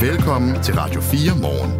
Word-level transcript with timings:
Velkommen 0.00 0.62
til 0.62 0.74
Radio 0.74 1.00
4 1.00 1.40
morgen. 1.40 1.72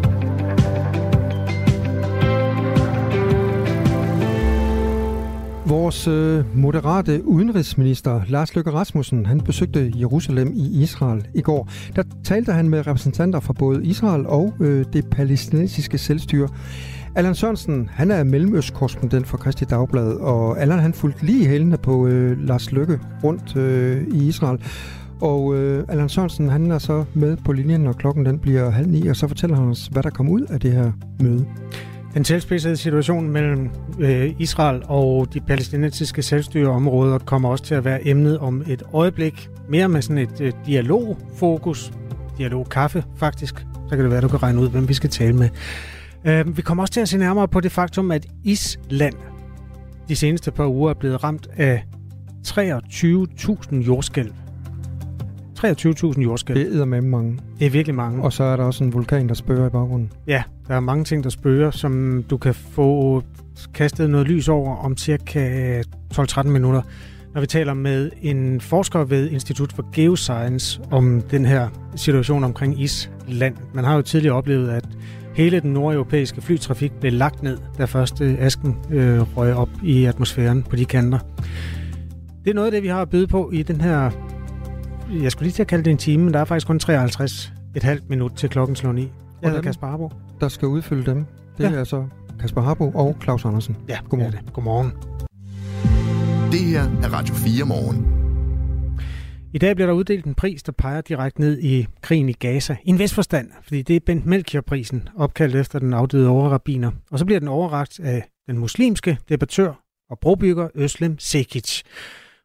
Vores 5.69 6.07
øh, 6.07 6.57
moderate 6.57 7.27
udenrigsminister 7.27 8.21
Lars 8.27 8.55
Løkke 8.55 8.71
Rasmussen, 8.71 9.25
han 9.25 9.41
besøgte 9.41 9.93
Jerusalem 9.95 10.53
i 10.55 10.83
Israel 10.83 11.27
i 11.33 11.41
går. 11.41 11.69
Der 11.95 12.03
talte 12.23 12.51
han 12.51 12.69
med 12.69 12.87
repræsentanter 12.87 13.39
fra 13.39 13.53
både 13.53 13.85
Israel 13.85 14.27
og 14.27 14.53
øh, 14.59 14.85
det 14.93 15.09
palæstinensiske 15.09 15.97
selvstyre. 15.97 16.49
Allan 17.15 17.35
Sørensen, 17.35 17.89
han 17.93 18.11
er 18.11 18.23
mellemøstkorrespondent 18.23 19.27
for 19.27 19.37
Kristi 19.37 19.65
Dagblad, 19.65 20.13
og 20.13 20.61
Allan 20.61 20.79
han 20.79 20.93
fulgte 20.93 21.25
lige 21.25 21.47
hælene 21.47 21.77
på 21.77 22.07
øh, 22.07 22.47
Lars 22.47 22.71
Løkke 22.71 22.99
rundt 23.23 23.55
øh, 23.55 24.07
i 24.07 24.27
Israel. 24.27 24.59
Og 25.21 25.55
øh, 25.55 25.85
Allan 25.87 26.09
Sørensen, 26.09 26.49
han 26.49 26.71
er 26.71 26.77
så 26.77 27.05
med 27.13 27.37
på 27.37 27.51
linjen, 27.51 27.81
når 27.81 27.93
klokken 27.93 28.25
den 28.25 28.39
bliver 28.39 28.69
halv 28.69 28.87
ni, 28.87 29.07
og 29.07 29.15
så 29.15 29.27
fortæller 29.27 29.55
han 29.55 29.69
os, 29.69 29.87
hvad 29.91 30.03
der 30.03 30.09
kom 30.09 30.29
ud 30.29 30.41
af 30.41 30.59
det 30.59 30.71
her 30.71 30.91
møde. 31.19 31.45
Den 32.13 32.23
tilspidsede 32.23 32.77
situation 32.77 33.29
mellem 33.29 33.69
øh, 33.99 34.31
Israel 34.39 34.81
og 34.85 35.33
de 35.33 35.39
palæstinensiske 35.39 36.21
selvstyreområder 36.21 37.17
kommer 37.17 37.49
også 37.49 37.63
til 37.63 37.75
at 37.75 37.85
være 37.85 38.07
emnet 38.07 38.37
om 38.37 38.63
et 38.67 38.83
øjeblik. 38.93 39.49
Mere 39.69 39.89
med 39.89 40.01
sådan 40.01 40.17
et 40.17 40.41
øh, 40.41 40.53
dialogfokus. 40.65 41.93
Dialogkaffe, 42.37 43.03
faktisk. 43.15 43.65
Så 43.89 43.95
kan 43.95 43.99
det 43.99 44.11
være, 44.11 44.21
du 44.21 44.27
kan 44.27 44.43
regne 44.43 44.61
ud, 44.61 44.69
hvem 44.69 44.89
vi 44.89 44.93
skal 44.93 45.09
tale 45.09 45.33
med. 45.33 45.49
Øh, 46.25 46.57
vi 46.57 46.61
kommer 46.61 46.83
også 46.83 46.93
til 46.93 47.01
at 47.01 47.09
se 47.09 47.17
nærmere 47.17 47.47
på 47.47 47.59
det 47.59 47.71
faktum, 47.71 48.11
at 48.11 48.25
Island 48.43 49.15
de 50.07 50.15
seneste 50.15 50.51
par 50.51 50.67
uger 50.67 50.89
er 50.89 50.93
blevet 50.93 51.23
ramt 51.23 51.47
af 51.57 51.83
23.000 52.47 53.75
jordskælv. 53.75 54.33
23.000 55.65 56.21
jordskælv. 56.21 56.59
Det 56.73 56.81
er 56.81 56.85
med 56.85 57.01
mange. 57.01 57.39
Det 57.59 57.65
er 57.65 57.69
virkelig 57.69 57.95
mange. 57.95 58.23
Og 58.23 58.33
så 58.33 58.43
er 58.43 58.55
der 58.55 58.63
også 58.63 58.83
en 58.83 58.93
vulkan, 58.93 59.27
der 59.27 59.33
spørger 59.33 59.67
i 59.67 59.69
baggrunden. 59.69 60.11
Ja, 60.27 60.43
der 60.67 60.75
er 60.75 60.79
mange 60.79 61.03
ting, 61.03 61.23
der 61.23 61.29
spørger, 61.29 61.71
som 61.71 62.23
du 62.29 62.37
kan 62.37 62.53
få 62.53 63.23
kastet 63.73 64.09
noget 64.09 64.27
lys 64.27 64.47
over 64.47 64.75
om 64.75 64.97
cirka 64.97 65.81
12-13 66.13 66.43
minutter, 66.43 66.81
når 67.33 67.41
vi 67.41 67.47
taler 67.47 67.73
med 67.73 68.11
en 68.21 68.61
forsker 68.61 69.03
ved 69.03 69.29
Institut 69.29 69.73
for 69.73 69.89
Geoscience 69.93 70.81
om 70.91 71.21
den 71.21 71.45
her 71.45 71.67
situation 71.95 72.43
omkring 72.43 72.81
Island. 72.81 73.55
Man 73.73 73.83
har 73.83 73.95
jo 73.95 74.01
tidligere 74.01 74.35
oplevet, 74.35 74.69
at 74.69 74.85
hele 75.35 75.59
den 75.59 75.73
nordeuropæiske 75.73 76.41
flytrafik 76.41 76.91
blev 76.99 77.13
lagt 77.13 77.43
ned, 77.43 77.57
da 77.77 77.85
første 77.85 78.37
asken 78.39 78.77
øh, 78.91 79.37
røg 79.37 79.53
op 79.53 79.69
i 79.83 80.05
atmosfæren 80.05 80.63
på 80.63 80.75
de 80.75 80.85
kanter. 80.85 81.19
Det 82.43 82.49
er 82.49 82.53
noget 82.53 82.65
af 82.65 82.71
det, 82.71 82.83
vi 82.83 82.87
har 82.87 83.01
at 83.01 83.09
byde 83.09 83.27
på 83.27 83.51
i 83.53 83.63
den 83.63 83.81
her 83.81 84.11
jeg 85.11 85.31
skulle 85.31 85.45
lige 85.45 85.53
til 85.53 85.63
at 85.63 85.67
kalde 85.67 85.83
det 85.83 85.91
en 85.91 85.97
time, 85.97 86.23
men 86.23 86.33
der 86.33 86.39
er 86.39 86.45
faktisk 86.45 86.67
kun 86.67 86.79
53 86.79 87.53
et 87.75 87.83
halvt 87.83 88.09
minut 88.09 88.31
til 88.31 88.49
klokken 88.49 88.75
slår 88.75 88.91
9. 88.91 89.11
Jeg 89.41 89.49
hedder 89.49 89.63
Kasper 89.63 89.87
Harbo. 89.87 90.11
Der 90.41 90.47
skal 90.47 90.67
udfylde 90.67 91.05
dem. 91.05 91.25
Det 91.57 91.63
ja. 91.63 91.71
er 91.71 91.79
altså 91.79 92.07
Kasper 92.39 92.61
Harbo 92.61 92.91
og 92.95 93.17
Claus 93.23 93.45
Andersen. 93.45 93.77
Ja, 93.87 93.99
godmorgen. 94.09 94.33
Det. 94.33 94.53
Godmorgen. 94.53 94.91
Det 96.51 96.59
her 96.59 96.81
er 96.81 97.13
Radio 97.13 97.35
4 97.35 97.65
morgen. 97.65 98.15
I 99.53 99.57
dag 99.57 99.75
bliver 99.75 99.87
der 99.87 99.93
uddelt 99.93 100.25
en 100.25 100.35
pris, 100.35 100.63
der 100.63 100.71
peger 100.71 101.01
direkte 101.01 101.41
ned 101.41 101.59
i 101.59 101.87
krigen 102.01 102.29
i 102.29 102.33
Gaza. 102.33 102.77
I 102.83 102.89
en 102.89 102.99
vestforstand, 102.99 103.51
fordi 103.63 103.81
det 103.81 103.95
er 103.95 103.99
Bent 104.05 104.25
Melchior-prisen, 104.25 105.09
opkaldt 105.15 105.55
efter 105.55 105.79
den 105.79 105.93
afdøde 105.93 106.29
overrabiner. 106.29 106.91
Og 107.11 107.19
så 107.19 107.25
bliver 107.25 107.39
den 107.39 107.47
overragt 107.47 107.99
af 107.99 108.23
den 108.47 108.57
muslimske 108.57 109.17
debattør 109.29 109.73
og 110.09 110.19
brobygger 110.19 110.67
Øslem 110.75 111.19
Sekic. 111.19 111.81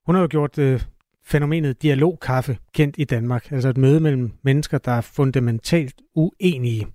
Hun 0.06 0.14
har 0.14 0.22
jo 0.22 0.28
gjort 0.30 0.58
øh, 0.58 0.80
fænomenet 1.26 1.82
dialogkaffe 1.82 2.58
kendt 2.74 2.94
i 2.98 3.04
Danmark. 3.04 3.52
Altså 3.52 3.68
et 3.68 3.76
møde 3.76 4.00
mellem 4.00 4.32
mennesker, 4.42 4.78
der 4.78 4.92
er 4.92 5.00
fundamentalt 5.16 5.94
uenige. 6.14 6.86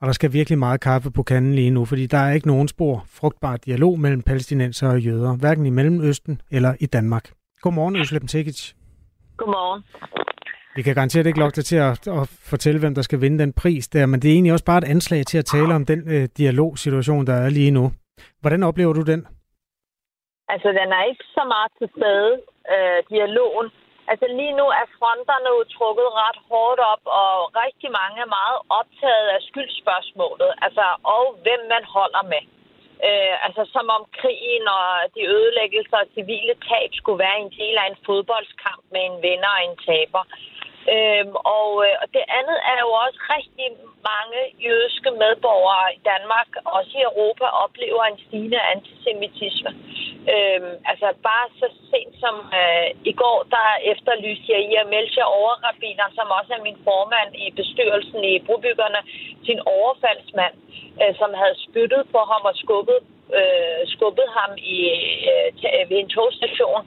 Og 0.00 0.06
der 0.06 0.12
skal 0.12 0.32
virkelig 0.32 0.58
meget 0.58 0.80
kaffe 0.80 1.10
på 1.10 1.22
kanden 1.22 1.54
lige 1.54 1.70
nu, 1.70 1.84
fordi 1.84 2.06
der 2.06 2.18
er 2.18 2.32
ikke 2.32 2.46
nogen 2.46 2.68
spor 2.68 3.04
frugtbar 3.06 3.56
dialog 3.56 4.00
mellem 4.00 4.22
palæstinenser 4.22 4.88
og 4.88 5.00
jøder, 5.00 5.36
hverken 5.36 5.66
i 5.66 5.70
Mellemøsten 5.70 6.40
eller 6.50 6.74
i 6.80 6.86
Danmark. 6.86 7.30
Godmorgen, 7.60 7.96
Øslem 7.96 8.26
Tekic. 8.26 8.72
Godmorgen. 9.36 9.82
Vi 10.76 10.82
kan 10.82 10.94
garanteret 10.94 11.26
ikke 11.26 11.38
lokke 11.38 11.56
dig 11.56 11.64
til 11.64 11.76
at, 11.76 12.08
at 12.08 12.28
fortælle, 12.50 12.80
hvem 12.80 12.94
der 12.94 13.02
skal 13.02 13.20
vinde 13.20 13.38
den 13.38 13.52
pris 13.52 13.88
der, 13.88 14.06
men 14.06 14.20
det 14.20 14.28
er 14.28 14.32
egentlig 14.32 14.52
også 14.52 14.64
bare 14.64 14.78
et 14.78 14.90
anslag 14.94 15.26
til 15.26 15.38
at 15.38 15.44
tale 15.44 15.74
om 15.74 15.86
den 15.86 16.00
øh, 16.14 16.28
dialogsituation, 16.38 17.26
der 17.26 17.34
er 17.34 17.48
lige 17.48 17.70
nu. 17.70 17.92
Hvordan 18.40 18.62
oplever 18.62 18.92
du 18.92 19.02
den? 19.02 19.26
Altså, 20.48 20.68
den 20.68 20.88
er 20.98 21.04
ikke 21.10 21.24
så 21.24 21.42
meget 21.54 21.70
til 21.78 21.88
stede, 21.96 22.30
øh, 22.74 23.00
dialogen. 23.12 23.68
Altså, 24.10 24.26
lige 24.40 24.58
nu 24.60 24.66
er 24.80 24.86
fronterne 24.98 25.48
jo 25.56 25.60
trukket 25.76 26.08
ret 26.22 26.38
hårdt 26.48 26.80
op, 26.92 27.04
og 27.20 27.32
rigtig 27.64 27.90
mange 28.00 28.18
er 28.26 28.34
meget 28.40 28.58
optaget 28.80 29.28
af 29.36 29.40
skyldspørgsmålet, 29.48 30.50
altså, 30.66 30.84
og 31.16 31.24
hvem 31.44 31.62
man 31.74 31.84
holder 31.96 32.24
med. 32.32 32.42
Øh, 33.06 33.34
altså, 33.46 33.62
som 33.74 33.86
om 33.96 34.02
krigen 34.18 34.64
og 34.78 34.86
de 35.14 35.22
ødelæggelser 35.36 35.98
og 36.04 36.10
civile 36.16 36.54
tab 36.68 36.90
skulle 37.00 37.22
være 37.26 37.38
en 37.44 37.52
del 37.60 37.76
af 37.82 37.86
en 37.88 37.98
fodboldskamp 38.06 38.82
med 38.94 39.02
en 39.10 39.16
vinder 39.24 39.52
og 39.58 39.64
en 39.68 39.76
taber. 39.88 40.24
Øhm, 40.94 41.34
og, 41.58 41.70
øh, 41.86 41.94
og 42.02 42.06
det 42.16 42.24
andet 42.38 42.58
er 42.72 42.78
jo 42.84 42.90
også 43.04 43.20
rigtig 43.36 43.68
mange 44.10 44.40
jødiske 44.66 45.10
medborgere 45.22 45.86
i 45.96 46.00
Danmark, 46.12 46.48
også 46.76 46.92
i 46.98 47.06
Europa, 47.10 47.46
oplever 47.64 48.04
en 48.04 48.18
stigende 48.26 48.60
antisemitisme. 48.74 49.70
Øhm, 50.34 50.74
altså 50.90 51.08
bare 51.28 51.46
så 51.60 51.66
sent 51.90 52.14
som 52.22 52.36
øh, 52.60 52.88
i 53.10 53.12
går, 53.22 53.38
der 53.54 53.68
efterlyste 53.92 54.52
jeg 54.54 54.60
i 54.70 54.72
at 54.82 54.90
melde 54.94 55.24
overrabiner, 55.38 56.06
som 56.16 56.26
også 56.38 56.52
er 56.54 56.66
min 56.68 56.78
formand 56.88 57.30
i 57.44 57.46
bestyrelsen 57.60 58.20
i 58.32 58.34
Brobyggerne, 58.46 59.00
sin 59.46 59.60
overfaldsmand, 59.76 60.54
øh, 61.02 61.12
som 61.20 61.30
havde 61.40 61.56
spyttet 61.66 62.02
på 62.14 62.20
ham 62.30 62.42
og 62.50 62.54
skubbet 62.62 62.98
øh, 63.38 63.80
skubbet 63.94 64.28
ham 64.38 64.52
i, 64.74 64.76
øh, 65.32 65.48
øh, 65.74 65.84
ved 65.90 65.98
en 66.00 66.12
togstation. 66.16 66.82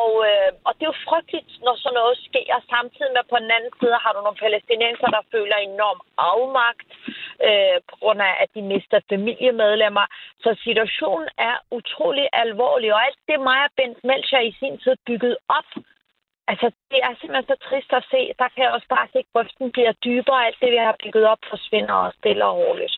Og, 0.00 0.10
øh, 0.28 0.50
og 0.66 0.72
det 0.74 0.82
er 0.84 0.92
jo 0.94 1.04
frygteligt, 1.08 1.50
når 1.64 1.74
sådan 1.76 1.98
noget 2.00 2.16
sker. 2.28 2.54
Samtidig 2.74 3.12
med 3.16 3.24
på 3.32 3.36
den 3.42 3.50
anden 3.56 3.72
side 3.80 3.96
har 4.04 4.12
du 4.12 4.20
nogle 4.22 4.42
palæstinenser, 4.44 5.08
der 5.16 5.30
føler 5.34 5.56
enorm 5.56 6.00
afmagt 6.32 6.88
øh, 7.46 7.76
på 7.88 7.94
grund 8.00 8.20
af, 8.28 8.34
at 8.42 8.48
de 8.54 8.62
mister 8.72 8.98
familiemedlemmer. 9.12 10.06
Så 10.42 10.50
situationen 10.66 11.28
er 11.48 11.56
utrolig 11.78 12.26
alvorlig, 12.44 12.88
og 12.94 13.00
alt 13.06 13.20
det 13.28 13.38
mig 13.48 13.60
og 13.66 13.70
Bent 13.76 14.00
Melcher 14.08 14.40
i 14.50 14.52
sin 14.60 14.74
tid 14.82 14.96
bygget 15.06 15.36
op, 15.58 15.70
Altså, 16.52 16.66
det 16.90 17.00
er 17.06 17.12
simpelthen 17.20 17.50
så 17.52 17.56
trist 17.68 17.92
at 17.92 18.04
se. 18.10 18.20
Der 18.38 18.48
kan 18.48 18.64
jeg 18.64 18.72
også 18.72 18.88
bare 18.88 19.08
se, 19.12 19.18
at 19.18 19.30
grøften 19.32 19.72
bliver 19.72 19.92
dybere. 19.92 20.46
Alt 20.46 20.56
det, 20.60 20.70
vi 20.72 20.76
har 20.76 20.96
bygget 21.04 21.24
op, 21.32 21.38
forsvinder 21.50 21.94
også 21.94 22.18
stille 22.18 22.44
og 22.44 22.56
roligt. 22.56 22.94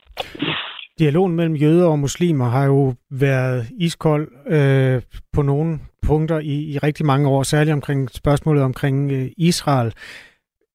Dialogen 0.99 1.35
mellem 1.35 1.55
jøder 1.55 1.87
og 1.87 1.99
muslimer 1.99 2.45
har 2.45 2.65
jo 2.65 2.93
været 3.11 3.67
iskold 3.79 4.27
øh, 4.47 5.01
på 5.33 5.41
nogle 5.41 5.79
punkter 6.07 6.39
i, 6.39 6.55
i 6.73 6.77
rigtig 6.77 7.05
mange 7.05 7.29
år, 7.29 7.43
særligt 7.43 7.73
omkring 7.73 8.09
spørgsmålet 8.09 8.63
omkring 8.63 9.11
øh, 9.11 9.27
Israel. 9.37 9.93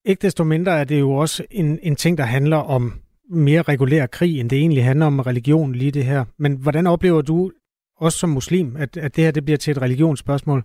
Ikke 0.05 0.23
desto 0.23 0.45
mindre 0.45 0.73
er 0.81 0.85
det 0.85 1.01
jo 1.01 1.12
også 1.12 1.45
en, 1.51 1.79
en 1.83 1.97
ting, 1.97 2.19
der 2.19 2.25
handler 2.25 2.57
om 2.57 2.93
mere 3.31 3.62
regulær 3.62 4.07
krig, 4.07 4.41
end 4.41 4.51
det 4.51 4.59
egentlig 4.59 4.85
handler 4.85 5.07
om 5.07 5.21
religion 5.21 5.73
lige 5.73 5.91
det 5.91 6.05
her. 6.05 6.25
Men 6.39 6.53
hvordan 6.62 6.87
oplever 6.87 7.23
du 7.23 7.51
også 8.01 8.19
som 8.19 8.31
muslim, 8.31 8.77
at, 8.79 8.97
at 8.97 9.17
det 9.17 9.25
her 9.25 9.31
det 9.31 9.45
bliver 9.45 9.59
til 9.59 9.71
et 9.71 9.83
religionsspørgsmål? 9.83 10.65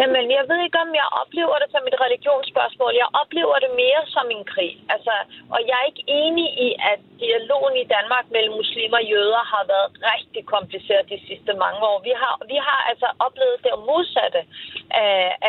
Jamen, 0.00 0.24
jeg 0.38 0.44
ved 0.50 0.60
ikke, 0.66 0.78
om 0.86 0.90
jeg 1.02 1.08
oplever 1.22 1.56
det 1.62 1.70
som 1.74 1.84
et 1.90 1.96
religionsspørgsmål. 2.04 2.92
Jeg 3.02 3.08
oplever 3.22 3.56
det 3.64 3.72
mere 3.82 4.02
som 4.14 4.26
en 4.36 4.44
krig. 4.52 4.72
Altså, 4.94 5.14
og 5.54 5.60
jeg 5.68 5.76
er 5.80 5.86
ikke 5.90 6.04
enig 6.22 6.48
i, 6.66 6.68
at 6.92 7.00
dialogen 7.24 7.76
i 7.82 7.86
Danmark 7.96 8.26
mellem 8.34 8.54
muslimer 8.60 8.98
og 9.02 9.08
jøder 9.12 9.42
har 9.52 9.64
været 9.72 9.90
rigtig 10.12 10.42
kompliceret 10.54 11.10
de 11.12 11.18
sidste 11.28 11.52
mange 11.64 11.80
år. 11.90 11.98
Vi 12.08 12.12
har, 12.22 12.34
vi 12.52 12.58
har 12.68 12.80
altså 12.90 13.08
oplevet 13.26 13.58
det 13.64 13.72
modsatte, 13.90 14.40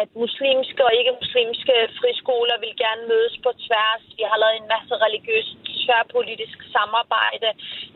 at 0.01 0.09
muslimske 0.23 0.81
og 0.87 0.93
ikke-muslimske 0.99 1.75
friskoler 1.99 2.57
vil 2.63 2.73
gerne 2.83 3.03
mødes 3.11 3.35
på 3.45 3.51
tværs. 3.65 4.03
Vi 4.19 4.23
har 4.29 4.37
lavet 4.41 4.55
en 4.57 4.71
masse 4.75 4.93
religiøst 5.05 5.51
tværpolitisk 5.85 6.57
samarbejde 6.75 7.49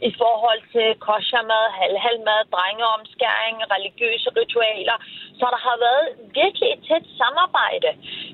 i 0.09 0.11
forhold 0.21 0.61
til 0.73 0.87
koshermad, 1.07 1.65
halvhalmad, 1.79 2.41
drengeomskæring, 2.55 3.55
religiøse 3.75 4.29
ritualer. 4.39 4.97
Så 5.39 5.45
der 5.53 5.61
har 5.67 5.77
været 5.87 6.07
virkelig 6.39 6.69
et 6.71 6.81
tæt 6.89 7.05
samarbejde. 7.21 7.89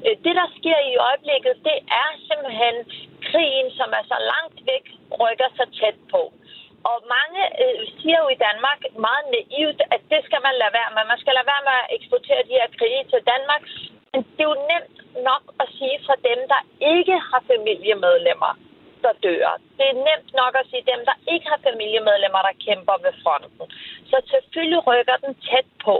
Øh, 0.05 0.15
det, 0.25 0.33
der 0.41 0.47
sker 0.57 0.79
i 0.91 0.93
øjeblikket, 1.07 1.53
det 1.67 1.77
er 2.01 2.09
simpelthen 2.29 2.75
krigen, 3.27 3.67
som 3.79 3.89
er 3.99 4.03
så 4.11 4.17
langt 4.33 4.57
væk, 4.71 4.85
rykker 5.23 5.49
sig 5.57 5.67
tæt 5.79 5.97
på. 6.13 6.21
Og 6.89 6.97
mange 7.15 7.41
øh, 7.63 7.79
siger 7.99 8.17
jo 8.23 8.27
i 8.35 8.41
Danmark 8.47 8.79
meget 9.07 9.25
naivt, 9.37 9.79
at 9.95 10.01
det 10.11 10.21
skal 10.27 10.41
man 10.47 10.55
lade 10.61 10.73
være 10.79 10.91
med. 10.95 11.03
Man 11.13 11.21
skal 11.21 11.33
lade 11.35 11.51
være 11.53 11.65
med 11.69 11.77
at 11.83 11.91
eksportere 11.97 12.47
de 12.49 12.57
her 12.59 12.69
krige 12.77 13.03
til 13.11 13.21
Danmark. 13.31 13.61
Men 14.11 14.19
det 14.35 14.43
er 14.43 14.51
jo 14.53 14.59
nemt 14.71 14.97
nok 15.29 15.43
at 15.61 15.67
sige 15.77 15.97
fra 16.05 16.15
dem, 16.29 16.39
der 16.53 16.61
ikke 16.93 17.15
har 17.29 17.41
familiemedlemmer 17.51 18.53
der 19.05 19.13
dør. 19.25 19.49
Det 19.77 19.85
er 19.89 19.97
nemt 20.09 20.31
nok 20.41 20.53
at 20.61 20.67
sige 20.69 20.85
dem, 20.91 21.01
der 21.09 21.17
ikke 21.33 21.47
har 21.51 21.59
familiemedlemmer, 21.69 22.41
der 22.47 22.61
kæmper 22.65 22.95
ved 23.05 23.13
fronten. 23.23 23.65
Så 24.09 24.17
selvfølgelig 24.33 24.81
rykker 24.89 25.17
den 25.25 25.33
tæt 25.47 25.67
på. 25.85 25.95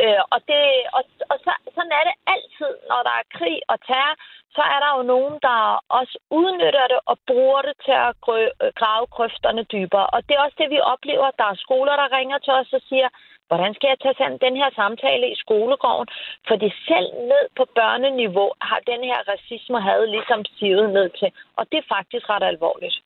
Øh, 0.00 0.22
og 0.34 0.38
det, 0.50 0.62
og, 0.96 1.02
og 1.32 1.36
så, 1.44 1.52
sådan 1.74 1.94
er 1.98 2.04
det 2.08 2.16
altid, 2.34 2.72
når 2.90 3.00
der 3.08 3.14
er 3.20 3.30
krig 3.38 3.58
og 3.72 3.78
terror, 3.88 4.14
så 4.56 4.62
er 4.74 4.78
der 4.84 4.90
jo 4.96 5.02
nogen, 5.14 5.36
der 5.48 5.58
også 5.98 6.14
udnytter 6.30 6.86
det 6.92 7.00
og 7.10 7.16
bruger 7.30 7.62
det 7.68 7.76
til 7.86 7.96
at 8.08 8.14
øh, 8.36 8.72
grave 8.80 9.06
krøfterne 9.16 9.62
dybere. 9.74 10.06
Og 10.14 10.20
det 10.26 10.32
er 10.34 10.44
også 10.46 10.58
det, 10.62 10.70
vi 10.70 10.80
oplever. 10.94 11.38
Der 11.40 11.46
er 11.50 11.62
skoler, 11.64 11.94
der 12.02 12.16
ringer 12.18 12.38
til 12.38 12.52
os 12.60 12.72
og 12.78 12.82
siger, 12.88 13.08
hvordan 13.48 13.74
skal 13.74 13.88
jeg 13.88 14.00
tage 14.00 14.18
sådan 14.18 14.44
den 14.46 14.56
her 14.60 14.70
samtale 14.80 15.26
i 15.34 15.36
skolegården? 15.44 16.08
Fordi 16.48 16.68
selv 16.88 17.08
ned 17.32 17.44
på 17.58 17.64
børneniveau 17.78 18.48
har 18.68 18.80
den 18.92 19.00
her 19.10 19.20
racisme 19.32 19.80
havde 19.88 20.06
ligesom 20.16 20.40
sivet 20.58 20.88
ned 20.96 21.08
til. 21.20 21.30
Og 21.58 21.64
det 21.70 21.78
er 21.78 21.92
faktisk 21.96 22.24
ret 22.30 22.46
alvorligt. 22.52 22.96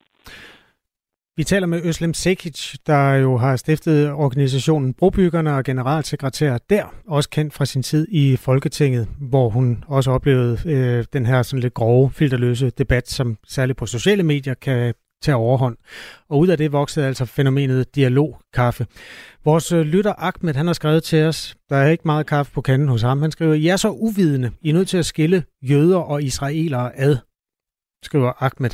Vi 1.38 1.44
taler 1.44 1.66
med 1.66 1.80
Øslem 1.84 2.14
Sekic, 2.14 2.74
der 2.86 3.14
jo 3.14 3.36
har 3.36 3.56
stiftet 3.56 4.10
organisationen 4.12 4.94
Brobyggerne 4.94 5.54
og 5.54 5.64
generalsekretær 5.64 6.58
der, 6.70 6.94
også 7.08 7.30
kendt 7.30 7.54
fra 7.54 7.64
sin 7.64 7.82
tid 7.82 8.06
i 8.10 8.36
Folketinget, 8.36 9.08
hvor 9.20 9.48
hun 9.48 9.84
også 9.86 10.10
oplevede 10.10 10.58
øh, 10.66 11.04
den 11.12 11.26
her 11.26 11.42
sådan 11.42 11.60
lidt 11.60 11.74
grove, 11.74 12.10
filterløse 12.10 12.70
debat, 12.70 13.08
som 13.10 13.38
særligt 13.46 13.78
på 13.78 13.86
sociale 13.86 14.22
medier 14.22 14.54
kan 14.54 14.94
tage 15.22 15.36
overhånd. 15.36 15.76
Og 16.28 16.38
ud 16.38 16.48
af 16.48 16.58
det 16.58 16.72
voksede 16.72 17.06
altså 17.06 17.24
fænomenet 17.24 17.94
dialogkaffe. 17.94 18.86
Vores 19.44 19.72
øh, 19.72 19.80
lytter 19.80 20.12
Ahmed, 20.18 20.54
han 20.54 20.66
har 20.66 20.74
skrevet 20.74 21.02
til 21.02 21.24
os, 21.24 21.56
der 21.68 21.76
er 21.76 21.90
ikke 21.90 22.02
meget 22.04 22.26
kaffe 22.26 22.52
på 22.52 22.60
kanden 22.60 22.88
hos 22.88 23.02
ham. 23.02 23.22
Han 23.22 23.30
skriver, 23.30 23.54
I 23.54 23.66
er 23.66 23.76
så 23.76 23.90
uvidende. 23.90 24.50
I 24.62 24.68
er 24.68 24.74
nødt 24.74 24.88
til 24.88 24.98
at 24.98 25.06
skille 25.06 25.44
jøder 25.62 25.98
og 25.98 26.22
israelere 26.22 26.98
ad, 26.98 27.16
skriver 28.02 28.32
Ahmed. 28.42 28.70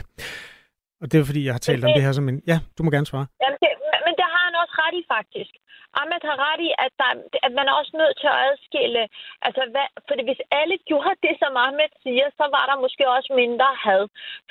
Og 1.02 1.06
det 1.10 1.16
er 1.16 1.25
fordi, 1.31 1.43
jeg 1.46 1.54
har 1.56 1.64
talt 1.69 1.81
det, 1.82 1.88
om 1.88 1.94
det 1.96 2.06
her 2.06 2.14
som 2.19 2.28
en... 2.31 2.38
Ja, 2.52 2.58
du 2.76 2.81
må 2.82 2.88
gerne 2.96 3.08
svare. 3.12 3.26
Jamen 3.43 3.58
det, 3.64 3.70
men 4.06 4.14
det 4.20 4.26
har 4.34 4.43
han 4.49 4.54
også 4.62 4.75
ret 4.82 4.94
i, 5.00 5.02
faktisk. 5.16 5.52
Ahmed 6.00 6.22
har 6.31 6.38
ret 6.49 6.60
i, 6.69 6.70
at, 6.84 6.93
der, 7.00 7.10
at 7.46 7.52
man 7.58 7.66
er 7.70 7.75
også 7.81 7.93
nødt 8.00 8.16
til 8.22 8.28
at 8.34 8.40
adskille. 8.49 9.02
Altså, 9.46 9.62
hvad, 9.72 9.87
fordi 10.08 10.22
hvis 10.28 10.43
alle 10.60 10.76
gjorde 10.88 11.14
det, 11.26 11.34
som 11.43 11.52
Ahmed 11.64 11.93
siger, 12.04 12.26
så 12.38 12.44
var 12.56 12.64
der 12.70 12.82
måske 12.84 13.04
også 13.16 13.31
mindre 13.43 13.69
had. 13.87 14.02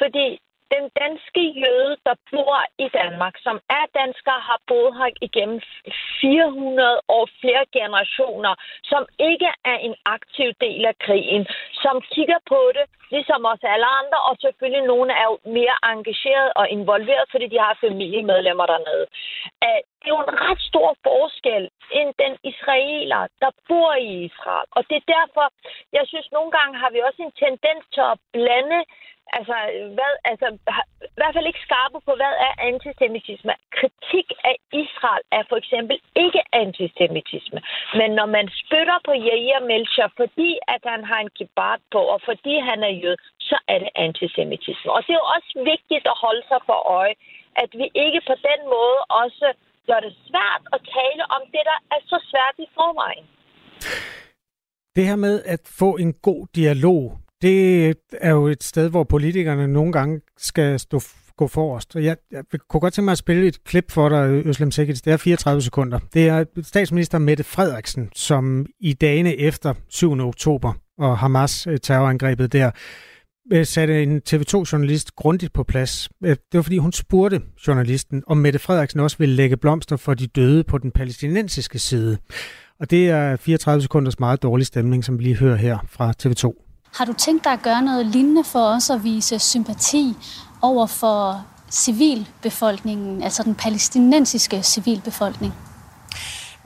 Fordi 0.02 0.28
den 0.76 0.86
danske 1.02 1.44
jøde, 1.62 1.94
der 2.08 2.16
bor 2.32 2.58
i 2.86 2.88
Danmark, 3.00 3.36
som 3.46 3.58
er 3.80 3.86
dansker, 4.00 4.36
har 4.50 4.60
boet 4.70 4.94
her 5.00 5.12
igennem 5.28 5.60
400 6.22 7.02
år, 7.18 7.26
flere 7.42 7.66
generationer, 7.78 8.54
som 8.92 9.04
ikke 9.32 9.50
er 9.72 9.78
en 9.88 9.96
aktiv 10.06 10.50
del 10.66 10.86
af 10.92 10.96
krigen, 11.06 11.44
som 11.84 11.96
kigger 12.14 12.40
på 12.52 12.62
det, 12.78 12.86
ligesom 13.16 13.42
os 13.52 13.64
alle 13.74 13.90
andre, 14.02 14.20
og 14.30 14.34
selvfølgelig 14.46 14.86
nogle 14.94 15.12
er 15.22 15.28
jo 15.32 15.38
mere 15.60 15.78
engageret 15.94 16.50
og 16.60 16.66
involveret, 16.78 17.26
fordi 17.32 17.48
de 17.54 17.60
har 17.66 17.78
familiemedlemmer 17.86 18.66
dernede. 18.74 19.06
Det 20.02 20.08
er 20.10 20.16
jo 20.18 20.26
en 20.28 20.42
ret 20.48 20.62
stor 20.70 20.90
forskel 21.08 21.64
end 22.00 22.10
den 22.24 22.34
israeler, 22.52 23.22
der 23.42 23.52
bor 23.68 23.94
i 23.94 24.12
Israel. 24.30 24.68
Og 24.78 24.82
det 24.90 24.96
er 24.98 25.12
derfor, 25.18 25.46
jeg 25.98 26.04
synes, 26.08 26.28
nogle 26.32 26.52
gange 26.58 26.74
har 26.82 26.90
vi 26.90 27.00
også 27.08 27.22
en 27.24 27.36
tendens 27.46 27.84
til 27.94 28.04
at 28.12 28.18
blande 28.34 28.80
altså, 29.38 29.56
hvad, 29.96 30.12
altså, 30.32 30.48
i 31.16 31.18
hvert 31.20 31.34
fald 31.36 31.48
ikke 31.48 31.66
skarpe 31.68 32.00
på, 32.08 32.12
hvad 32.22 32.34
er 32.48 32.54
antisemitisme. 32.70 33.54
Kritik 33.80 34.28
af 34.50 34.56
Israel 34.84 35.24
er 35.38 35.44
for 35.50 35.58
eksempel 35.62 35.98
ikke 36.16 36.42
antisemitisme. 36.64 37.60
Men 38.00 38.10
når 38.20 38.28
man 38.38 38.46
spytter 38.62 38.98
på 39.08 39.14
Jair 39.28 39.60
Melcher, 39.72 40.10
fordi 40.22 40.52
at 40.68 40.82
han 40.94 41.04
har 41.10 41.20
en 41.22 41.34
kibbard 41.38 41.82
på, 41.92 42.02
og 42.14 42.20
fordi 42.30 42.56
han 42.70 42.80
er 42.90 42.94
jød, 43.04 43.18
så 43.40 43.58
er 43.68 43.78
det 43.80 43.90
antisemitisme. 43.96 44.92
Og 44.96 45.00
det 45.04 45.14
er 45.14 45.22
jo 45.24 45.32
også 45.38 45.52
vigtigt 45.74 46.06
at 46.14 46.22
holde 46.26 46.44
sig 46.52 46.62
for 46.70 46.80
øje, 47.00 47.16
at 47.64 47.70
vi 47.80 47.86
ikke 48.06 48.22
på 48.30 48.36
den 48.50 48.60
måde 48.76 49.00
også 49.24 49.48
gør 49.90 50.00
det 50.06 50.14
svært 50.28 50.64
at 50.76 50.80
tale 50.98 51.24
om 51.36 51.42
det, 51.54 51.64
der 51.72 51.80
er 51.94 52.02
så 52.12 52.18
svært 52.32 52.56
i 52.66 52.68
forvejen. 52.78 53.26
Det 54.96 55.04
her 55.10 55.16
med 55.16 55.36
at 55.46 55.62
få 55.80 55.90
en 55.96 56.14
god 56.14 56.48
dialog, 56.56 57.18
det 57.42 57.60
er 58.28 58.32
jo 58.32 58.48
et 58.48 58.64
sted, 58.64 58.90
hvor 58.90 59.04
politikerne 59.04 59.68
nogle 59.68 59.92
gange 59.92 60.22
skal 60.38 60.80
stå 60.80 61.00
gå 61.38 61.48
forrest. 61.48 61.96
Jeg, 61.96 62.18
jeg 62.32 62.44
kunne 62.70 62.82
godt 62.82 62.94
tænke 62.94 63.06
mig 63.06 63.12
at 63.12 63.18
spille 63.18 63.48
et 63.48 63.64
klip 63.64 63.92
for 63.92 64.10
dig, 64.10 64.46
Øslem 64.46 64.72
Sikkert. 64.72 65.06
Det 65.06 65.14
er 65.14 65.18
34 65.18 65.62
sekunder. 65.62 66.00
Det 66.14 66.28
er 66.28 66.46
statsminister 66.64 67.20
Mette 67.20 67.44
Frederiksen, 67.44 68.12
som 68.16 68.66
i 68.80 68.94
dagene 68.94 69.36
efter 69.36 69.74
7. 69.90 70.20
oktober 70.20 70.74
og 70.98 71.18
Hamas-terrorangrebet 71.18 72.54
der, 72.54 72.72
satte 73.64 74.04
en 74.04 74.22
TV2-journalist 74.30 75.16
grundigt 75.16 75.54
på 75.54 75.64
plads. 75.64 76.10
Øh, 76.24 76.30
det 76.30 76.40
var 76.54 76.62
fordi, 76.62 76.78
hun 76.78 76.92
spurgte 76.92 77.42
journalisten, 77.68 78.24
om 78.28 78.38
Mette 78.38 78.60
Frederiksen 78.60 79.00
også 79.00 79.18
ville 79.18 79.36
lægge 79.36 79.58
blomster 79.58 79.98
for 79.98 80.14
de 80.14 80.28
døde 80.28 80.64
på 80.64 80.78
den 80.78 80.92
palæstinensiske 80.92 81.80
side. 81.80 82.18
Og 82.80 82.92
det 82.92 83.10
er 83.10 83.36
34 83.36 83.82
sekunders 83.82 84.20
meget 84.20 84.44
dårlig 84.44 84.68
stemning, 84.68 85.06
som 85.06 85.20
vi 85.20 85.24
lige 85.24 85.36
hører 85.36 85.56
her 85.56 85.78
fra 85.90 86.14
TV2. 86.24 86.68
Har 86.96 87.06
du 87.06 87.14
tænkt 87.14 87.44
dig 87.44 87.54
at 87.54 87.62
gøre 87.62 87.82
noget 87.82 88.06
lignende 88.06 88.44
for 88.44 88.76
os 88.76 88.90
at 88.90 89.04
vise 89.04 89.40
sympati 89.40 90.14
over 90.62 90.88
for 90.88 91.46
civilbefolkningen, 91.72 93.24
altså 93.24 93.44
den 93.44 93.56
palæstinensiske 93.56 94.64
civilbefolkning? 94.64 95.54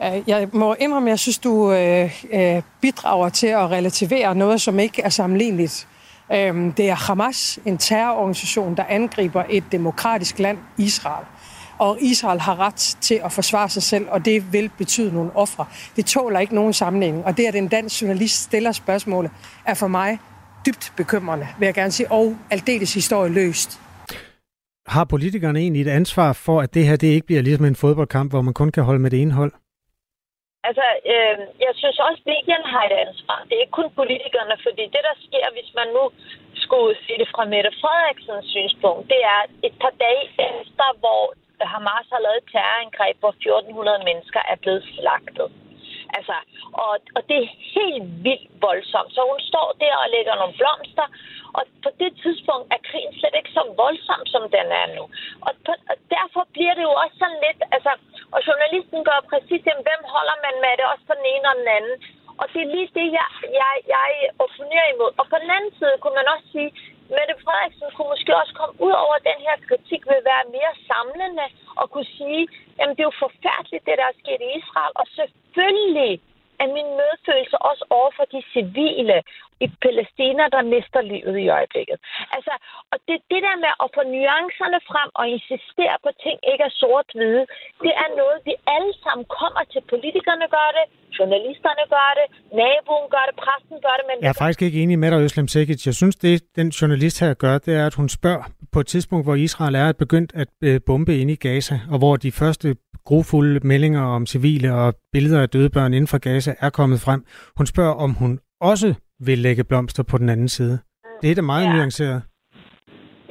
Øh, 0.03 0.23
jeg 0.27 0.47
må 0.53 0.75
indrømme, 0.79 1.09
at 1.09 1.11
jeg 1.11 1.19
synes, 1.19 1.37
du 1.37 1.71
øh, 1.71 2.23
øh, 2.33 2.61
bidrager 2.81 3.29
til 3.29 3.47
at 3.47 3.69
relativere 3.71 4.35
noget, 4.35 4.61
som 4.61 4.79
ikke 4.79 5.01
er 5.01 5.09
sammenligneligt. 5.09 5.87
Øhm, 6.33 6.71
det 6.71 6.89
er 6.89 6.95
Hamas, 6.95 7.59
en 7.65 7.77
terrororganisation, 7.77 8.75
der 8.75 8.83
angriber 8.89 9.43
et 9.49 9.63
demokratisk 9.71 10.39
land, 10.39 10.57
Israel 10.77 11.25
og 11.77 11.97
Israel 12.01 12.39
har 12.39 12.59
ret 12.59 12.97
til 13.01 13.21
at 13.23 13.31
forsvare 13.31 13.69
sig 13.69 13.83
selv, 13.83 14.05
og 14.09 14.25
det 14.25 14.53
vil 14.53 14.69
betyde 14.77 15.13
nogle 15.13 15.35
ofre. 15.35 15.65
Det 15.95 16.05
tåler 16.05 16.39
ikke 16.39 16.55
nogen 16.55 16.73
sammenligning, 16.73 17.25
og 17.25 17.37
det, 17.37 17.45
at 17.45 17.55
en 17.55 17.67
dansk 17.67 18.01
journalist 18.01 18.43
stiller 18.43 18.71
spørgsmålet, 18.71 19.31
er 19.65 19.73
for 19.73 19.87
mig 19.87 20.19
dybt 20.65 20.93
bekymrende, 20.97 21.47
vil 21.59 21.65
jeg 21.65 21.73
gerne 21.73 21.91
sige, 21.91 22.11
og 22.11 22.37
aldeles 22.49 22.93
historie 22.93 23.31
løst. 23.31 23.79
Har 24.87 25.03
politikerne 25.03 25.59
egentlig 25.59 25.81
et 25.81 25.87
ansvar 25.87 26.33
for, 26.33 26.61
at 26.61 26.73
det 26.73 26.87
her 26.87 26.95
det 26.95 27.07
ikke 27.07 27.25
bliver 27.25 27.41
ligesom 27.41 27.65
en 27.65 27.75
fodboldkamp, 27.75 28.31
hvor 28.31 28.41
man 28.41 28.53
kun 28.53 28.71
kan 28.71 28.83
holde 28.83 28.99
med 28.99 29.11
det 29.11 29.17
indhold? 29.17 29.51
Altså, 30.67 30.85
øh, 31.13 31.37
jeg 31.65 31.73
synes 31.81 31.97
også, 32.07 32.21
at 32.23 32.29
medierne 32.33 32.67
har 32.73 32.83
et 32.85 32.95
ansvar. 33.05 33.39
Det 33.47 33.53
er 33.55 33.63
ikke 33.63 33.79
kun 33.81 33.91
politikerne, 34.01 34.55
fordi 34.65 34.83
det, 34.93 35.01
der 35.09 35.15
sker, 35.25 35.45
hvis 35.55 35.71
man 35.79 35.87
nu 35.97 36.03
skulle 36.65 36.91
se 37.05 37.13
det 37.21 37.29
fra 37.33 37.43
Mette 37.53 37.71
Frederiksens 37.81 38.47
synspunkt, 38.55 39.03
det 39.13 39.21
er 39.35 39.41
et 39.67 39.75
par 39.83 39.93
dage 40.05 40.25
efter, 40.51 40.87
hvor 41.01 41.23
Hamas 41.73 42.07
har 42.13 42.21
lavet 42.25 42.39
et 42.41 42.51
terrorangreb, 42.51 43.15
hvor 43.19 43.29
1400 43.29 44.03
mennesker 44.09 44.41
er 44.51 44.57
blevet 44.63 44.83
slagtet. 44.95 45.49
Altså, 46.17 46.35
og, 46.83 46.93
og 47.15 47.21
det 47.29 47.37
er 47.43 47.49
helt 47.77 48.07
vildt 48.27 48.49
voldsomt. 48.67 49.11
Så 49.15 49.21
hun 49.31 49.41
står 49.51 49.69
der 49.83 49.95
og 50.03 50.07
lægger 50.15 50.35
nogle 50.35 50.57
blomster, 50.59 51.07
og 51.57 51.63
på 51.85 51.89
det 52.01 52.11
tidspunkt 52.23 52.65
er 52.75 52.85
krigen 52.89 53.13
slet 53.19 53.35
ikke 53.39 53.55
så 53.57 53.63
voldsom, 53.81 54.21
som 54.33 54.43
den 54.55 54.67
er 54.81 54.87
nu. 54.97 55.03
Og, 55.47 55.51
på, 55.65 55.71
og 55.91 55.95
derfor 56.15 56.41
bliver 56.55 56.73
det 56.77 56.83
jo 56.89 56.93
også 57.03 57.15
sådan 57.23 57.41
lidt, 57.45 57.59
altså, 57.75 57.91
og 58.35 58.39
journalisten 58.47 58.99
gør 59.09 59.19
præcis 59.31 59.61
det, 59.67 59.85
hvem 59.87 60.01
holder 60.15 60.37
man 60.45 60.55
med 60.65 60.73
det, 60.79 60.85
også 60.91 61.05
på 61.09 61.15
den 61.19 61.27
ene 61.33 61.47
og 61.51 61.57
den 61.61 61.69
anden. 61.77 61.95
Og 62.41 62.45
det 62.53 62.61
er 62.61 62.73
lige 62.75 62.95
det, 62.99 63.07
jeg, 63.19 63.29
jeg, 63.61 63.71
jeg 63.95 64.07
opponerer 64.43 64.87
imod. 64.93 65.11
Og 65.19 65.25
på 65.31 65.37
den 65.43 65.49
anden 65.55 65.73
side 65.79 65.95
kunne 66.01 66.17
man 66.19 66.31
også 66.33 66.47
sige, 66.55 66.71
Mette 67.15 67.35
Frederiksen 67.43 67.89
kunne 67.95 68.11
måske 68.13 68.31
også 68.41 68.53
komme 68.59 68.75
ud 68.85 68.93
over 69.05 69.17
den 69.29 69.39
her 69.45 69.55
kritik 69.67 70.01
ved 70.09 70.17
at 70.21 70.29
være 70.31 70.51
mere 70.57 70.73
samlende 70.89 71.45
og 71.79 71.85
kunne 71.93 72.11
sige, 72.19 72.43
at 72.79 72.85
det 72.95 73.03
er 73.03 73.11
jo 73.11 73.23
forfærdeligt, 73.25 73.85
det 73.87 73.99
der 73.99 74.07
er 74.09 74.19
sket 74.21 74.41
i 74.47 74.49
Israel, 74.59 74.93
og 75.01 75.05
selvfølgelig 75.19 76.13
er 76.61 76.67
min 76.77 76.89
medfølelse 77.01 77.57
også 77.69 77.83
over 77.97 78.11
for 78.17 78.25
de 78.33 78.41
civile 78.53 79.17
i 79.63 79.67
Palæstina, 79.83 80.43
der 80.55 80.61
mister 80.73 81.01
livet 81.11 81.35
i 81.45 81.47
øjeblikket. 81.57 81.97
Altså, 82.35 82.53
og 82.91 82.97
det, 83.07 83.17
det 83.31 83.41
der 83.47 83.55
med 83.65 83.73
at 83.83 83.87
få 83.95 84.01
nuancerne 84.15 84.79
frem 84.89 85.09
og 85.19 85.25
insistere 85.35 85.95
på 86.05 86.09
ting 86.23 86.37
ikke 86.51 86.63
er 86.69 86.73
sort-hvide, 86.81 87.43
det 87.85 87.93
er 88.03 88.09
noget, 88.21 88.37
vi 88.47 88.53
alle 88.75 88.93
sammen 89.03 89.25
kommer 89.39 89.63
til. 89.71 89.81
Politikerne 89.93 90.47
gør 90.57 90.69
det, 90.77 90.85
journalisterne 91.17 91.83
gør 91.95 92.11
det, 92.19 92.27
naboen 92.59 93.07
gør 93.15 93.25
det, 93.29 93.35
præsten 93.43 93.77
gør 93.85 93.95
det. 93.99 94.05
Men 94.09 94.15
jeg 94.25 94.31
er 94.35 94.41
faktisk 94.43 94.61
ikke 94.65 94.79
enig 94.83 94.97
med 95.03 95.09
dig, 95.11 95.19
Øslem 95.25 95.47
Sekic. 95.53 95.81
Jeg 95.89 95.95
synes, 96.01 96.15
det 96.15 96.31
den 96.59 96.69
journalist 96.79 97.17
her 97.23 97.33
gør, 97.43 97.55
det 97.65 97.73
er, 97.81 97.85
at 97.89 97.95
hun 97.99 98.09
spørger 98.09 98.45
på 98.73 98.79
et 98.79 98.87
tidspunkt, 98.93 99.25
hvor 99.25 99.35
Israel 99.47 99.75
er 99.75 99.87
begyndt 100.03 100.31
at 100.41 100.51
øh, 100.67 100.75
bombe 100.87 101.13
ind 101.21 101.29
i 101.31 101.35
Gaza, 101.35 101.75
og 101.91 101.97
hvor 102.01 102.15
de 102.15 102.31
første 102.31 102.67
grofulde 103.05 103.67
meldinger 103.67 104.03
om 104.17 104.25
civile 104.25 104.73
og 104.73 104.93
billeder 105.11 105.41
af 105.41 105.49
døde 105.49 105.69
børn 105.69 105.93
inden 105.93 106.07
for 106.07 106.17
Gaza 106.17 106.51
er 106.59 106.69
kommet 106.69 106.99
frem. 107.01 107.25
Hun 107.57 107.65
spørger, 107.65 107.93
om 107.93 108.11
hun 108.13 108.39
også 108.61 108.95
vil 109.27 109.37
lægge 109.45 109.63
blomster 109.63 110.03
på 110.11 110.17
den 110.17 110.29
anden 110.29 110.49
side. 110.57 110.75
Det 111.21 111.27
er 111.31 111.35
da 111.35 111.41
meget 111.53 111.65
ja. 111.65 111.73
nuanceret. 111.73 112.19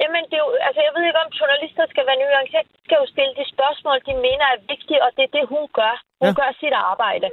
Jamen, 0.01 0.23
det 0.29 0.35
er 0.39 0.43
jo, 0.47 0.51
altså, 0.67 0.81
jeg 0.87 0.93
ved 0.95 1.03
ikke, 1.07 1.23
om 1.25 1.31
journalister 1.39 1.83
skal 1.93 2.05
være 2.09 2.19
nuanceret. 2.23 2.65
De 2.73 2.79
skal 2.85 2.97
jo 3.01 3.07
stille 3.13 3.33
de 3.39 3.45
spørgsmål, 3.55 3.97
de 4.07 4.13
mener 4.27 4.45
er 4.53 4.59
vigtige, 4.73 5.03
og 5.05 5.09
det 5.15 5.23
er 5.25 5.33
det, 5.37 5.45
hun 5.53 5.65
gør. 5.79 5.95
Hun 6.21 6.33
ja. 6.33 6.37
gør 6.39 6.49
sit 6.61 6.75
arbejde. 6.91 7.27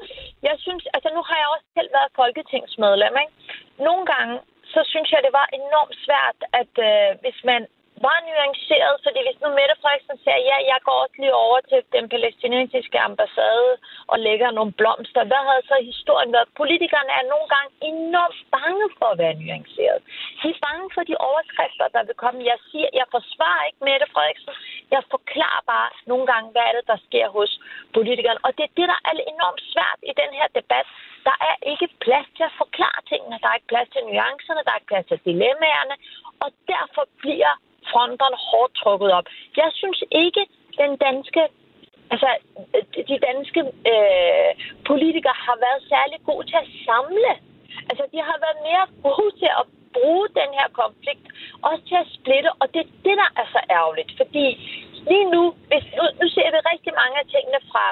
Jeg 0.48 0.56
synes, 0.64 0.82
altså 0.94 1.08
nu 1.16 1.20
har 1.28 1.36
jeg 1.42 1.48
også 1.54 1.66
selv 1.76 1.90
været 1.96 2.10
folketingsmedlem, 2.20 3.14
ikke? 3.22 3.34
Nogle 3.86 4.04
gange, 4.12 4.34
så 4.74 4.80
synes 4.92 5.08
jeg, 5.12 5.20
det 5.26 5.32
var 5.40 5.46
enormt 5.60 5.96
svært, 6.04 6.38
at 6.60 6.72
øh, 6.88 7.08
hvis 7.22 7.38
man 7.50 7.62
meget 8.06 8.22
nuanceret, 8.28 8.94
fordi 9.04 9.20
hvis 9.26 9.40
nu 9.42 9.48
Mette 9.58 9.76
Frederiksen 9.80 10.18
siger, 10.24 10.38
ja, 10.50 10.56
jeg 10.72 10.78
går 10.86 10.96
også 11.04 11.16
lige 11.22 11.36
over 11.46 11.58
til 11.70 11.80
den 11.96 12.04
palæstinensiske 12.12 12.98
ambassade 13.08 13.72
og 14.12 14.18
lægger 14.26 14.50
nogle 14.50 14.72
blomster, 14.80 15.22
hvad 15.30 15.42
havde 15.48 15.64
så 15.70 15.76
historien 15.90 16.32
været? 16.36 16.48
Politikerne 16.62 17.12
er 17.18 17.24
nogle 17.32 17.48
gange 17.54 17.70
enormt 17.92 18.40
bange 18.56 18.86
for 18.98 19.08
at 19.12 19.18
være 19.22 19.38
nuanceret. 19.40 20.00
De 20.40 20.48
er 20.54 20.62
bange 20.66 20.86
for 20.94 21.02
de 21.10 21.16
overskrifter, 21.28 21.86
der 21.96 22.02
vil 22.08 22.20
komme. 22.22 22.50
Jeg 22.52 22.58
siger, 22.68 22.88
jeg 23.00 23.06
forsvarer 23.16 23.64
ikke 23.68 23.84
Mette 23.88 24.06
Frederiksen. 24.12 24.54
Jeg 24.94 25.02
forklarer 25.14 25.62
bare 25.74 25.90
nogle 26.10 26.26
gange, 26.32 26.48
hvad 26.52 26.64
er 26.68 26.74
det, 26.78 26.86
der 26.92 26.98
sker 27.08 27.26
hos 27.36 27.50
politikerne. 27.96 28.40
Og 28.46 28.50
det 28.56 28.64
er 28.64 28.72
det, 28.78 28.86
der 28.92 29.00
er 29.08 29.14
enormt 29.34 29.62
svært 29.72 30.00
i 30.10 30.12
den 30.20 30.30
her 30.38 30.48
debat. 30.58 30.86
Der 31.28 31.36
er 31.48 31.54
ikke 31.72 31.88
plads 32.04 32.28
til 32.36 32.44
at 32.50 32.58
forklare 32.62 33.00
tingene. 33.10 33.38
Der 33.42 33.48
er 33.48 33.58
ikke 33.58 33.72
plads 33.72 33.88
til 33.94 34.02
nuancerne. 34.08 34.60
Der 34.64 34.70
er 34.72 34.78
ikke 34.80 34.92
plads 34.92 35.06
til 35.10 35.20
dilemmaerne. 35.28 35.94
Og 36.44 36.48
derfor 36.72 37.04
bliver 37.22 37.54
fronterne 37.90 38.38
hårdt 38.48 38.74
trukket 38.82 39.10
op. 39.18 39.26
Jeg 39.56 39.70
synes 39.80 40.00
ikke, 40.24 40.42
den 40.82 40.92
danske 40.96 41.42
altså, 42.12 42.30
øh, 42.74 42.84
de 43.10 43.16
danske 43.28 43.60
øh, 43.92 44.50
politikere 44.90 45.38
har 45.46 45.56
været 45.66 45.80
særlig 45.92 46.18
gode 46.28 46.44
til 46.50 46.58
at 46.64 46.70
samle. 46.86 47.32
Altså, 47.90 48.04
de 48.12 48.18
har 48.28 48.38
været 48.44 48.58
mere 48.68 48.84
gode 49.06 49.32
til 49.40 49.50
at 49.60 49.64
bruge 49.96 50.26
den 50.40 50.50
her 50.58 50.68
konflikt, 50.82 51.26
også 51.68 51.82
til 51.90 51.98
at 52.04 52.10
splitte, 52.16 52.50
og 52.60 52.66
det 52.72 52.80
er 52.82 52.90
det, 53.06 53.16
der 53.22 53.30
er 53.40 53.46
så 53.54 53.60
ærgerligt, 53.78 54.12
fordi 54.20 54.46
lige 55.10 55.26
nu, 55.34 55.42
hvis, 55.70 55.84
nu, 55.98 56.04
nu 56.20 56.26
ser 56.36 56.48
vi 56.54 56.58
rigtig 56.72 56.92
mange 57.02 57.16
af 57.22 57.26
tingene 57.34 57.60
fra, 57.70 57.84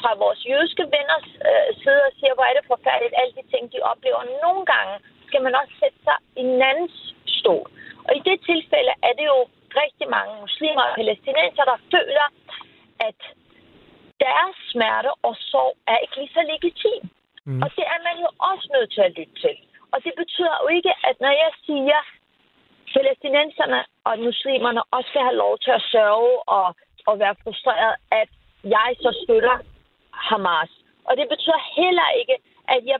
fra 0.00 0.10
vores 0.22 0.40
jødiske 0.50 0.84
venners 0.96 1.28
øh, 1.48 1.68
side 1.82 2.00
og 2.08 2.12
siger, 2.18 2.34
hvor 2.34 2.46
er 2.48 2.54
det 2.56 2.70
forfærdeligt, 2.72 3.18
alle 3.20 3.34
de 3.38 3.44
ting, 3.52 3.62
de 3.74 3.78
oplever. 3.92 4.22
Nogle 4.44 4.64
gange 4.72 4.94
skal 5.28 5.40
man 5.46 5.54
også 5.60 5.74
sætte 5.82 5.98
sig 6.06 6.18
i 6.40 6.42
en 6.52 6.62
andens 6.70 6.96
stol. 7.38 7.66
Og 8.08 8.12
i 8.18 8.20
det 8.28 8.38
tilfælde 8.50 8.92
er 9.08 9.12
det 9.18 9.26
jo 9.34 9.40
rigtig 9.82 10.06
mange 10.16 10.32
muslimer 10.44 10.82
og 10.88 10.94
palæstinenser, 10.98 11.64
der 11.70 11.78
føler, 11.94 12.26
at 13.08 13.18
deres 14.24 14.56
smerte 14.72 15.10
og 15.26 15.34
sorg 15.50 15.76
er 15.86 15.96
ikke 16.02 16.16
lige 16.20 16.34
så 16.36 16.42
legitim. 16.52 17.02
Mm. 17.48 17.62
Og 17.62 17.68
det 17.76 17.84
er 17.94 18.00
man 18.08 18.16
jo 18.24 18.28
også 18.50 18.66
nødt 18.74 18.90
til 18.92 19.02
at 19.08 19.14
lytte 19.18 19.36
til. 19.44 19.56
Og 19.92 19.98
det 20.04 20.12
betyder 20.22 20.56
jo 20.62 20.66
ikke, 20.76 20.92
at 21.08 21.16
når 21.24 21.34
jeg 21.42 21.52
siger, 21.66 22.00
at 22.02 22.08
palæstinenserne 22.94 23.80
og 24.04 24.18
muslimerne 24.18 24.82
også 24.94 25.08
skal 25.10 25.22
have 25.28 25.40
lov 25.44 25.58
til 25.64 25.70
at 25.70 25.86
sørge 25.94 26.48
og, 26.58 26.66
og 27.06 27.14
være 27.18 27.36
frustreret, 27.44 27.94
at 28.20 28.28
jeg 28.64 28.90
så 29.04 29.10
støtter 29.24 29.56
Hamas. 30.28 30.70
Og 31.08 31.16
det 31.16 31.26
betyder 31.28 31.60
heller 31.80 32.08
ikke, 32.20 32.36
at 32.74 32.82
jeg 32.92 32.98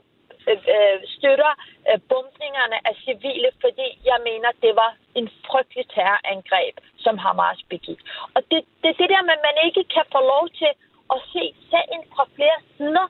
Øh, 0.49 0.57
øh, 0.75 0.97
støtter 1.15 1.51
øh, 1.89 1.99
bumpningerne 2.09 2.77
af 2.89 2.93
civile, 3.05 3.49
fordi 3.63 3.87
jeg 4.09 4.19
mener, 4.29 4.49
det 4.65 4.73
var 4.81 4.91
en 5.19 5.27
frygtelig 5.47 5.85
terrorangreb, 5.95 6.75
som 7.05 7.15
Hamas 7.23 7.61
begik. 7.73 7.99
Og 8.35 8.41
det, 8.51 8.61
det, 8.81 8.91
det 8.99 9.07
der 9.13 9.23
med, 9.27 9.35
at 9.39 9.45
man 9.49 9.57
ikke 9.67 9.83
kan 9.95 10.05
få 10.15 10.19
lov 10.33 10.43
til 10.61 10.71
at 11.15 11.19
se 11.33 11.43
sagen 11.71 12.01
fra 12.13 12.23
flere 12.35 12.59
sider, 12.75 13.05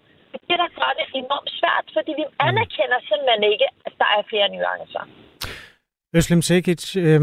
det 0.50 0.58
der 0.64 0.70
gør 0.80 0.92
det 1.00 1.06
enormt 1.22 1.52
svært, 1.60 1.86
fordi 1.96 2.12
vi 2.20 2.26
mm. 2.28 2.48
anerkender 2.48 3.00
simpelthen 3.10 3.44
ikke, 3.54 3.68
at 3.88 3.94
der 4.02 4.10
er 4.18 4.22
flere 4.32 4.48
nuancer. 4.56 5.04
Øslem 6.18 6.42
Sekic, 6.42 6.84
øh, 7.06 7.22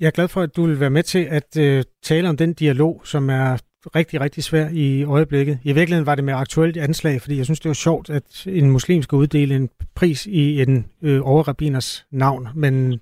jeg 0.00 0.06
er 0.06 0.16
glad 0.18 0.28
for, 0.28 0.40
at 0.40 0.56
du 0.56 0.66
vil 0.66 0.80
være 0.80 0.96
med 0.98 1.02
til 1.02 1.24
at 1.38 1.50
øh, 1.66 1.84
tale 2.02 2.28
om 2.28 2.36
den 2.36 2.54
dialog, 2.54 2.94
som 3.04 3.30
er 3.30 3.62
rigtig, 3.86 4.20
rigtig 4.20 4.44
svær 4.44 4.68
i 4.72 5.04
øjeblikket. 5.04 5.58
I 5.64 5.72
virkeligheden 5.72 6.06
var 6.06 6.14
det 6.14 6.24
med 6.24 6.34
aktuelt 6.34 6.76
anslag, 6.76 7.20
fordi 7.20 7.36
jeg 7.38 7.44
synes, 7.44 7.60
det 7.60 7.68
var 7.68 7.74
sjovt, 7.74 8.10
at 8.10 8.46
en 8.46 8.70
muslim 8.70 9.02
skal 9.02 9.16
uddele 9.16 9.56
en 9.56 9.70
pris 9.96 10.26
i 10.26 10.62
en 10.62 10.90
øh, 11.02 11.20
overrabiners 11.24 12.06
navn, 12.10 12.48
men 12.54 13.00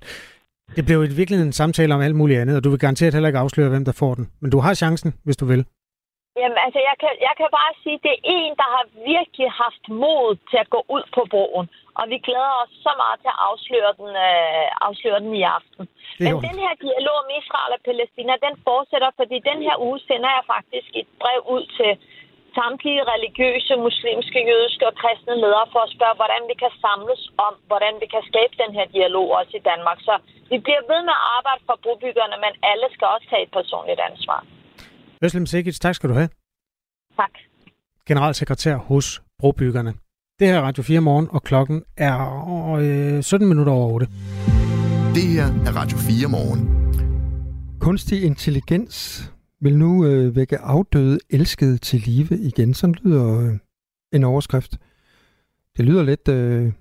det 0.77 0.87
blev 0.87 0.99
i 1.05 1.15
virkeligheden 1.21 1.49
en 1.49 1.61
samtale 1.62 1.95
om 1.95 2.01
alt 2.01 2.17
muligt 2.17 2.41
andet, 2.41 2.57
og 2.57 2.65
du 2.65 2.71
vil 2.71 2.79
garanteret 2.79 3.15
heller 3.15 3.29
ikke 3.29 3.39
afsløre, 3.39 3.69
hvem 3.69 3.85
der 3.85 3.93
får 3.93 4.15
den. 4.15 4.25
Men 4.41 4.51
du 4.51 4.59
har 4.59 4.75
chancen, 4.75 5.11
hvis 5.25 5.37
du 5.37 5.47
vil. 5.53 5.65
Jamen, 6.41 6.59
altså, 6.67 6.81
jeg 6.89 6.97
kan, 7.03 7.12
jeg 7.29 7.35
kan 7.39 7.49
bare 7.59 7.73
sige, 7.83 7.99
at 7.99 8.05
det 8.07 8.12
er 8.15 8.23
en, 8.39 8.53
der 8.61 8.69
har 8.75 8.85
virkelig 9.12 9.49
haft 9.62 9.85
mod 10.03 10.31
til 10.51 10.59
at 10.65 10.71
gå 10.75 10.81
ud 10.97 11.05
på 11.17 11.23
broen. 11.33 11.67
Og 11.99 12.05
vi 12.13 12.19
glæder 12.27 12.55
os 12.63 12.73
så 12.87 12.93
meget 13.03 13.19
til 13.23 13.31
at 13.35 13.41
afsløre 13.51 13.93
den, 14.01 14.11
øh, 14.29 14.67
afsløre 14.89 15.21
den 15.25 15.33
i 15.41 15.45
aften. 15.59 15.83
Men 16.25 16.33
den 16.49 16.59
her 16.65 16.75
dialog 16.87 17.17
om 17.25 17.31
Israel 17.41 17.73
og 17.77 17.81
Palæstina, 17.87 18.35
den 18.47 18.55
fortsætter, 18.69 19.11
fordi 19.21 19.37
den 19.51 19.59
her 19.67 19.77
uge 19.87 19.99
sender 20.09 20.31
jeg 20.37 20.45
faktisk 20.55 20.89
et 21.01 21.09
brev 21.23 21.41
ud 21.55 21.65
til 21.79 21.91
samtlige 22.59 23.03
religiøse, 23.15 23.73
muslimske, 23.87 24.41
jødiske 24.51 24.85
og 24.91 24.95
kristne 25.01 25.35
ledere 25.45 25.67
for 25.75 25.81
at 25.87 25.93
spørge, 25.97 26.17
hvordan 26.21 26.43
vi 26.51 26.55
kan 26.63 26.73
samles 26.85 27.21
om, 27.47 27.55
hvordan 27.71 27.95
vi 28.03 28.07
kan 28.15 28.23
skabe 28.31 28.55
den 28.63 28.73
her 28.77 28.87
dialog 28.97 29.27
også 29.39 29.55
i 29.61 29.65
Danmark. 29.71 29.99
Så 30.09 30.15
vi 30.53 30.57
bliver 30.67 30.83
ved 30.93 31.01
med 31.09 31.17
at 31.21 31.25
arbejde 31.37 31.63
for 31.69 31.77
brobyggerne, 31.85 32.37
men 32.45 32.53
alle 32.71 32.87
skal 32.95 33.07
også 33.15 33.27
tage 33.31 33.45
et 33.47 33.53
personligt 33.59 34.01
ansvar. 34.11 34.41
Øslem 35.25 35.47
Sikic, 35.53 35.77
tak 35.85 35.95
skal 35.95 36.09
du 36.11 36.15
have. 36.21 36.31
Tak. 37.21 37.35
Generalsekretær 38.09 38.77
hos 38.91 39.07
Brobyggerne. 39.41 39.93
Det 40.43 40.51
her 40.51 40.59
er 40.59 40.63
Radio 40.63 40.83
4 40.83 41.01
morgen, 41.01 41.29
og 41.31 41.43
klokken 41.43 41.83
er 41.97 42.73
øh, 42.73 43.23
17 43.23 43.49
minutter 43.49 43.73
over 43.73 43.93
8. 43.93 44.07
Det 45.15 45.23
her 45.23 45.45
er 45.45 45.77
Radio 45.77 45.99
4 45.99 46.29
morgen. 46.29 46.69
Kunstig 47.81 48.25
intelligens 48.25 49.31
vil 49.61 49.79
nu 49.79 50.07
øh, 50.07 50.37
vække 50.37 50.59
afdøde 50.59 51.19
elskede 51.31 51.79
til 51.79 52.01
live 52.01 52.39
igen. 52.39 52.75
Sådan 52.75 52.95
lyder 52.95 53.41
øh, 53.41 53.55
en 54.13 54.25
overskrift. 54.25 54.79
Det 55.77 55.85
lyder 55.85 56.03
lidt 56.03 56.29
øh, 56.29 56.73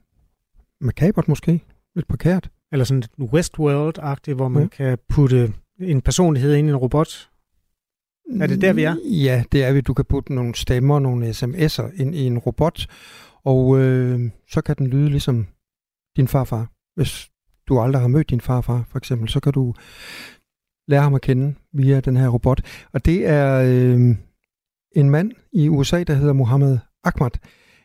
makabert 0.80 1.28
måske. 1.28 1.62
Lidt 1.96 2.08
prekært. 2.08 2.50
Eller 2.72 2.86
sådan 2.86 3.04
Westworld-agtigt, 3.22 4.36
hvor 4.36 4.48
man 4.48 4.64
ja. 4.64 4.68
kan 4.68 4.98
putte 5.10 5.54
en 5.80 6.02
personlighed 6.02 6.56
ind 6.56 6.68
i 6.68 6.72
en 6.72 6.78
robot, 6.78 7.30
er 8.40 8.48
det 8.48 8.62
der, 8.62 8.74
vi 8.74 8.84
er? 8.84 8.96
Ja, 9.06 9.44
det 9.52 9.64
er 9.64 9.74
vi. 9.74 9.82
Du 9.82 9.94
kan 9.94 10.06
putte 10.06 10.34
nogle 10.34 10.56
stemmer, 10.56 11.00
nogle 11.00 11.30
sms'er 11.30 12.02
ind 12.02 12.16
i 12.16 12.26
en 12.26 12.38
robot, 12.38 12.88
og 13.46 13.80
øh, 13.80 14.32
så 14.50 14.62
kan 14.62 14.76
den 14.78 14.88
lyde 14.88 15.10
ligesom 15.10 15.48
din 16.18 16.28
farfar. 16.28 16.72
Hvis 16.96 17.30
du 17.68 17.80
aldrig 17.80 18.02
har 18.02 18.08
mødt 18.08 18.30
din 18.30 18.42
farfar, 18.42 18.86
for 18.90 18.98
eksempel, 18.98 19.30
så 19.30 19.40
kan 19.40 19.54
du 19.54 19.74
lære 20.88 21.02
ham 21.02 21.14
at 21.14 21.22
kende 21.22 21.56
via 21.74 22.00
den 22.00 22.18
her 22.18 22.28
robot. 22.28 22.62
Og 22.94 23.06
det 23.06 23.28
er 23.28 23.62
øh, 23.62 24.16
en 24.96 25.10
mand 25.10 25.32
i 25.54 25.70
USA, 25.70 26.04
der 26.04 26.14
hedder 26.14 26.34
Mohammed 26.34 26.78
Ahmad. 27.04 27.32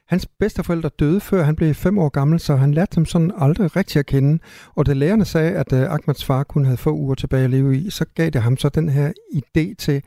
Hans 0.09 0.27
bedsteforældre 0.39 0.89
døde, 0.89 1.21
før 1.21 1.43
han 1.43 1.57
blev 1.57 1.75
fem 1.75 1.99
år 1.99 2.09
gammel, 2.09 2.41
så 2.41 2.57
han 2.57 2.75
lærte 2.75 2.97
dem 2.97 3.05
sådan 3.05 3.33
aldrig 3.37 3.77
rigtig 3.77 3.99
at 3.99 4.07
kende. 4.07 4.39
Og 4.75 4.87
da 4.87 4.93
lærerne 4.93 5.25
sagde, 5.25 5.51
at 5.53 5.73
uh, 5.73 5.79
Ahmads 5.79 6.25
far 6.25 6.45
kun 6.45 6.65
havde 6.65 6.77
få 6.77 6.93
uger 6.93 7.15
tilbage 7.15 7.45
at 7.45 7.51
leve 7.51 7.77
i, 7.77 7.91
så 7.91 8.05
gav 8.15 8.31
det 8.31 8.43
ham 8.43 8.57
så 8.57 8.69
den 8.69 8.89
her 8.89 9.13
idé 9.35 9.75
til 9.75 10.03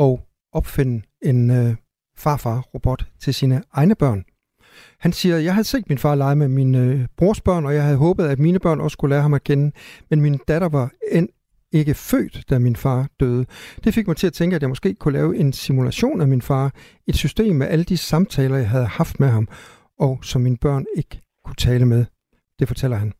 at 0.00 0.18
opfinde 0.52 1.02
en 1.22 1.50
uh, 1.50 1.74
farfar-robot 2.16 3.06
til 3.20 3.34
sine 3.34 3.62
egne 3.72 3.94
børn. 3.94 4.24
Han 4.98 5.12
siger, 5.12 5.38
jeg 5.38 5.54
havde 5.54 5.64
set 5.64 5.88
min 5.88 5.98
far 5.98 6.14
lege 6.14 6.36
med 6.36 6.48
mine 6.48 6.78
øh, 6.78 7.06
brors 7.16 7.40
børn, 7.40 7.66
og 7.66 7.74
jeg 7.74 7.82
havde 7.82 7.96
håbet, 7.96 8.24
at 8.24 8.38
mine 8.38 8.58
børn 8.58 8.80
også 8.80 8.92
skulle 8.92 9.14
lære 9.14 9.22
ham 9.22 9.34
at 9.34 9.44
kende. 9.44 9.72
Men 10.10 10.20
min 10.20 10.40
datter 10.48 10.68
var 10.68 10.90
end 11.12 11.28
ikke 11.72 11.94
født, 11.94 12.44
da 12.50 12.58
min 12.58 12.76
far 12.76 13.08
døde. 13.20 13.46
Det 13.84 13.94
fik 13.94 14.06
mig 14.06 14.16
til 14.16 14.26
at 14.26 14.32
tænke, 14.32 14.56
at 14.56 14.62
jeg 14.62 14.68
måske 14.68 14.94
kunne 14.94 15.12
lave 15.12 15.36
en 15.36 15.52
simulation 15.52 16.20
af 16.20 16.28
min 16.28 16.42
far, 16.42 16.74
et 17.06 17.16
system 17.16 17.56
med 17.56 17.66
alle 17.66 17.84
de 17.84 17.96
samtaler, 17.96 18.56
jeg 18.56 18.68
havde 18.68 18.86
haft 18.86 19.20
med 19.20 19.28
ham, 19.28 19.48
og 19.98 20.18
som 20.22 20.40
mine 20.40 20.56
børn 20.56 20.84
ikke 20.96 21.22
kunne 21.44 21.56
tale 21.58 21.86
med. 21.86 22.04
Det 22.58 22.68
fortæller 22.68 22.96
han. 22.96 23.12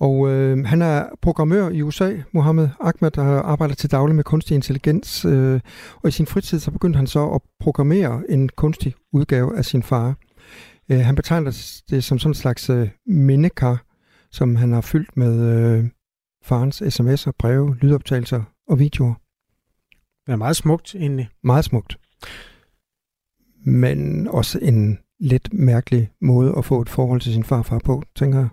Og 0.00 0.28
øh, 0.30 0.64
han 0.64 0.82
er 0.82 1.04
programmør 1.22 1.68
i 1.68 1.82
USA, 1.82 2.16
Mohammed 2.32 2.68
Ahmed, 2.80 3.10
der 3.10 3.22
arbejder 3.22 3.74
til 3.74 3.90
daglig 3.90 4.16
med 4.16 4.24
kunstig 4.24 4.54
intelligens. 4.54 5.24
Øh, 5.24 5.60
og 6.02 6.08
i 6.08 6.12
sin 6.12 6.26
fritid 6.26 6.58
så 6.58 6.70
begyndte 6.70 6.96
han 6.96 7.06
så 7.06 7.28
at 7.28 7.40
programmere 7.60 8.22
en 8.28 8.48
kunstig 8.48 8.94
udgave 9.12 9.56
af 9.56 9.64
sin 9.64 9.82
far. 9.82 10.14
Øh, 10.90 10.98
han 10.98 11.14
betegner 11.14 11.80
det 11.90 12.04
som 12.04 12.18
sådan 12.18 12.30
en 12.30 12.34
slags 12.34 12.70
øh, 12.70 12.88
mindekar, 13.06 13.86
som 14.30 14.56
han 14.56 14.72
har 14.72 14.80
fyldt 14.80 15.16
med 15.16 15.40
øh, 15.40 15.90
farens 16.44 16.82
sms'er, 16.82 17.30
breve, 17.38 17.76
lydoptagelser 17.76 18.42
og 18.68 18.78
videoer. 18.78 19.14
Det 20.26 20.32
er 20.32 20.36
meget 20.36 20.56
smukt 20.56 20.94
egentlig. 20.94 21.28
Meget 21.44 21.64
smukt. 21.64 21.98
Men 23.64 24.28
også 24.28 24.58
en 24.62 24.98
lidt 25.20 25.52
mærkelig 25.52 26.10
måde 26.20 26.54
at 26.58 26.64
få 26.64 26.80
et 26.80 26.88
forhold 26.88 27.20
til 27.20 27.32
sin 27.32 27.44
farfar 27.44 27.78
på, 27.78 28.02
tænker 28.16 28.38
jeg. 28.38 28.48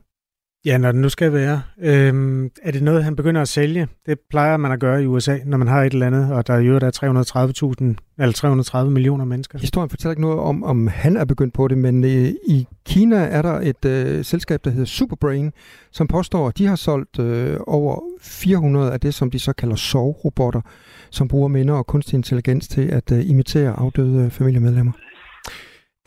Ja, 0.66 0.78
når 0.78 0.92
det 0.92 1.02
nu 1.02 1.10
skal 1.10 1.34
være. 1.34 1.62
Øhm, 1.82 2.50
er 2.64 2.72
det 2.72 2.84
noget, 2.84 3.04
han 3.04 3.16
begynder 3.16 3.42
at 3.42 3.48
sælge? 3.48 3.88
Det 4.06 4.20
plejer 4.30 4.58
man 4.58 4.72
at 4.72 4.80
gøre 4.80 5.04
i 5.04 5.06
USA, 5.06 5.38
når 5.46 5.58
man 5.58 5.68
har 5.68 5.84
et 5.84 5.94
eller 5.94 6.08
andet, 6.08 6.34
og 6.34 6.48
der 6.48 6.54
er 6.54 6.60
jo 6.60 6.80
der 6.80 7.96
330.000 8.02 8.16
eller 8.20 8.34
330 8.34 8.92
millioner 8.92 9.26
mennesker. 9.26 9.60
Historien 9.60 9.90
fortæller 9.90 10.12
ikke 10.12 10.22
noget 10.22 10.40
om, 10.40 10.64
om 10.64 10.88
han 10.88 11.18
er 11.18 11.26
begyndt 11.26 11.54
på 11.54 11.68
det, 11.68 11.78
men 11.78 12.04
øh, 12.04 12.34
i 12.48 12.68
Kina 12.86 13.16
er 13.16 13.42
der 13.42 13.60
et 13.60 13.86
øh, 13.86 14.26
selskab, 14.26 14.64
der 14.64 14.72
hedder 14.72 14.86
Superbrain, 14.86 15.52
som 15.92 16.08
påstår, 16.08 16.48
at 16.48 16.58
de 16.58 16.66
har 16.66 16.76
solgt 16.76 17.20
øh, 17.20 17.58
over 17.68 18.00
400 18.22 18.94
af 18.94 19.00
det, 19.00 19.14
som 19.14 19.32
de 19.32 19.40
så 19.40 19.54
kalder 19.54 19.76
sovrobotter, 19.76 20.62
som 21.10 21.28
bruger 21.28 21.48
minder 21.48 21.74
og 21.74 21.88
kunstig 21.88 22.18
intelligens 22.18 22.68
til 22.68 22.82
at 22.82 23.12
øh, 23.12 23.30
imitere 23.30 23.72
afdøde 23.72 24.26
øh, 24.26 24.32
familiemedlemmer. 24.32 24.92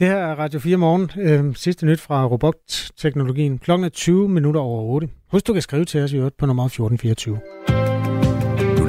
Det 0.02 0.10
her 0.10 0.16
er 0.16 0.34
Radio 0.34 0.60
4 0.60 0.76
morgen. 0.76 1.10
Øh, 1.20 1.54
sidste 1.54 1.86
nyt 1.86 2.00
fra 2.00 2.26
robotteknologien. 2.26 3.58
Klokken 3.58 3.84
er 3.84 3.88
20 3.88 4.28
minutter 4.28 4.60
over 4.60 4.82
8. 4.82 5.08
Husk, 5.32 5.46
du 5.46 5.52
kan 5.52 5.62
skrive 5.62 5.84
til 5.84 6.00
os 6.00 6.12
i 6.12 6.16
øvrigt 6.16 6.36
på 6.36 6.46
nummer 6.46 6.64
1424. 6.64 7.38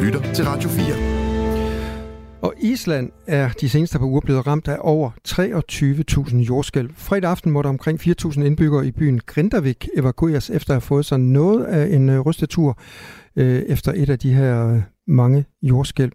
lytter 0.06 0.34
til 0.34 0.46
Radio 0.46 0.70
4. 0.70 2.42
Og 2.42 2.54
Island 2.62 3.12
er 3.28 3.50
de 3.50 3.70
seneste 3.70 4.00
par 4.00 4.06
uger 4.06 4.22
blevet 4.22 4.48
ramt 4.48 4.68
af 4.68 4.78
over 4.80 5.12
23.000 5.28 6.36
jordskælv. 6.38 6.90
Fredag 6.96 7.30
aften 7.30 7.52
måtte 7.52 7.68
omkring 7.68 8.00
4.000 8.02 8.44
indbyggere 8.44 8.88
i 8.88 8.92
byen 8.92 9.20
Grindavik 9.26 9.88
evakueres 9.98 10.50
efter 10.50 10.72
at 10.72 10.76
have 10.76 10.82
fået 10.82 11.06
sig 11.06 11.20
noget 11.20 11.66
af 11.66 11.96
en 11.96 12.10
øh, 12.10 12.20
rystetur 12.20 12.80
øh, 13.36 13.62
efter 13.62 13.92
et 13.96 14.10
af 14.10 14.20
de 14.20 14.34
her 14.34 14.68
øh, 14.68 14.82
mange 15.08 15.46
jordskælv. 15.62 16.12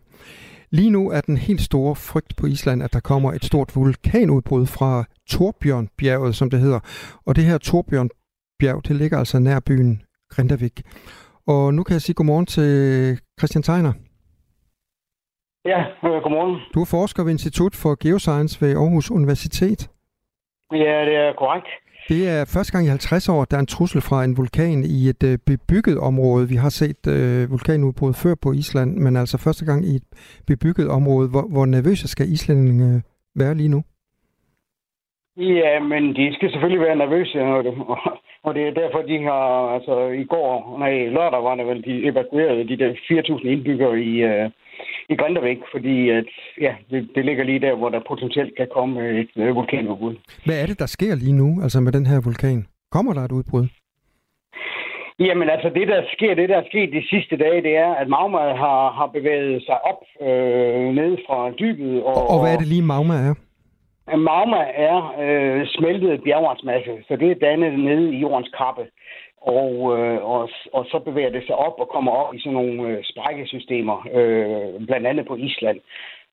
Lige 0.71 0.91
nu 0.91 1.11
er 1.11 1.21
den 1.21 1.37
helt 1.37 1.61
store 1.61 1.95
frygt 1.95 2.37
på 2.37 2.47
Island, 2.47 2.83
at 2.83 2.93
der 2.93 3.01
kommer 3.01 3.33
et 3.33 3.45
stort 3.45 3.77
vulkanudbrud 3.77 4.67
fra 4.67 5.05
Torbjørnbjerget, 5.31 6.35
som 6.35 6.51
det 6.51 6.61
hedder. 6.61 6.81
Og 7.27 7.37
det 7.37 7.45
her 7.45 7.59
Torbjørnbjerg, 7.59 8.89
det 8.89 8.97
ligger 8.97 9.19
altså 9.19 9.39
nær 9.39 9.61
byen 9.61 10.03
Grindavik. 10.31 10.83
Og 11.47 11.75
nu 11.75 11.83
kan 11.83 11.93
jeg 11.93 12.03
sige 12.03 12.15
godmorgen 12.15 12.47
til 12.47 12.71
Christian 13.39 13.63
Tegner. 13.63 13.93
Ja, 15.65 15.81
øh, 16.09 16.23
godmorgen. 16.25 16.61
Du 16.75 16.81
er 16.81 16.89
forsker 16.91 17.25
ved 17.25 17.33
Institut 17.33 17.75
for 17.83 17.93
Geoscience 18.05 18.61
ved 18.63 18.77
Aarhus 18.77 19.11
Universitet. 19.11 19.91
Ja, 20.73 20.97
det 21.09 21.17
er 21.25 21.33
korrekt. 21.39 21.69
Det 22.13 22.21
er 22.35 22.41
første 22.55 22.73
gang 22.73 22.85
i 22.87 22.89
50 22.89 23.29
år, 23.29 23.45
der 23.51 23.57
er 23.57 23.61
en 23.61 23.75
trussel 23.77 24.01
fra 24.09 24.19
en 24.25 24.37
vulkan 24.39 24.79
i 24.97 24.99
et 25.13 25.23
øh, 25.31 25.35
bebygget 25.49 25.99
område. 26.09 26.49
Vi 26.53 26.59
har 26.65 26.73
set 26.81 27.03
øh, 27.17 27.51
vulkanudbrud 27.51 28.15
før 28.23 28.35
på 28.45 28.49
Island, 28.63 28.91
men 29.05 29.13
altså 29.23 29.37
første 29.47 29.65
gang 29.69 29.81
i 29.91 29.93
et 30.01 30.09
bebygget 30.47 30.89
område. 30.99 31.27
Hvor, 31.33 31.45
hvor 31.53 31.67
nervøse 31.67 32.07
skal 32.09 32.27
islændinge 32.35 32.87
øh, 32.95 33.01
være 33.41 33.55
lige 33.55 33.75
nu? 33.77 33.81
Ja, 35.37 35.81
men 35.81 36.03
de 36.19 36.35
skal 36.35 36.51
selvfølgelig 36.51 36.87
være 36.87 37.03
nervøse, 37.05 37.41
og 37.43 37.65
det, 37.65 37.73
og 38.47 38.55
det 38.55 38.63
er 38.67 38.81
derfor, 38.83 39.01
de 39.03 39.19
har, 39.29 39.45
altså 39.77 39.95
i 40.23 40.25
går, 40.25 40.79
nej, 40.79 40.93
lørdag 41.17 41.43
var 41.45 41.55
det 41.55 41.67
vel, 41.67 41.85
de 41.85 41.95
evakuerede 42.11 42.69
de 42.69 42.77
der 42.83 42.91
4.000 42.93 43.49
indbyggere 43.49 44.01
i, 44.01 44.15
øh, 44.31 44.51
i 45.09 45.15
Grindavik, 45.17 45.59
fordi 45.73 46.11
at, 46.11 46.25
ja, 46.61 46.75
det, 46.91 47.09
det 47.15 47.25
ligger 47.25 47.45
lige 47.45 47.61
der, 47.61 47.75
hvor 47.75 47.89
der 47.89 48.01
potentielt 48.09 48.57
kan 48.57 48.69
komme 48.75 49.21
et 49.21 49.31
uh, 49.37 49.57
vulkanudbrud. 49.57 50.15
Hvad 50.45 50.63
er 50.63 50.67
det, 50.67 50.79
der 50.79 50.87
sker 50.87 51.15
lige 51.15 51.37
nu, 51.43 51.63
altså 51.63 51.81
med 51.81 51.93
den 51.93 52.07
her 52.07 52.21
vulkan? 52.25 52.67
Kommer 52.91 53.13
der 53.15 53.23
et 53.25 53.33
udbrud? 53.33 53.67
Jamen 55.19 55.51
altså, 55.51 55.69
det 55.69 55.89
der 55.89 56.03
sker, 56.15 56.35
det 56.35 56.49
der 56.49 56.57
er 56.57 56.69
sket 56.69 56.93
de 56.93 57.09
sidste 57.11 57.37
dage, 57.37 57.63
det 57.63 57.77
er, 57.77 57.95
at 57.95 58.09
magma 58.09 58.39
har, 58.39 58.93
har 58.99 59.07
bevæget 59.07 59.63
sig 59.63 59.79
op 59.91 60.03
øh, 60.27 60.95
ned 61.01 61.17
fra 61.27 61.51
dybet. 61.51 62.03
Og, 62.03 62.15
og, 62.17 62.31
og 62.31 62.41
hvad 62.41 62.53
er 62.55 62.59
det 62.59 62.67
lige, 62.67 62.83
magma 62.83 63.15
er? 63.15 63.35
Magma 64.17 64.61
er 64.89 64.99
øh, 65.25 65.67
smeltet 65.67 66.23
bjergvartsmasse, 66.25 66.93
så 67.09 67.17
det 67.17 67.31
er 67.31 67.45
dannet 67.47 67.81
nede 67.81 68.15
i 68.15 68.19
jordens 68.19 68.51
kappe. 68.59 68.83
Og, 69.41 69.99
øh, 69.99 70.25
og, 70.25 70.49
og 70.73 70.87
så 70.91 70.99
bevæger 70.99 71.31
det 71.31 71.47
sig 71.47 71.55
op 71.55 71.75
og 71.79 71.89
kommer 71.89 72.13
op 72.13 72.35
i 72.35 72.41
sådan 72.41 72.53
nogle 72.53 72.83
øh, 72.89 73.05
sprækkesystemer, 73.05 74.09
øh, 74.13 74.87
blandt 74.87 75.07
andet 75.07 75.27
på 75.27 75.37
Island. 75.37 75.81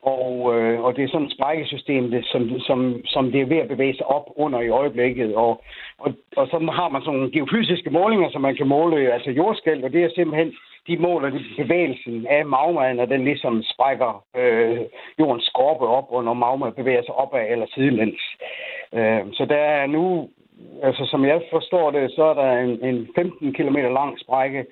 Og, 0.01 0.55
øh, 0.55 0.79
og 0.83 0.95
det 0.95 1.03
er 1.03 1.07
sådan 1.07 1.27
et 1.27 1.35
sprækkesystem, 1.37 2.11
det, 2.11 2.25
som, 2.25 2.59
som, 2.59 3.01
som 3.05 3.31
det 3.31 3.41
er 3.41 3.45
ved 3.45 3.57
at 3.57 3.67
bevæge 3.67 3.95
sig 3.95 4.05
op 4.05 4.25
under 4.35 4.59
i 4.61 4.69
øjeblikket. 4.69 5.35
Og, 5.35 5.63
og, 5.97 6.13
og 6.37 6.47
så 6.47 6.57
har 6.73 6.89
man 6.89 7.01
sådan 7.01 7.19
nogle 7.19 7.31
geofysiske 7.31 7.89
målinger, 7.89 8.29
som 8.29 8.41
man 8.41 8.55
kan 8.55 8.67
måle, 8.67 8.95
øh, 8.95 9.13
altså 9.13 9.31
jordskæld, 9.31 9.83
og 9.83 9.91
det 9.93 10.03
er 10.03 10.09
simpelthen 10.15 10.53
de 10.87 10.97
måler 10.97 11.29
de 11.29 11.39
bevægelsen 11.57 12.27
af 12.27 12.45
magmaen, 12.45 12.99
og 12.99 13.07
den 13.09 13.23
ligesom 13.23 13.63
sprækker 13.73 14.23
øh, 14.35 14.79
jordens 15.19 15.45
skorpe 15.45 15.85
op, 15.85 16.07
og 16.09 16.23
når 16.23 16.33
magma 16.33 16.69
bevæger 16.69 17.03
sig 17.03 17.15
opad 17.15 17.45
eller 17.51 17.65
sidelæns. 17.73 18.21
Øh, 18.93 19.21
så 19.33 19.45
der 19.45 19.57
er 19.57 19.87
nu, 19.87 20.29
altså 20.83 21.05
som 21.11 21.25
jeg 21.25 21.41
forstår 21.51 21.91
det, 21.91 22.11
så 22.11 22.23
er 22.23 22.33
der 22.33 22.51
en, 22.65 22.73
en 22.89 23.07
15 23.15 23.53
km 23.53 23.75
lang 23.75 24.19
sprække, 24.19 24.65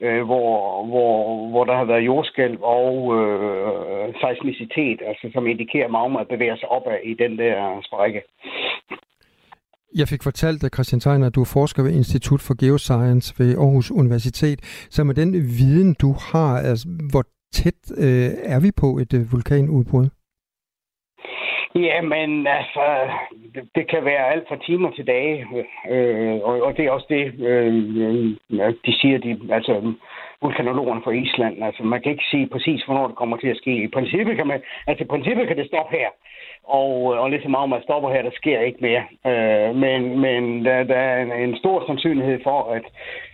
øh, 0.00 0.22
hvor, 0.24 0.86
hvor, 0.86 1.48
hvor 1.50 1.64
der 1.64 1.76
har 1.76 1.84
været 1.84 2.06
jordskælv 2.06 2.58
og 2.62 2.92
øh, 3.18 4.14
seismicitet, 4.20 5.00
altså 5.06 5.30
som 5.34 5.46
indikerer, 5.46 5.84
at 5.84 5.90
magma 5.90 6.22
bevæger 6.22 6.56
sig 6.56 6.68
opad 6.68 6.98
i 7.04 7.14
den 7.14 7.38
der 7.38 7.80
sprække. 7.88 8.22
Jeg 9.96 10.08
fik 10.08 10.22
fortalt 10.22 10.62
dig, 10.62 10.70
Christian 10.74 11.00
Theiner, 11.00 11.26
at 11.26 11.34
du 11.34 11.40
er 11.40 11.52
forsker 11.52 11.82
ved 11.82 11.92
Institut 11.92 12.40
for 12.40 12.54
Geoscience 12.64 13.34
ved 13.38 13.58
Aarhus 13.58 13.90
Universitet. 13.90 14.58
Så 14.90 15.04
med 15.04 15.14
den 15.14 15.32
viden, 15.34 15.94
du 15.94 16.10
har, 16.32 16.58
altså, 16.70 16.88
hvor 17.10 17.24
tæt 17.52 17.80
øh, 18.04 18.30
er 18.54 18.60
vi 18.60 18.70
på 18.82 18.98
et 19.02 19.12
øh, 19.14 19.32
vulkanudbrud? 19.32 20.08
Jamen, 21.74 22.46
altså, 22.46 22.84
det, 23.54 23.68
det 23.74 23.88
kan 23.90 24.04
være 24.04 24.32
alt 24.32 24.48
fra 24.48 24.56
timer 24.66 24.90
til 24.90 25.06
dage, 25.06 25.46
øh, 25.90 26.34
og, 26.42 26.62
og 26.62 26.76
det 26.76 26.84
er 26.84 26.90
også 26.90 27.06
det, 27.08 27.46
øh, 27.46 27.74
øh 28.50 28.74
de 28.86 29.00
siger, 29.00 29.18
de, 29.18 29.40
altså 29.50 29.94
vulkanologerne 30.42 31.02
fra 31.04 31.10
Island. 31.10 31.64
Altså, 31.64 31.82
man 31.82 32.02
kan 32.02 32.12
ikke 32.12 32.30
sige 32.30 32.46
præcis, 32.46 32.82
hvornår 32.82 33.06
det 33.06 33.16
kommer 33.16 33.36
til 33.36 33.48
at 33.48 33.56
ske. 33.56 33.82
I 33.82 33.88
princippet 33.88 34.36
kan, 34.36 34.46
man, 34.46 34.60
altså, 34.86 35.04
i 35.04 35.06
princippet 35.06 35.48
kan 35.48 35.56
det 35.56 35.66
stoppe 35.66 35.96
her, 35.96 36.08
og, 36.64 37.14
øh, 37.14 37.22
og 37.22 37.30
ligesom 37.30 37.50
meget, 37.50 37.68
man 37.68 37.82
stopper 37.82 38.10
her, 38.10 38.22
der 38.22 38.30
sker 38.34 38.60
ikke 38.60 38.78
mere. 38.80 39.04
Øh, 39.30 39.76
men 39.76 40.20
men 40.20 40.64
der, 40.64 40.82
der 40.82 40.96
er 40.96 41.22
en, 41.22 41.32
en 41.32 41.56
stor 41.56 41.84
sandsynlighed 41.86 42.38
for, 42.42 42.72
at, 42.72 42.84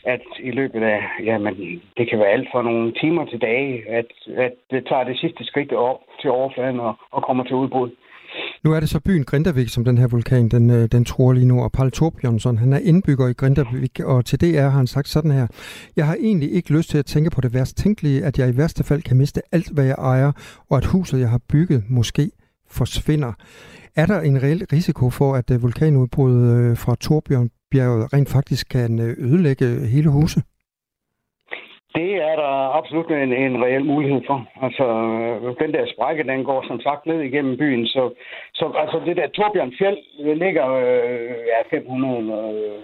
at 0.05 0.27
i 0.39 0.51
løbet 0.51 0.83
af, 0.83 1.03
jamen, 1.25 1.83
det 1.97 2.11
kan 2.11 2.19
være 2.19 2.35
alt 2.37 2.49
fra 2.53 2.63
nogle 2.63 2.93
timer 2.93 3.25
til 3.25 3.41
dage, 3.41 3.89
at, 3.89 4.11
at 4.37 4.55
det 4.71 4.87
tager 4.87 5.05
det 5.05 5.19
sidste 5.19 5.45
skridt 5.45 5.73
op 5.73 6.01
til 6.21 6.31
overfladen 6.31 6.81
og, 6.81 6.95
og 7.11 7.23
kommer 7.23 7.45
til 7.45 7.57
udbrud. 7.57 7.91
Nu 8.65 8.73
er 8.73 8.81
det 8.81 8.89
så 8.89 9.01
byen 9.01 9.25
Grindavik, 9.25 9.69
som 9.69 9.85
den 9.85 9.99
her 9.99 10.07
vulkan, 10.07 10.49
den, 10.49 10.71
øh, 10.71 10.89
den 10.93 11.05
tror 11.05 11.33
lige 11.33 11.47
nu, 11.47 11.63
og 11.63 11.73
Paul 11.73 11.91
Torbjørnsson, 11.91 12.59
han 12.59 12.73
er 12.73 12.79
indbygger 12.79 13.29
i 13.29 13.33
Grindavik, 13.33 14.01
og 14.01 14.25
til 14.25 14.41
det 14.41 14.59
er 14.59 14.69
han 14.69 14.87
sagt 14.87 15.09
sådan 15.09 15.31
her. 15.31 15.47
Jeg 15.97 16.07
har 16.07 16.17
egentlig 16.21 16.53
ikke 16.53 16.73
lyst 16.73 16.91
til 16.91 16.99
at 16.99 17.07
tænke 17.07 17.31
på 17.31 17.41
det 17.41 17.55
værst 17.55 17.77
tænkelige, 17.77 18.25
at 18.25 18.39
jeg 18.39 18.49
i 18.49 18.57
værste 18.57 18.85
fald 18.85 19.03
kan 19.03 19.17
miste 19.17 19.43
alt, 19.53 19.71
hvad 19.71 19.85
jeg 19.85 19.97
ejer, 19.99 20.33
og 20.71 20.77
at 20.77 20.85
huset, 20.85 21.21
jeg 21.21 21.31
har 21.31 21.41
bygget, 21.49 21.85
måske 21.89 22.31
forsvinder. 22.71 23.33
Er 23.97 24.07
der 24.07 24.21
en 24.21 24.43
reel 24.43 24.67
risiko 24.73 25.11
for, 25.11 25.35
at 25.35 25.51
øh, 25.51 25.63
vulkanudbruddet 25.63 26.57
øh, 26.57 26.77
fra 26.77 26.95
Torbjørnbjerget 27.01 28.13
rent 28.13 28.29
faktisk 28.29 28.67
kan 28.71 29.01
ødelægge 29.01 29.87
hele 29.87 30.09
huset? 30.09 30.43
Det 31.95 32.15
er 32.15 32.37
der 32.37 32.77
absolut 32.79 33.11
en, 33.11 33.33
en 33.33 33.65
reel 33.65 33.85
mulighed 33.85 34.23
for. 34.27 34.47
Altså, 34.63 34.85
øh, 34.85 35.67
den 35.67 35.75
der 35.75 35.87
sprække, 35.87 36.23
den 36.23 36.45
går 36.45 36.65
som 36.67 36.81
sagt 36.81 37.07
ned 37.07 37.21
igennem 37.21 37.57
byen, 37.57 37.87
så, 37.87 38.15
så 38.55 38.73
altså, 38.79 39.01
det 39.07 39.17
der 39.17 39.27
Torbjørn 39.27 39.75
Fjeld 39.79 39.99
øh, 40.25 40.37
ligger 40.37 40.67
øh, 40.71 41.37
ja, 41.53 41.77
500 41.77 42.19
øh, 42.19 42.79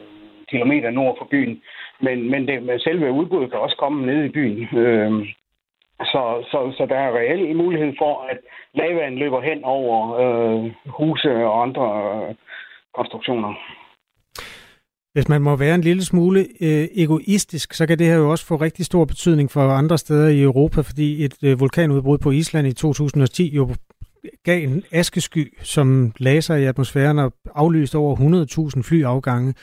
km 0.50 0.72
nord 0.92 1.18
for 1.18 1.24
byen, 1.30 1.62
men, 2.00 2.30
men 2.30 2.48
det, 2.48 2.82
selve 2.82 3.12
udbuddet 3.12 3.50
kan 3.50 3.60
også 3.60 3.76
komme 3.76 4.06
ned 4.06 4.24
i 4.24 4.28
byen. 4.28 4.78
Øh, 4.78 5.26
så, 6.04 6.44
så, 6.50 6.72
så 6.76 6.86
der 6.86 6.96
er 6.96 7.16
reelt 7.16 7.56
mulighed 7.56 7.92
for, 7.98 8.26
at 8.30 8.38
lavaen 8.74 9.16
løber 9.18 9.40
hen 9.40 9.64
over 9.64 9.96
øh, 10.22 10.72
huse 10.86 11.44
og 11.44 11.62
andre 11.62 11.86
øh, 12.28 12.34
konstruktioner. 12.94 13.54
Hvis 15.12 15.28
man 15.28 15.42
må 15.42 15.56
være 15.56 15.74
en 15.74 15.80
lille 15.80 16.04
smule 16.04 16.40
øh, 16.60 16.88
egoistisk, 16.94 17.74
så 17.74 17.86
kan 17.86 17.98
det 17.98 18.06
her 18.06 18.14
jo 18.14 18.30
også 18.30 18.46
få 18.46 18.56
rigtig 18.56 18.86
stor 18.86 19.04
betydning 19.04 19.50
for 19.50 19.70
andre 19.70 19.98
steder 19.98 20.28
i 20.28 20.42
Europa, 20.42 20.80
fordi 20.80 21.24
et 21.24 21.34
øh, 21.42 21.60
vulkanudbrud 21.60 22.18
på 22.18 22.30
Island 22.30 22.66
i 22.66 22.72
2010 22.72 23.54
jo 23.54 23.74
gav 24.44 24.62
en 24.62 24.82
askesky, 24.90 25.58
som 25.62 26.12
lagde 26.18 26.42
sig 26.42 26.62
i 26.62 26.64
atmosfæren 26.64 27.18
og 27.18 27.32
aflyste 27.54 27.98
over 27.98 28.16
100.000 28.76 28.82
flyafgange. 28.82 29.54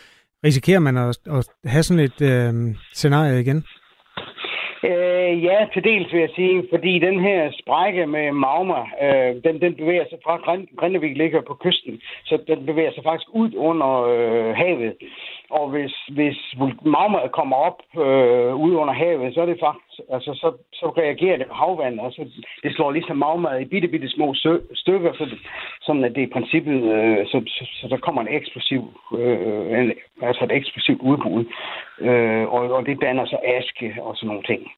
Risikerer 0.44 0.80
man 0.80 0.98
at, 0.98 1.18
at 1.32 1.48
have 1.66 1.84
sådan 1.84 2.04
et 2.04 2.22
øh, 2.22 2.76
scenarie 2.94 3.42
igen? 3.42 3.64
Øh, 4.84 5.44
ja, 5.44 5.68
til 5.74 5.84
dels 5.84 6.14
vil 6.14 6.20
jeg 6.20 6.30
sige, 6.36 6.68
fordi 6.70 7.00
den 7.00 7.20
her 7.20 7.52
sprække 7.62 8.08
med 8.08 8.32
magma, 8.32 8.82
øh, 9.02 9.44
den, 9.44 9.62
den 9.62 9.76
bevæger 9.76 10.06
sig 10.10 10.20
fra 10.24 10.38
Grindevik 10.78 11.18
ligger 11.18 11.42
på 11.42 11.54
kysten, 11.54 12.02
så 12.26 12.38
den 12.48 12.66
bevæger 12.66 12.92
sig 12.92 13.04
faktisk 13.04 13.30
ud 13.34 13.52
under 13.56 13.92
øh, 14.14 14.56
havet. 14.56 14.94
Og 15.50 15.70
hvis, 15.70 15.94
hvis 16.12 16.56
magma 16.86 17.28
kommer 17.28 17.56
op 17.56 17.80
øh, 18.06 18.56
ud 18.56 18.74
under 18.76 18.94
havet, 18.94 19.34
så 19.34 19.42
er 19.42 19.46
det 19.46 19.60
faktisk, 19.60 19.87
altså, 20.14 20.34
så, 20.34 20.50
så 20.74 20.86
reagerer 20.90 21.38
det 21.38 21.48
på 21.48 21.54
havvand, 21.54 22.00
og 22.00 22.12
så 22.12 22.22
det 22.64 22.76
slår 22.76 22.92
ligesom 22.92 23.18
magma 23.18 23.50
i 23.50 23.66
bitte, 23.66 23.88
bitte 23.88 24.10
små 24.10 24.34
stykker, 24.74 25.14
så 25.14 25.26
det, 25.26 25.40
sådan 25.82 26.04
at 26.04 26.16
det 26.16 26.22
i 26.22 26.34
princippet, 26.36 26.84
øh, 26.84 27.28
så, 27.28 27.38
så, 27.48 27.64
så, 27.82 27.88
der 27.88 27.98
kommer 27.98 28.22
en 28.22 28.36
eksplosiv, 28.38 28.82
øh, 29.18 29.80
en, 29.80 29.94
altså 30.22 30.44
et 30.44 30.52
eksplosivt 30.52 31.02
udbrud, 31.02 31.46
øh, 32.02 32.46
og, 32.54 32.62
og 32.72 32.86
det 32.86 33.02
danner 33.02 33.26
så 33.26 33.38
aske 33.44 33.96
og 34.02 34.16
sådan 34.16 34.28
nogle 34.28 34.44
ting. 34.44 34.72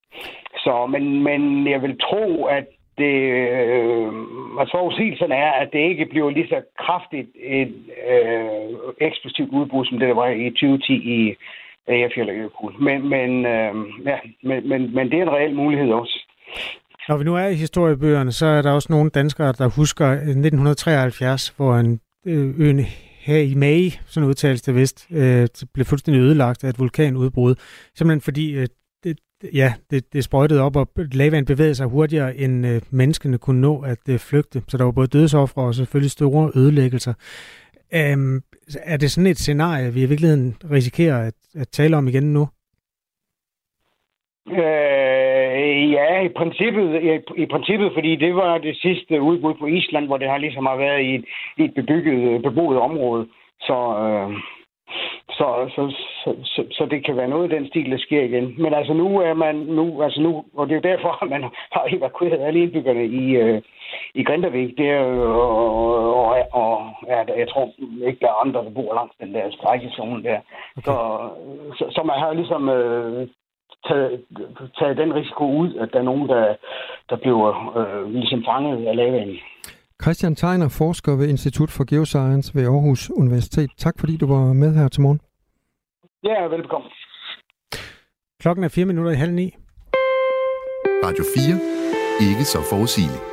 Så, 0.63 0.85
men, 0.85 1.23
men 1.23 1.67
jeg 1.67 1.81
vil 1.81 1.99
tro, 1.99 2.45
at 2.45 2.65
det, 2.97 3.15
øh, 3.59 4.11
altså 4.59 4.71
forudsigelsen 4.77 5.31
er, 5.31 5.51
at 5.51 5.69
det 5.73 5.79
ikke 5.79 6.05
bliver 6.05 6.29
lige 6.29 6.47
så 6.47 6.61
kraftigt 6.79 7.29
et 7.35 7.75
øh, 8.11 8.69
eksplosivt 9.07 9.51
udbrud, 9.51 9.85
som 9.85 9.99
det 9.99 10.07
der 10.07 10.13
var 10.13 10.27
i 10.27 10.49
2010 10.49 10.93
i 10.93 11.35
Ærefjell 11.87 12.29
og 12.29 12.81
Men, 12.81 13.09
men, 13.09 13.45
øh, 13.45 13.73
ja, 14.05 14.17
men, 14.43 14.69
men, 14.69 14.95
men 14.95 15.11
det 15.11 15.19
er 15.19 15.23
en 15.23 15.29
reel 15.29 15.55
mulighed 15.55 15.91
også. 15.91 16.25
Når 17.09 17.17
vi 17.17 17.23
nu 17.23 17.35
er 17.35 17.47
i 17.47 17.53
historiebøgerne, 17.53 18.31
så 18.31 18.45
er 18.45 18.61
der 18.61 18.71
også 18.71 18.87
nogle 18.89 19.09
danskere, 19.09 19.53
der 19.57 19.67
husker 19.67 20.07
1973, 20.07 21.49
hvor 21.57 21.75
en 21.75 21.99
øh, 22.25 22.59
øen 22.59 22.79
her 23.19 23.37
i 23.37 23.53
Mage, 23.53 23.99
sådan 24.05 24.29
udtales 24.29 24.61
det 24.61 24.75
vist, 24.75 25.07
øh, 25.11 25.47
blev 25.73 25.85
fuldstændig 25.85 26.21
ødelagt 26.21 26.63
af 26.63 26.69
et 26.69 26.79
vulkanudbrud. 26.79 27.55
Simpelthen 27.95 28.21
fordi 28.21 28.51
øh, 28.51 28.67
ja, 29.53 29.73
det, 29.91 30.13
det 30.13 30.23
sprøjtede 30.23 30.61
op, 30.61 30.75
og 30.75 30.89
lavaen 30.97 31.45
bevægede 31.45 31.75
sig 31.75 31.87
hurtigere, 31.87 32.37
end 32.37 32.67
øh, 32.67 32.81
menneskene 32.89 33.37
kunne 33.37 33.61
nå 33.61 33.81
at 33.81 34.09
øh, 34.09 34.19
flygte. 34.19 34.61
Så 34.67 34.77
der 34.77 34.83
var 34.83 34.91
både 34.91 35.07
dødsoffre 35.07 35.61
og 35.61 35.75
selvfølgelig 35.75 36.11
store 36.11 36.51
ødelæggelser. 36.55 37.13
Øhm, 37.93 38.41
er 38.83 38.97
det 38.97 39.11
sådan 39.11 39.31
et 39.31 39.37
scenarie, 39.37 39.93
vi 39.93 40.03
i 40.03 40.09
virkeligheden 40.09 40.55
risikerer 40.71 41.27
at, 41.27 41.33
at 41.61 41.67
tale 41.67 41.97
om 41.97 42.07
igen 42.07 42.33
nu? 42.33 42.47
Øh, 44.51 45.91
ja, 45.91 46.21
i 46.21 46.29
princippet, 46.37 47.03
i, 47.03 47.41
i 47.43 47.45
princippet, 47.45 47.91
fordi 47.93 48.15
det 48.15 48.35
var 48.35 48.57
det 48.57 48.77
sidste 48.77 49.21
udbud 49.21 49.53
på 49.59 49.65
Island, 49.65 50.05
hvor 50.05 50.17
det 50.17 50.29
har 50.29 50.37
ligesom 50.37 50.65
har 50.65 50.75
været 50.75 51.01
i 51.01 51.15
et, 51.15 51.25
i 51.57 51.63
et 51.63 51.73
bebygget, 51.75 52.43
beboet 52.43 52.77
område. 52.77 53.27
Så, 53.61 53.77
øh, 54.05 54.29
så, 55.29 55.47
så, 55.75 55.83
så, 56.23 56.35
så, 56.43 56.63
så 56.71 56.85
det 56.85 57.05
kan 57.05 57.17
være 57.17 57.27
noget 57.27 57.51
i 57.51 57.55
den 57.55 57.67
stil, 57.67 57.91
der 57.91 57.97
sker 57.97 58.23
igen. 58.23 58.55
Men 58.57 58.73
altså 58.73 58.93
nu 58.93 59.19
er 59.19 59.33
man, 59.33 59.55
nu, 59.55 60.01
altså 60.01 60.21
nu, 60.21 60.45
og 60.57 60.67
det 60.67 60.73
er 60.73 60.81
jo 60.81 60.95
derfor, 60.95 61.23
at 61.23 61.29
man 61.35 61.43
har 61.71 61.87
evakueret 61.87 62.41
alle 62.41 62.59
indbyggerne 62.59 63.05
i, 63.05 63.25
øh, 63.35 63.61
i 64.13 64.23
Grindavik. 64.23 64.77
Det 64.77 64.89
er 64.89 64.99
og, 64.99 66.27
og, 66.27 66.37
og 66.51 66.93
ja, 67.07 67.17
jeg 67.37 67.49
tror 67.49 67.71
ikke, 68.07 68.19
der 68.21 68.27
er 68.27 68.41
andre, 68.45 68.63
der 68.63 68.69
bor 68.69 68.93
langs 68.93 69.15
den 69.19 69.33
der 69.33 69.51
strækkezone 69.51 70.23
der. 70.23 70.39
Okay. 70.77 70.83
Så, 70.85 70.95
så, 71.77 71.85
så 71.91 72.03
man 72.03 72.19
har 72.19 72.33
ligesom 72.33 72.69
øh, 72.69 73.27
taget, 73.87 74.25
taget 74.79 74.97
den 74.97 75.15
risiko 75.15 75.45
ud, 75.61 75.75
at 75.75 75.89
der 75.93 75.99
er 75.99 76.03
nogen, 76.11 76.29
der, 76.29 76.55
der 77.09 77.15
bliver 77.15 77.77
øh, 77.77 78.13
ligesom 78.13 78.43
fanget 78.45 78.87
af 78.87 78.95
lavaen. 78.95 79.39
Christian 80.03 80.35
Tegner, 80.35 80.69
forsker 80.69 81.15
ved 81.15 81.27
Institut 81.27 81.71
for 81.71 81.83
Geoscience 81.83 82.55
ved 82.55 82.63
Aarhus 82.63 83.09
Universitet. 83.09 83.69
Tak 83.77 83.99
fordi 83.99 84.17
du 84.17 84.27
var 84.27 84.53
med 84.53 84.75
her 84.75 84.87
til 84.87 85.01
morgen. 85.01 85.19
Ja, 86.23 86.55
velkommen. 86.55 86.91
Klokken 88.41 88.63
er 88.63 88.69
fire 88.69 88.85
minutter 88.85 89.11
i 89.11 89.15
halv 89.15 89.33
ni. 89.33 89.55
Radio 91.05 91.23
4. 91.35 92.29
Ikke 92.29 92.43
så 92.43 92.57
forudsigeligt. 92.69 93.23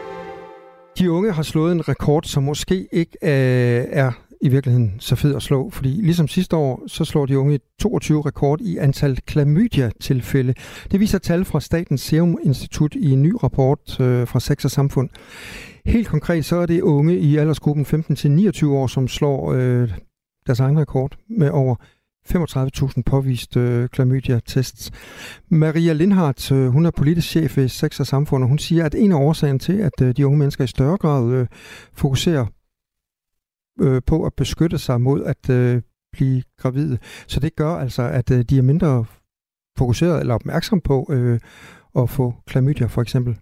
De 0.99 1.11
unge 1.11 1.33
har 1.33 1.43
slået 1.43 1.73
en 1.73 1.89
rekord, 1.89 2.23
som 2.23 2.43
måske 2.43 2.89
ikke 2.93 3.17
øh, 3.23 3.85
er 4.03 4.13
i 4.41 4.49
virkeligheden 4.49 5.01
så 5.01 5.17
fed 5.17 5.37
at 5.37 5.43
slå, 5.43 5.71
fordi 5.71 5.89
ligesom 5.89 6.29
sidste 6.29 6.57
år, 6.57 6.83
så 6.87 7.05
slår 7.05 7.27
de 7.27 7.39
unge 7.39 7.61
22 7.81 8.23
rekord 8.23 8.61
i 8.61 8.77
antal 8.77 9.17
klamydia-tilfælde. 9.27 10.55
Det 10.93 11.01
viser 11.01 11.19
tal 11.19 11.45
fra 11.45 11.61
Statens 11.61 12.01
Serum 12.01 12.39
Institut 12.45 12.95
i 12.95 13.11
en 13.11 13.23
ny 13.23 13.33
rapport 13.43 14.01
øh, 14.01 14.27
fra 14.27 14.41
Sex 14.41 14.65
og 14.65 14.71
Samfund. 14.71 15.11
Helt 15.87 16.09
konkret 16.09 16.45
så 16.45 16.57
er 16.57 16.67
det 16.67 16.81
unge 16.81 17.19
i 17.19 17.37
aldersgruppen 17.37 17.87
15-29 17.87 18.67
år, 18.67 18.87
som 18.87 19.09
slår 19.09 19.53
øh, 19.53 19.91
deres 20.47 20.61
egen 20.61 20.81
rekord 20.81 21.17
med 21.29 21.51
over 21.51 21.77
35.000 22.29 23.03
påviste 23.07 23.61
øh, 23.61 23.89
klamydia-tests. 23.89 24.91
Maria 25.49 25.93
Lindhardt, 25.93 26.53
øh, 26.53 26.69
hun 26.69 26.87
er 26.87 26.91
politisk 26.91 27.29
chef 27.29 27.59
i 27.59 27.69
Sex 27.69 28.01
og 28.01 28.07
Samfund, 28.07 28.45
og 28.45 28.49
hun 28.49 28.59
siger, 28.59 28.85
at 28.85 28.95
en 28.95 29.13
af 29.13 29.17
årsagen 29.17 29.59
til, 29.59 29.79
at 29.79 30.03
øh, 30.03 30.17
de 30.17 30.27
unge 30.27 30.39
mennesker 30.39 30.65
i 30.65 30.67
større 30.67 30.97
grad 30.97 31.33
øh, 31.33 31.47
fokuserer 31.93 32.47
øh, 33.81 34.03
på 34.07 34.25
at 34.25 34.35
beskytte 34.35 34.79
sig 34.79 35.01
mod 35.01 35.25
at 35.25 35.51
øh, 35.51 35.83
blive 36.13 36.43
gravide. 36.59 36.99
Så 37.27 37.41
det 37.41 37.57
gør 37.57 37.71
altså, 37.71 38.03
at 38.03 38.31
øh, 38.31 38.43
de 38.43 38.59
er 38.59 38.63
mindre 38.63 39.05
fokuseret 39.79 40.21
eller 40.21 40.35
opmærksom 40.35 40.81
på 40.81 41.07
øh, 41.11 41.41
at 41.99 42.11
få 42.11 42.35
klamydia 42.47 42.87
for 42.87 43.03
eksempel. 43.03 43.39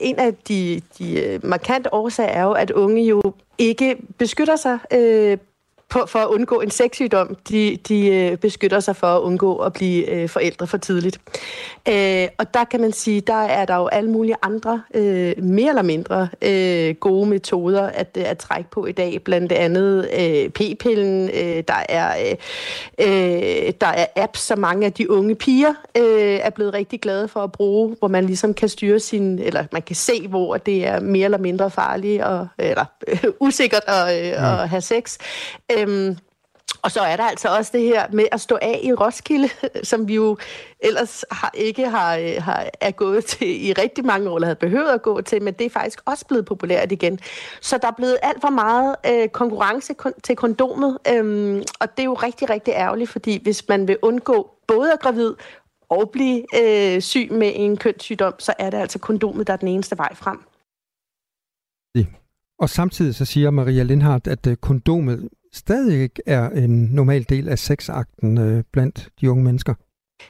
En 0.00 0.18
af 0.18 0.34
de, 0.34 0.80
de 0.98 1.20
øh, 1.20 1.44
markante 1.44 1.94
årsager 1.94 2.30
er 2.30 2.42
jo, 2.42 2.52
at 2.52 2.70
unge 2.70 3.04
jo 3.04 3.22
ikke 3.58 3.96
beskytter 4.18 4.56
sig 4.56 4.78
øh, 4.92 5.38
på, 5.88 6.06
for 6.06 6.18
at 6.18 6.26
undgå 6.26 6.60
en 6.60 6.70
sexsygdom. 6.70 7.36
De, 7.48 7.78
de 7.88 8.08
øh, 8.08 8.36
beskytter 8.36 8.80
sig 8.80 8.96
for 8.96 9.06
at 9.06 9.20
undgå 9.20 9.56
at 9.56 9.72
blive 9.72 10.10
øh, 10.10 10.28
forældre 10.28 10.66
for 10.66 10.76
tidligt. 10.76 11.20
Øh, 11.88 12.28
og 12.38 12.54
der 12.54 12.64
kan 12.64 12.80
man 12.80 12.92
sige, 12.92 13.20
der 13.20 13.34
er 13.34 13.64
der 13.64 13.76
jo 13.76 13.86
alle 13.86 14.10
mulige 14.10 14.34
andre, 14.42 14.82
øh, 14.94 15.32
mere 15.42 15.68
eller 15.68 15.82
mindre 15.82 16.28
øh, 16.42 16.94
gode 16.94 17.28
metoder 17.28 17.82
at, 17.82 18.16
øh, 18.18 18.30
at 18.30 18.38
trække 18.38 18.70
på 18.70 18.86
i 18.86 18.92
dag. 18.92 19.22
Blandt 19.24 19.52
andet 19.52 20.08
øh, 20.18 20.50
p-pillen, 20.50 21.30
øh, 21.34 21.62
der, 21.68 21.82
er, 21.88 22.30
øh, 22.30 22.36
øh, 22.98 23.72
der 23.80 23.86
er 23.86 24.06
apps, 24.16 24.40
som 24.40 24.58
mange 24.58 24.86
af 24.86 24.92
de 24.92 25.10
unge 25.10 25.34
piger 25.34 25.74
øh, 25.96 26.38
er 26.42 26.50
blevet 26.50 26.74
rigtig 26.74 27.00
glade 27.00 27.28
for 27.28 27.40
at 27.40 27.52
bruge, 27.52 27.96
hvor 27.98 28.08
man 28.08 28.24
ligesom 28.24 28.54
kan 28.54 28.68
styre 28.68 29.00
sin, 29.00 29.38
eller 29.38 29.64
man 29.72 29.82
kan 29.82 29.96
se, 29.96 30.28
hvor 30.28 30.56
det 30.56 30.86
er 30.86 31.00
mere 31.00 31.24
eller 31.24 31.38
mindre 31.38 31.70
farligt, 31.70 32.22
og, 32.22 32.48
eller 32.58 32.84
øh, 33.08 33.24
usikkert 33.40 33.82
at, 33.86 34.18
øh, 34.18 34.26
ja. 34.26 34.62
at 34.62 34.68
have 34.68 34.80
sex. 34.80 35.18
Øhm, 35.78 36.16
og 36.82 36.90
så 36.90 37.00
er 37.00 37.16
der 37.16 37.24
altså 37.24 37.48
også 37.56 37.70
det 37.74 37.82
her 37.82 38.06
med 38.12 38.24
at 38.32 38.40
stå 38.40 38.58
af 38.62 38.80
i 38.82 38.92
Roskilde, 38.92 39.48
som 39.90 40.08
vi 40.08 40.14
jo 40.14 40.38
ellers 40.80 41.24
har, 41.30 41.50
ikke 41.54 41.88
har, 41.88 42.16
øh, 42.16 42.42
har, 42.42 42.70
er 42.80 42.90
gået 42.90 43.24
til 43.24 43.66
i 43.66 43.72
rigtig 43.72 44.04
mange 44.04 44.30
år, 44.30 44.36
eller 44.36 44.46
havde 44.46 44.58
behøvet 44.58 44.90
at 44.90 45.02
gå 45.02 45.20
til, 45.20 45.42
men 45.42 45.54
det 45.54 45.66
er 45.66 45.70
faktisk 45.70 46.00
også 46.04 46.26
blevet 46.26 46.44
populært 46.44 46.92
igen. 46.92 47.18
Så 47.60 47.78
der 47.82 47.88
er 47.88 47.92
blevet 47.96 48.16
alt 48.22 48.40
for 48.40 48.50
meget 48.50 48.96
øh, 49.06 49.28
konkurrence 49.28 49.94
kon- 50.02 50.20
til 50.24 50.36
kondomet, 50.36 50.98
øhm, 51.12 51.62
og 51.80 51.96
det 51.96 52.02
er 52.02 52.04
jo 52.04 52.14
rigtig, 52.14 52.50
rigtig 52.50 52.74
ærgerligt, 52.74 53.10
fordi 53.10 53.42
hvis 53.42 53.68
man 53.68 53.88
vil 53.88 53.96
undgå 54.02 54.50
både 54.68 54.92
at 54.92 55.00
gravid 55.00 55.34
og 55.88 56.10
blive 56.10 56.44
øh, 56.62 57.00
syg 57.00 57.28
med 57.32 57.52
en 57.54 57.76
kønssygdom, 57.76 58.34
så 58.38 58.54
er 58.58 58.70
det 58.70 58.78
altså 58.78 58.98
kondomet, 58.98 59.46
der 59.46 59.52
er 59.52 59.56
den 59.56 59.68
eneste 59.68 59.98
vej 59.98 60.14
frem. 60.14 60.38
Og 62.58 62.68
samtidig 62.68 63.14
så 63.14 63.24
siger 63.24 63.50
Maria 63.50 63.82
Lindhardt, 63.82 64.26
at 64.26 64.46
øh, 64.46 64.56
kondomet 64.56 65.28
stadig 65.58 66.10
er 66.26 66.50
en 66.50 66.88
normal 66.92 67.26
del 67.28 67.48
af 67.48 67.58
sexakten 67.58 68.38
øh, 68.38 68.64
blandt 68.72 69.08
de 69.20 69.30
unge 69.30 69.44
mennesker. 69.44 69.74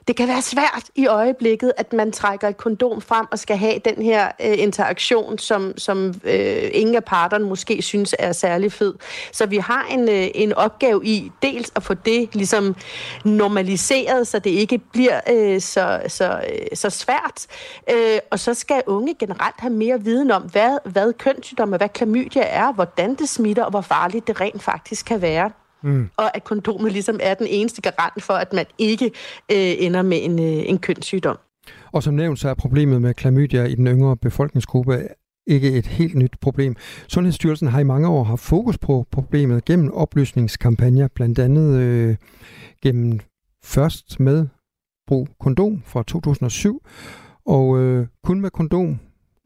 Det 0.08 0.16
kan 0.16 0.28
være 0.28 0.42
svært 0.42 0.84
i 0.94 1.06
øjeblikket, 1.06 1.72
at 1.76 1.92
man 1.92 2.12
trækker 2.12 2.48
et 2.48 2.56
kondom 2.56 3.00
frem 3.00 3.26
og 3.30 3.38
skal 3.38 3.56
have 3.56 3.78
den 3.84 4.02
her 4.02 4.28
øh, 4.44 4.58
interaktion, 4.58 5.38
som, 5.38 5.78
som 5.78 6.14
øh, 6.24 6.70
ingen 6.72 6.94
af 6.96 7.04
parterne 7.04 7.44
måske 7.44 7.82
synes 7.82 8.14
er 8.18 8.32
særlig 8.32 8.72
fed. 8.72 8.94
Så 9.32 9.46
vi 9.46 9.56
har 9.56 9.86
en, 9.90 10.08
øh, 10.08 10.28
en 10.34 10.52
opgave 10.52 11.06
i 11.06 11.32
dels 11.42 11.72
at 11.76 11.82
få 11.82 11.94
det 11.94 12.34
ligesom 12.34 12.76
normaliseret, 13.24 14.26
så 14.26 14.38
det 14.38 14.50
ikke 14.50 14.78
bliver 14.78 15.20
øh, 15.30 15.60
så, 15.60 16.00
så, 16.08 16.40
øh, 16.48 16.76
så 16.76 16.90
svært. 16.90 17.46
Øh, 17.90 18.18
og 18.30 18.38
så 18.38 18.54
skal 18.54 18.82
unge 18.86 19.14
generelt 19.14 19.56
have 19.58 19.72
mere 19.72 20.00
viden 20.04 20.30
om, 20.30 20.42
hvad, 20.42 20.78
hvad 20.84 21.12
kønssygdomme, 21.12 21.76
hvad 21.76 21.88
klamydia 21.88 22.42
er, 22.42 22.72
hvordan 22.72 23.14
det 23.14 23.28
smitter 23.28 23.64
og 23.64 23.70
hvor 23.70 23.80
farligt 23.80 24.26
det 24.26 24.40
rent 24.40 24.62
faktisk 24.62 25.06
kan 25.06 25.22
være. 25.22 25.50
Mm. 25.82 26.08
Og 26.16 26.36
at 26.36 26.44
kondomet 26.44 26.92
ligesom 26.92 27.20
er 27.22 27.34
den 27.34 27.46
eneste 27.46 27.82
garant 27.82 28.22
for, 28.22 28.34
at 28.34 28.52
man 28.52 28.66
ikke 28.78 29.04
øh, 29.52 29.74
ender 29.78 30.02
med 30.02 30.24
en, 30.24 30.38
øh, 30.38 30.68
en 30.68 30.78
kønssygdom. 30.78 31.38
Og 31.92 32.02
som 32.02 32.14
nævnt, 32.14 32.38
så 32.38 32.48
er 32.48 32.54
problemet 32.54 33.02
med 33.02 33.14
klamydia 33.14 33.64
i 33.64 33.74
den 33.74 33.86
yngre 33.86 34.16
befolkningsgruppe 34.16 35.08
ikke 35.48 35.72
et 35.72 35.86
helt 35.86 36.14
nyt 36.14 36.36
problem. 36.40 36.76
Sundhedsstyrelsen 37.08 37.68
har 37.68 37.80
i 37.80 37.84
mange 37.84 38.08
år 38.08 38.24
haft 38.24 38.40
fokus 38.42 38.78
på 38.78 39.06
problemet 39.10 39.64
gennem 39.64 39.92
oplysningskampagner, 39.92 41.08
blandt 41.08 41.38
andet 41.38 41.78
øh, 41.78 42.16
gennem 42.82 43.20
først 43.64 44.20
med 44.20 44.46
brug 45.06 45.28
kondom 45.40 45.82
fra 45.86 46.02
2007, 46.02 46.82
og 47.46 47.78
øh, 47.78 48.06
kun 48.24 48.40
med 48.40 48.50
kondom, 48.50 48.98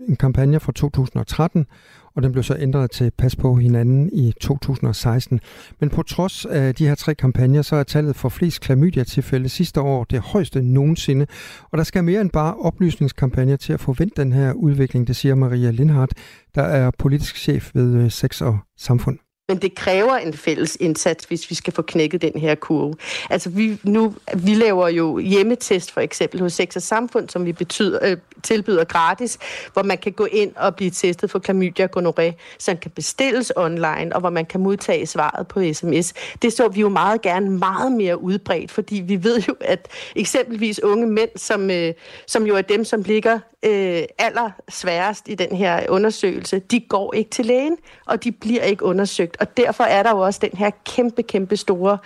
en 0.09 0.17
kampagne 0.17 0.61
fra 0.61 0.73
2013, 0.73 1.67
og 2.15 2.23
den 2.23 2.33
blev 2.33 2.45
så 2.45 2.57
ændret 2.59 2.91
til 2.91 3.11
Pas 3.19 3.37
på 3.37 3.55
hinanden 3.55 4.11
i 4.13 4.33
2016. 4.41 5.41
Men 5.81 5.91
på 5.91 6.03
trods 6.03 6.45
af 6.47 6.75
de 6.75 6.89
her 6.89 6.95
tre 6.95 7.15
kampagner, 7.15 7.63
så 7.63 7.77
er 7.77 7.83
tallet 7.83 8.17
for 8.17 8.29
flest 8.29 8.61
klamydia-tilfælde 8.61 9.49
sidste 9.49 9.81
år 9.81 10.05
det 10.05 10.21
højeste 10.21 10.63
nogensinde. 10.63 11.27
Og 11.71 11.79
der 11.79 11.85
skal 11.85 12.05
mere 12.05 12.21
end 12.21 12.31
bare 12.31 12.55
oplysningskampagner 12.55 13.57
til 13.57 13.73
at 13.73 13.81
forvente 13.81 14.23
den 14.23 14.33
her 14.33 14.53
udvikling, 14.53 15.07
det 15.07 15.17
siger 15.17 15.35
Maria 15.35 15.71
Lindhardt, 15.71 16.15
der 16.55 16.63
er 16.63 16.91
politisk 16.99 17.37
chef 17.37 17.71
ved 17.75 17.95
øh, 17.95 18.11
Sex 18.11 18.41
og 18.41 18.59
Samfund. 18.79 19.32
Men 19.53 19.63
det 19.63 19.75
kræver 19.75 20.17
en 20.17 20.35
fælles 20.35 20.77
indsats, 20.81 21.25
hvis 21.25 21.51
vi 21.51 21.55
skal 21.55 21.73
få 21.73 21.83
knækket 21.83 22.23
den 22.23 22.41
her 22.41 22.55
kurve. 22.55 22.95
Altså 23.31 23.51
vi, 23.51 23.79
nu, 23.83 24.15
vi 24.37 24.55
laver 24.55 24.89
jo 24.89 25.19
hjemmetest 25.19 25.91
for 25.91 26.01
eksempel 26.01 26.41
hos 26.41 26.53
Sex 26.53 26.77
og 26.77 26.83
Samfund, 26.83 27.29
som 27.29 27.45
vi 27.45 27.53
betyder, 27.53 27.99
øh, 28.03 28.17
tilbyder 28.43 28.85
gratis, 28.85 29.39
hvor 29.73 29.83
man 29.83 29.99
kan 29.99 30.13
gå 30.13 30.25
ind 30.25 30.53
og 30.57 30.77
blive 30.77 30.91
testet 30.91 31.31
for 31.31 31.39
klamydia 31.39 31.89
og 31.93 31.99
gonoré, 31.99 32.33
som 32.59 32.77
kan 32.77 32.91
bestilles 32.91 33.53
online, 33.57 34.11
og 34.15 34.21
hvor 34.21 34.31
man 34.31 34.47
kan 34.47 34.61
modtage 34.61 35.07
svaret 35.07 35.49
på 35.49 35.61
sms. 35.73 36.15
Det 36.43 36.53
så 36.53 36.69
vi 36.69 36.81
jo 36.81 36.89
meget 36.89 37.23
gerne 37.23 37.51
meget 37.51 37.93
mere 37.93 38.23
udbredt, 38.23 38.71
fordi 38.71 39.01
vi 39.07 39.25
ved 39.25 39.43
jo, 39.49 39.55
at 39.61 39.89
eksempelvis 40.17 40.83
unge 40.83 41.07
mænd, 41.07 41.31
som, 41.37 41.71
øh, 41.71 41.95
som 42.27 42.47
jo 42.47 42.57
er 42.57 42.63
dem, 42.63 42.85
som 42.85 43.03
ligger 43.03 43.39
øh, 43.65 44.03
allersværest 44.19 45.29
i 45.29 45.35
den 45.35 45.57
her 45.57 45.87
undersøgelse, 45.89 46.59
de 46.59 46.81
går 46.81 47.15
ikke 47.15 47.31
til 47.31 47.47
lægen, 47.47 47.77
og 48.07 48.25
de 48.25 48.33
bliver 48.33 48.63
ikke 48.63 48.85
undersøgt. 48.85 49.37
Og 49.43 49.57
derfor 49.57 49.85
er 49.85 50.03
der 50.03 50.11
jo 50.11 50.19
også 50.19 50.41
den 50.43 50.59
her 50.59 50.71
kæmpe, 50.85 51.23
kæmpe 51.23 51.57
store 51.57 51.99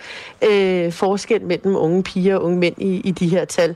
øh, 0.49 0.91
forskel 0.91 1.45
mellem 1.45 1.75
unge 1.75 2.03
piger 2.03 2.35
og 2.35 2.43
unge 2.43 2.57
mænd 2.57 2.75
i, 2.77 3.01
i 3.01 3.11
de 3.11 3.27
her 3.29 3.45
tal. 3.45 3.75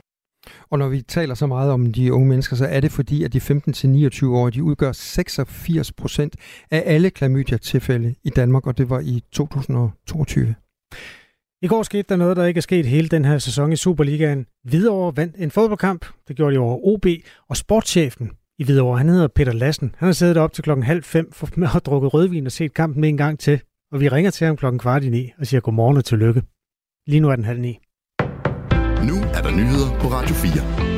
Og 0.70 0.78
når 0.78 0.88
vi 0.88 1.02
taler 1.02 1.34
så 1.34 1.46
meget 1.46 1.70
om 1.70 1.92
de 1.92 2.12
unge 2.12 2.28
mennesker, 2.28 2.56
så 2.56 2.66
er 2.66 2.80
det 2.80 2.92
fordi, 2.92 3.24
at 3.24 3.32
de 3.32 3.38
15-29-årige, 3.38 4.54
de 4.54 4.62
udgør 4.62 4.92
86 4.92 5.92
procent 5.92 6.36
af 6.70 6.82
alle 6.86 7.10
klamydia-tilfælde 7.10 8.14
i 8.24 8.30
Danmark, 8.30 8.66
og 8.66 8.78
det 8.78 8.90
var 8.90 9.00
i 9.00 9.22
2022. 9.32 10.54
I 11.62 11.66
går 11.66 11.82
skete 11.82 12.04
der 12.08 12.16
noget, 12.16 12.36
der 12.36 12.44
ikke 12.44 12.58
er 12.58 12.62
sket 12.62 12.86
hele 12.86 13.08
den 13.08 13.24
her 13.24 13.38
sæson 13.38 13.72
i 13.72 13.76
Superligaen. 13.76 14.46
Hvidovre 14.64 15.16
vandt 15.16 15.36
en 15.38 15.50
fodboldkamp. 15.50 16.06
Det 16.28 16.36
gjorde 16.36 16.54
de 16.54 16.58
over 16.58 16.86
OB. 16.86 17.06
Og 17.48 17.56
sportschefen 17.56 18.30
i 18.62 18.64
Hvidovre, 18.64 18.98
han 18.98 19.08
hedder 19.08 19.28
Peter 19.28 19.52
Lassen. 19.52 19.94
Han 19.98 20.06
har 20.06 20.12
siddet 20.12 20.36
op 20.36 20.52
til 20.52 20.64
klokken 20.64 20.84
halv 20.84 21.02
fem 21.02 21.32
for 21.32 21.48
med 21.56 21.68
at 21.76 21.86
drukke 21.86 22.08
rødvin 22.08 22.46
og 22.46 22.52
set 22.52 22.74
kampen 22.74 23.04
en 23.04 23.16
gang 23.16 23.38
til. 23.38 23.60
Og 23.92 24.00
vi 24.00 24.08
ringer 24.08 24.30
til 24.30 24.46
ham 24.46 24.56
klokken 24.56 24.78
kvart 24.78 25.04
i 25.04 25.10
ni 25.10 25.32
og 25.38 25.46
siger 25.46 25.60
godmorgen 25.60 25.96
og 25.96 26.04
tillykke. 26.04 26.42
Lige 27.06 27.20
nu 27.20 27.28
er 27.28 27.36
den 27.36 27.44
halv 27.44 27.60
ni. 27.60 27.78
Nu 29.08 29.14
er 29.36 29.42
der 29.42 29.50
nyheder 29.50 29.98
på 30.00 30.08
Radio 30.08 30.34
4. 30.34 30.91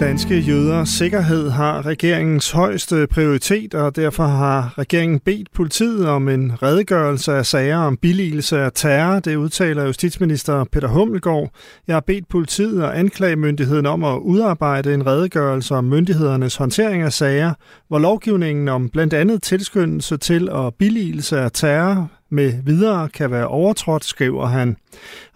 Danske 0.00 0.38
jøders 0.38 0.88
sikkerhed 0.88 1.50
har 1.50 1.86
regeringens 1.86 2.50
højeste 2.50 3.06
prioritet, 3.06 3.74
og 3.74 3.96
derfor 3.96 4.24
har 4.24 4.78
regeringen 4.78 5.20
bedt 5.20 5.52
politiet 5.52 6.08
om 6.08 6.28
en 6.28 6.62
redegørelse 6.62 7.32
af 7.32 7.46
sager 7.46 7.76
om 7.78 7.96
billigelse 7.96 8.58
af 8.58 8.70
terror. 8.74 9.20
Det 9.20 9.36
udtaler 9.36 9.84
justitsminister 9.84 10.64
Peter 10.64 10.88
Hummelgaard. 10.88 11.50
Jeg 11.86 11.96
har 11.96 12.00
bedt 12.00 12.28
politiet 12.28 12.84
og 12.84 12.98
anklagemyndigheden 12.98 13.86
om 13.86 14.04
at 14.04 14.18
udarbejde 14.18 14.94
en 14.94 15.06
redegørelse 15.06 15.74
om 15.74 15.84
myndighedernes 15.84 16.56
håndtering 16.56 17.02
af 17.02 17.12
sager, 17.12 17.52
hvor 17.88 17.98
lovgivningen 17.98 18.68
om 18.68 18.88
blandt 18.88 19.14
andet 19.14 19.42
tilskyndelse 19.42 20.16
til 20.16 20.50
og 20.50 20.74
billigelse 20.74 21.38
af 21.38 21.50
terror 21.52 22.17
med 22.30 22.52
videre 22.64 23.08
kan 23.08 23.30
være 23.30 23.46
overtrådt, 23.46 24.04
skriver 24.04 24.46
han. 24.46 24.76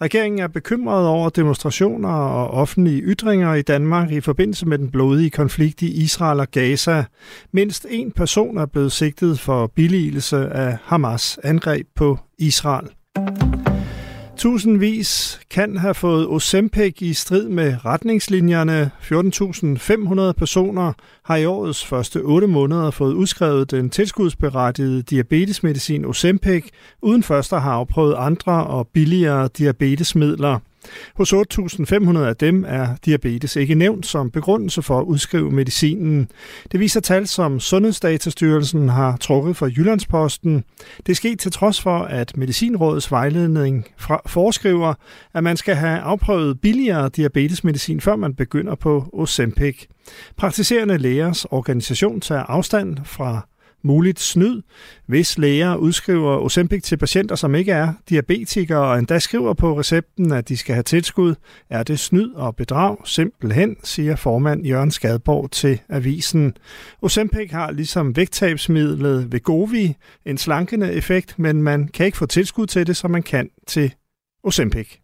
Regeringen 0.01 0.41
er 0.41 0.49
bekymret 0.49 1.07
over 1.07 1.29
demonstrationer 1.29 2.09
og 2.09 2.51
offentlige 2.51 3.03
ytringer 3.03 3.55
i 3.55 3.63
Danmark 3.63 4.11
i 4.11 4.21
forbindelse 4.21 4.67
med 4.67 4.79
den 4.79 4.91
blodige 4.91 5.31
konflikt 5.31 5.83
i 5.83 6.03
Israel 6.03 6.41
og 6.41 6.51
Gaza. 6.51 7.05
Mindst 7.53 7.87
en 7.91 8.13
person 8.13 8.59
er 8.59 8.67
blevet 8.67 8.93
sigtet 8.93 9.41
for 9.41 9.67
billigelse 9.67 10.49
af 10.49 10.77
Hamas 10.85 11.39
angreb 11.43 11.87
på 11.97 12.19
Israel. 12.39 12.89
Tusindvis 14.43 15.41
kan 15.51 15.77
have 15.77 15.95
fået 15.95 16.27
Ozempic 16.29 16.97
i 17.01 17.13
strid 17.13 17.49
med 17.49 17.85
retningslinjerne. 17.85 18.91
14.500 20.29 20.33
personer 20.33 20.93
har 21.25 21.37
i 21.37 21.45
årets 21.45 21.85
første 21.85 22.17
8 22.17 22.47
måneder 22.47 22.91
fået 22.91 23.15
udskrevet 23.15 23.71
den 23.71 23.91
tilskudsberettigede 23.91 25.03
diabetesmedicin 25.03 26.05
Ozempic, 26.05 26.69
uden 27.03 27.23
først 27.23 27.53
at 27.53 27.63
have 27.63 27.75
afprøvet 27.75 28.15
andre 28.19 28.67
og 28.67 28.89
billigere 28.89 29.49
diabetesmidler. 29.59 30.59
Hos 31.17 31.33
8.500 31.33 32.19
af 32.19 32.37
dem 32.37 32.65
er 32.69 32.89
diabetes 33.05 33.57
ikke 33.57 33.75
nævnt 33.75 34.07
som 34.07 34.31
begrundelse 34.31 34.83
for 34.83 34.99
at 34.99 35.05
udskrive 35.05 35.51
medicinen. 35.51 36.29
Det 36.73 36.81
viser 36.81 37.01
tal, 37.01 37.27
som 37.27 37.61
Sundhedsdatastyrelsen 37.61 38.89
har 38.89 39.17
trukket 39.17 39.57
fra 39.57 39.67
Jyllandsposten. 39.67 40.65
Det 41.07 41.13
er 41.13 41.17
sket 41.17 41.39
til 41.39 41.53
trods 41.53 41.81
for, 41.81 41.99
at 41.99 42.37
Medicinrådets 42.37 43.11
vejledning 43.11 43.87
foreskriver, 44.27 44.95
at 45.35 45.45
man 45.45 45.57
skal 45.57 45.75
have 45.75 45.99
afprøvet 45.99 46.61
billigere 46.61 47.09
diabetesmedicin, 47.09 48.01
før 48.01 48.17
man 48.17 48.35
begynder 48.35 48.75
på 48.75 49.09
Ozempic. 49.13 49.87
Praktiserende 50.37 50.99
lægers 50.99 51.45
organisation 51.45 52.21
tager 52.21 52.43
afstand 52.43 52.99
fra 53.05 53.47
muligt 53.85 54.21
snyd, 54.21 54.63
hvis 55.07 55.39
læger 55.39 55.77
udskriver 55.77 56.39
Ozempic 56.39 56.83
til 56.83 56.97
patienter, 56.97 57.35
som 57.35 57.55
ikke 57.55 57.73
er 57.73 57.93
diabetikere, 58.09 58.79
og 58.81 58.99
endda 58.99 59.19
skriver 59.19 59.55
på 59.55 59.79
recepten, 59.79 60.33
at 60.33 60.49
de 60.49 60.57
skal 60.57 60.75
have 60.75 60.83
tilskud, 60.83 61.35
er 61.71 61.83
det 61.83 61.99
snyd 61.99 62.31
og 62.35 62.57
bedrag 62.57 62.97
simpelthen, 63.05 63.77
siger 63.85 64.17
formand 64.17 64.67
Jørgen 64.67 64.91
Skadborg 64.91 65.51
til 65.51 65.81
avisen. 65.89 66.57
Ozempic 67.03 67.51
har 67.51 67.71
ligesom 67.71 68.17
vægttabsmidlet 68.17 69.33
Vegovi 69.33 69.97
en 70.27 70.39
slankende 70.39 70.93
effekt, 70.93 71.39
men 71.39 71.63
man 71.63 71.89
kan 71.89 72.07
ikke 72.07 72.19
få 72.19 72.27
tilskud 72.27 72.67
til 72.67 72.87
det, 72.87 72.97
som 72.97 73.11
man 73.11 73.23
kan 73.23 73.49
til 73.67 73.95
Ozempic. 74.45 74.99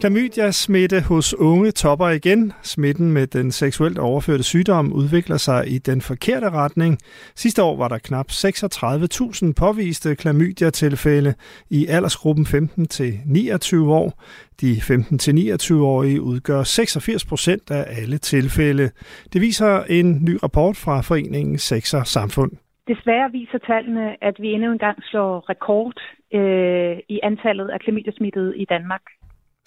Klamydia-smitte 0.00 1.00
hos 1.08 1.34
unge 1.34 1.70
topper 1.70 2.08
igen. 2.08 2.52
Smitten 2.62 3.12
med 3.12 3.26
den 3.26 3.50
seksuelt 3.50 3.98
overførte 3.98 4.42
sygdom 4.42 4.92
udvikler 4.92 5.36
sig 5.36 5.64
i 5.74 5.78
den 5.78 6.00
forkerte 6.00 6.50
retning. 6.50 6.98
Sidste 7.34 7.62
år 7.62 7.76
var 7.76 7.88
der 7.88 7.98
knap 7.98 8.26
36.000 8.30 9.52
påviste 9.62 10.16
klamydia-tilfælde 10.16 11.34
i 11.70 11.86
aldersgruppen 11.86 12.46
15-29 12.46 13.76
år. 14.00 14.22
De 14.60 14.72
15-29-årige 14.72 16.20
udgør 16.22 16.62
86 16.62 17.24
procent 17.24 17.70
af 17.70 17.84
alle 18.02 18.18
tilfælde. 18.18 18.90
Det 19.32 19.40
viser 19.40 19.82
en 19.82 20.24
ny 20.24 20.38
rapport 20.42 20.76
fra 20.76 21.00
foreningen 21.00 21.58
Sexer 21.58 22.04
Samfund. 22.04 22.50
Desværre 22.88 23.30
viser 23.32 23.58
tallene, 23.58 24.24
at 24.24 24.34
vi 24.38 24.48
endnu 24.48 24.72
engang 24.72 24.98
slår 25.02 25.50
rekord 25.50 25.98
øh, 26.34 26.96
i 27.08 27.20
antallet 27.22 27.68
af 27.68 27.80
klamydia-smittede 27.80 28.56
i 28.56 28.64
Danmark 28.64 29.02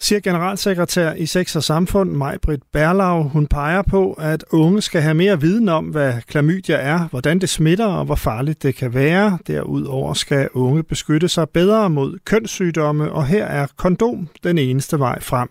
siger 0.00 0.20
generalsekretær 0.20 1.12
i 1.12 1.26
Sex 1.26 1.56
og 1.56 1.62
Samfund, 1.62 2.10
Majbrit 2.10 2.62
Berlau. 2.72 3.22
Hun 3.22 3.46
peger 3.46 3.82
på, 3.90 4.12
at 4.12 4.44
unge 4.52 4.80
skal 4.80 5.00
have 5.00 5.14
mere 5.14 5.40
viden 5.40 5.68
om, 5.68 5.84
hvad 5.84 6.12
klamydia 6.30 6.76
er, 6.76 7.08
hvordan 7.10 7.38
det 7.38 7.48
smitter 7.48 7.86
og 7.86 8.04
hvor 8.04 8.14
farligt 8.14 8.62
det 8.62 8.74
kan 8.74 8.94
være. 8.94 9.38
Derudover 9.46 10.12
skal 10.14 10.48
unge 10.54 10.82
beskytte 10.82 11.28
sig 11.28 11.48
bedre 11.48 11.90
mod 11.90 12.18
kønssygdomme, 12.24 13.12
og 13.12 13.26
her 13.26 13.44
er 13.44 13.66
kondom 13.76 14.28
den 14.42 14.58
eneste 14.58 14.98
vej 14.98 15.20
frem. 15.20 15.48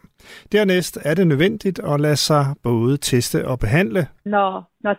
Dernæst 0.51 0.97
er 1.05 1.13
det 1.13 1.27
nødvendigt 1.27 1.79
at 1.79 1.99
lade 2.01 2.15
sig 2.15 2.45
både 2.63 2.97
teste 2.97 3.47
og 3.47 3.59
behandle. 3.59 4.07
Når, 4.25 4.71
når 4.81 4.95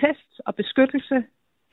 test 0.00 0.40
og 0.46 0.54
beskyttelse 0.54 1.14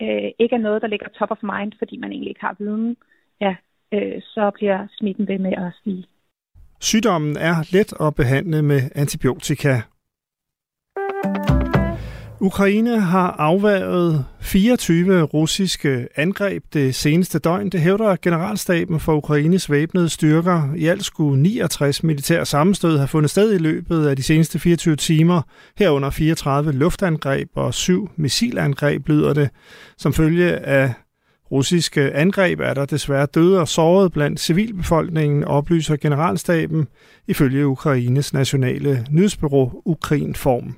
øh, 0.01 0.31
ikke 0.39 0.55
er 0.55 0.65
noget, 0.67 0.81
der 0.81 0.87
ligger 0.87 1.07
top 1.19 1.31
of 1.31 1.43
mind, 1.43 1.71
fordi 1.79 1.97
man 1.97 2.11
egentlig 2.11 2.29
ikke 2.29 2.41
har 2.41 2.55
viden, 2.59 2.97
ja, 3.41 3.55
øh, 3.93 4.21
så 4.21 4.51
bliver 4.53 4.87
smitten 4.97 5.27
ved 5.27 5.39
med 5.39 5.53
at 5.53 5.73
stige. 5.81 6.05
Sygdommen 6.83 7.37
er 7.37 7.55
let 7.69 7.93
at 8.01 8.15
behandle 8.15 8.61
med 8.61 8.81
antibiotika. 8.95 9.81
Ukraine 12.39 12.99
har 12.99 13.31
afværget 13.31 14.25
24 14.39 15.21
russiske 15.21 16.07
angreb 16.15 16.63
det 16.73 16.95
seneste 16.95 17.39
døgn. 17.39 17.69
Det 17.69 17.81
hævder 17.81 18.15
generalstaben 18.21 18.99
for 18.99 19.15
Ukraines 19.15 19.71
væbnede 19.71 20.09
styrker. 20.09 20.73
I 20.75 20.85
alt 20.87 21.05
skulle 21.05 21.41
69 21.41 22.03
militære 22.03 22.45
sammenstød 22.45 22.97
have 22.97 23.07
fundet 23.07 23.31
sted 23.31 23.53
i 23.53 23.57
løbet 23.57 24.07
af 24.07 24.15
de 24.15 24.23
seneste 24.23 24.59
24 24.59 24.95
timer. 24.95 25.41
Herunder 25.77 26.09
34 26.09 26.71
luftangreb 26.71 27.49
og 27.55 27.73
7 27.73 28.09
missilangreb 28.15 29.07
lyder 29.07 29.33
det. 29.33 29.49
Som 29.97 30.13
følge 30.13 30.51
af 30.51 30.93
russiske 31.51 32.11
angreb 32.11 32.59
er 32.59 32.73
der 32.73 32.85
desværre 32.85 33.25
døde 33.25 33.59
og 33.59 33.67
sårede 33.67 34.09
blandt 34.09 34.39
civilbefolkningen, 34.39 35.43
oplyser 35.43 35.95
generalstaben 35.95 36.87
ifølge 37.27 37.67
Ukraines 37.67 38.33
nationale 38.33 39.05
nyhedsbyrå 39.11 39.81
Ukrainform. 39.85 40.75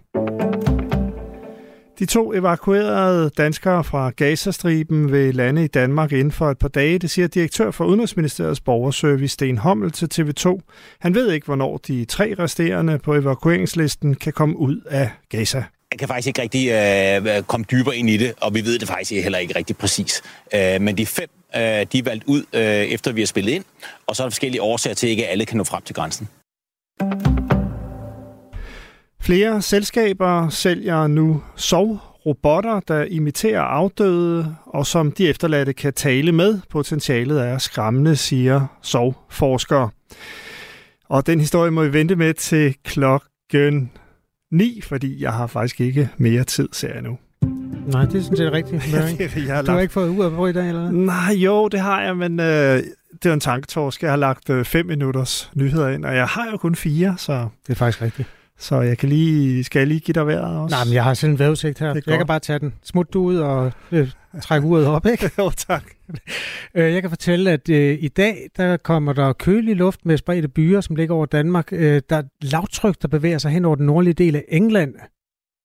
De 1.99 2.05
to 2.05 2.33
evakuerede 2.33 3.29
danskere 3.37 3.83
fra 3.83 4.09
Gazastriben 4.09 5.11
vil 5.11 5.35
lande 5.35 5.63
i 5.63 5.67
Danmark 5.67 6.11
inden 6.11 6.31
for 6.31 6.51
et 6.51 6.57
par 6.57 6.67
dage, 6.67 6.99
det 6.99 7.09
siger 7.09 7.27
direktør 7.27 7.71
for 7.71 7.85
Udenrigsministeriets 7.85 8.61
borgerservice 8.61 9.33
Sten 9.33 9.57
Hommel 9.57 9.91
til 9.91 10.09
TV2. 10.13 10.59
Han 10.99 11.15
ved 11.15 11.31
ikke, 11.31 11.45
hvornår 11.45 11.77
de 11.77 12.05
tre 12.05 12.35
resterende 12.39 12.99
på 12.99 13.13
evakueringslisten 13.13 14.15
kan 14.15 14.33
komme 14.33 14.57
ud 14.57 14.81
af 14.89 15.09
Gaza 15.29 15.63
kan 15.99 16.07
faktisk 16.07 16.27
ikke 16.27 16.41
rigtig 16.41 16.69
øh, 16.69 17.37
øh, 17.37 17.43
komme 17.43 17.65
dybere 17.71 17.97
ind 17.97 18.09
i 18.09 18.17
det, 18.17 18.33
og 18.41 18.53
vi 18.53 18.65
ved 18.65 18.79
det 18.79 18.87
faktisk 18.87 19.23
heller 19.23 19.39
ikke 19.39 19.55
rigtig 19.55 19.77
præcis. 19.77 20.21
Øh, 20.55 20.81
men 20.81 20.97
de 20.97 21.05
fem, 21.05 21.29
øh, 21.55 21.61
de 21.61 21.97
er 21.99 22.03
valgt 22.03 22.23
ud, 22.27 22.43
øh, 22.53 22.61
efter 22.63 23.11
vi 23.11 23.21
har 23.21 23.25
spillet 23.25 23.51
ind, 23.51 23.63
og 24.07 24.15
så 24.15 24.23
er 24.23 24.25
der 24.25 24.29
forskellige 24.31 24.61
årsager 24.61 24.93
til, 24.93 25.07
at 25.07 25.11
ikke 25.11 25.27
alle 25.27 25.45
kan 25.45 25.57
nå 25.57 25.63
frem 25.63 25.81
til 25.81 25.95
grænsen. 25.95 26.27
Flere 29.21 29.61
selskaber 29.61 30.49
sælger 30.49 31.07
nu 31.07 31.43
sovrobotter, 31.55 32.79
der 32.79 33.03
imiterer 33.03 33.61
afdøde, 33.61 34.55
og 34.65 34.87
som 34.87 35.11
de 35.11 35.29
efterladte 35.29 35.73
kan 35.73 35.93
tale 35.93 36.31
med. 36.31 36.59
Potentialet 36.69 37.41
er 37.41 37.57
skræmmende, 37.57 38.15
siger 38.15 38.67
sovforskere. 38.81 39.89
Og 41.09 41.27
den 41.27 41.39
historie 41.39 41.71
må 41.71 41.83
vi 41.83 41.93
vente 41.93 42.15
med 42.15 42.33
til 42.33 42.75
klokken 42.83 43.91
9, 44.53 44.81
fordi 44.83 45.23
jeg 45.23 45.33
har 45.33 45.47
faktisk 45.47 45.81
ikke 45.81 46.09
mere 46.17 46.43
tid, 46.43 46.69
ser 46.71 46.93
jeg 46.93 47.01
nu. 47.01 47.17
Nej, 47.87 48.05
det 48.05 48.25
synes 48.25 48.39
jeg 48.39 48.47
er 48.47 48.51
rigtigt. 48.51 48.93
jeg 49.47 49.55
har 49.55 49.61
du 49.61 49.71
har 49.71 49.79
ikke 49.79 49.93
fået 49.93 50.09
ud 50.09 50.31
på 50.31 50.47
i 50.47 50.53
dag, 50.53 50.67
eller 50.67 50.91
Nej, 50.91 51.33
jo, 51.35 51.67
det 51.67 51.79
har 51.79 52.01
jeg, 52.01 52.17
men 52.17 52.39
øh, 52.39 52.83
det 53.23 53.29
er 53.29 53.33
en 53.33 53.39
tanketorsk. 53.39 54.03
Jeg 54.03 54.11
har 54.11 54.17
lagt 54.17 54.49
øh, 54.49 54.65
fem 54.65 54.85
minutters 54.85 55.51
nyheder 55.55 55.89
ind, 55.89 56.05
og 56.05 56.15
jeg 56.15 56.27
har 56.27 56.51
jo 56.51 56.57
kun 56.57 56.75
fire, 56.75 57.15
så... 57.17 57.47
Det 57.67 57.73
er 57.73 57.77
faktisk 57.77 58.01
rigtigt. 58.01 58.27
Så 58.57 58.81
jeg 58.81 58.97
kan 58.97 59.09
lige, 59.09 59.63
skal 59.63 59.79
jeg 59.79 59.87
lige 59.87 59.99
give 59.99 60.13
dig 60.13 60.27
vejret 60.27 60.57
også? 60.57 60.75
Nej, 60.75 60.85
men 60.85 60.93
jeg 60.93 61.03
har 61.03 61.13
selv 61.13 61.31
en 61.31 61.39
vejrudsigt 61.39 61.79
her. 61.79 61.93
Jeg 62.07 62.17
kan 62.17 62.27
bare 62.27 62.39
tage 62.39 62.59
den. 62.59 62.73
Smut 62.83 63.13
du 63.13 63.23
ud 63.23 63.37
og 63.37 63.71
øh, 63.91 64.11
trække 64.41 64.67
uret 64.67 64.85
op, 64.85 65.05
ikke? 65.05 65.31
jo, 65.37 65.49
tak. 65.49 65.83
Øh, 66.75 66.93
jeg 66.93 67.01
kan 67.01 67.09
fortælle, 67.09 67.51
at 67.51 67.69
øh, 67.69 67.97
i 68.01 68.07
dag 68.07 68.49
der 68.57 68.77
kommer 68.77 69.13
der 69.13 69.33
kølig 69.33 69.75
luft 69.75 70.05
med 70.05 70.17
spredte 70.17 70.47
byer, 70.47 70.81
som 70.81 70.95
ligger 70.95 71.15
over 71.15 71.25
Danmark. 71.25 71.67
Øh, 71.71 72.01
der 72.09 72.17
er 72.17 72.23
lavtryk, 72.41 72.95
der 73.01 73.07
bevæger 73.07 73.37
sig 73.37 73.51
hen 73.51 73.65
over 73.65 73.75
den 73.75 73.85
nordlige 73.85 74.13
del 74.13 74.35
af 74.35 74.45
England. 74.47 74.95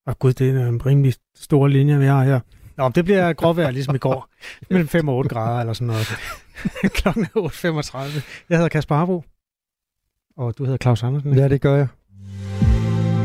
Og 0.07 0.19
gud, 0.19 0.33
det 0.33 0.51
er 0.51 0.67
en 0.69 0.87
rimelig 0.87 1.15
stor 1.37 1.67
linje, 1.67 1.99
vi 1.99 2.07
har 2.07 2.25
her. 2.25 2.41
Nå, 2.77 2.89
det 2.89 3.05
bliver 3.05 3.33
gråvejr 3.33 3.71
ligesom 3.71 3.95
i 3.95 3.99
går. 3.99 4.29
Mellem 4.71 4.89
5 4.89 5.09
og 5.09 5.17
8 5.17 5.29
grader 5.29 5.61
eller 5.61 5.73
sådan 5.73 5.87
noget. 5.87 6.07
Klokken 6.99 7.25
er 7.25 7.49
8.35. 7.49 7.99
Jeg 8.49 8.59
hedder 8.59 8.69
Kasper 8.69 8.95
Harbo. 8.95 9.25
Og 10.37 10.59
du 10.59 10.65
hedder 10.65 10.79
Claus 10.79 11.03
Andersen. 11.03 11.35
Ja, 11.35 11.49
det 11.49 11.61
gør 11.61 11.77
jeg. 11.77 11.87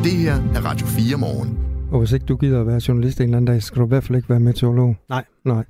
Det 0.04 0.12
her 0.12 0.34
er 0.34 0.66
Radio 0.66 0.88
4 0.88 1.18
morgen. 1.18 1.60
Og 1.92 2.00
hvis 2.00 2.12
ikke 2.12 2.26
du 2.26 2.36
gider 2.36 2.62
at 2.62 2.68
være 2.68 2.82
journalist 2.88 3.18
en 3.18 3.24
eller 3.24 3.38
anden 3.38 3.54
dag, 3.54 3.64
skal 3.64 3.80
du 3.80 3.86
i 3.86 3.88
hvert 3.88 4.04
fald 4.04 4.16
ikke 4.16 4.30
være 4.30 4.40
meteorolog. 4.40 4.96
Nej. 5.10 5.24
Nej. 5.46 5.66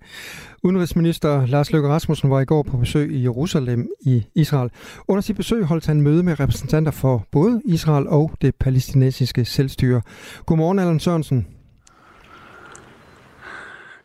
Udenrigsminister 0.63 1.46
Lars 1.46 1.72
Løkke 1.72 1.89
Rasmussen 1.89 2.30
var 2.30 2.39
i 2.39 2.46
går 2.46 2.63
på 2.63 2.78
besøg 2.78 3.12
i 3.12 3.24
Jerusalem 3.24 3.89
i 4.02 4.24
Israel. 4.36 4.69
Under 5.08 5.22
sit 5.22 5.36
besøg 5.36 5.65
holdt 5.65 5.86
han 5.86 6.02
møde 6.02 6.24
med 6.24 6.39
repræsentanter 6.39 6.91
for 6.91 7.26
både 7.32 7.62
Israel 7.65 8.08
og 8.08 8.32
det 8.41 8.56
palæstinensiske 8.56 9.46
selvstyre. 9.46 10.02
Godmorgen, 10.46 10.80
Allan 10.80 11.00
Sørensen. 11.00 11.48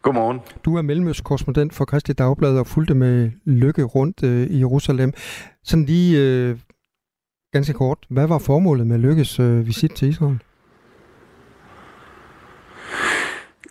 Godmorgen. 0.02 0.40
Du 0.64 0.76
er 0.76 0.82
mellemøstkorrespondent 0.82 1.74
for 1.74 1.84
Kristelig 1.84 2.18
Dagblad 2.18 2.58
og 2.58 2.66
fulgte 2.66 2.94
med 2.94 3.30
Lykke 3.44 3.82
rundt 3.82 4.22
øh, 4.22 4.46
i 4.46 4.58
Jerusalem. 4.58 5.12
Sådan 5.64 5.84
lige 5.84 6.18
øh, 6.20 6.56
ganske 7.52 7.72
kort, 7.72 7.98
hvad 8.08 8.26
var 8.26 8.38
formålet 8.38 8.86
med 8.86 8.98
Lykkes 8.98 9.40
øh, 9.40 9.66
visit 9.66 9.94
til 9.94 10.08
Israel? 10.08 10.42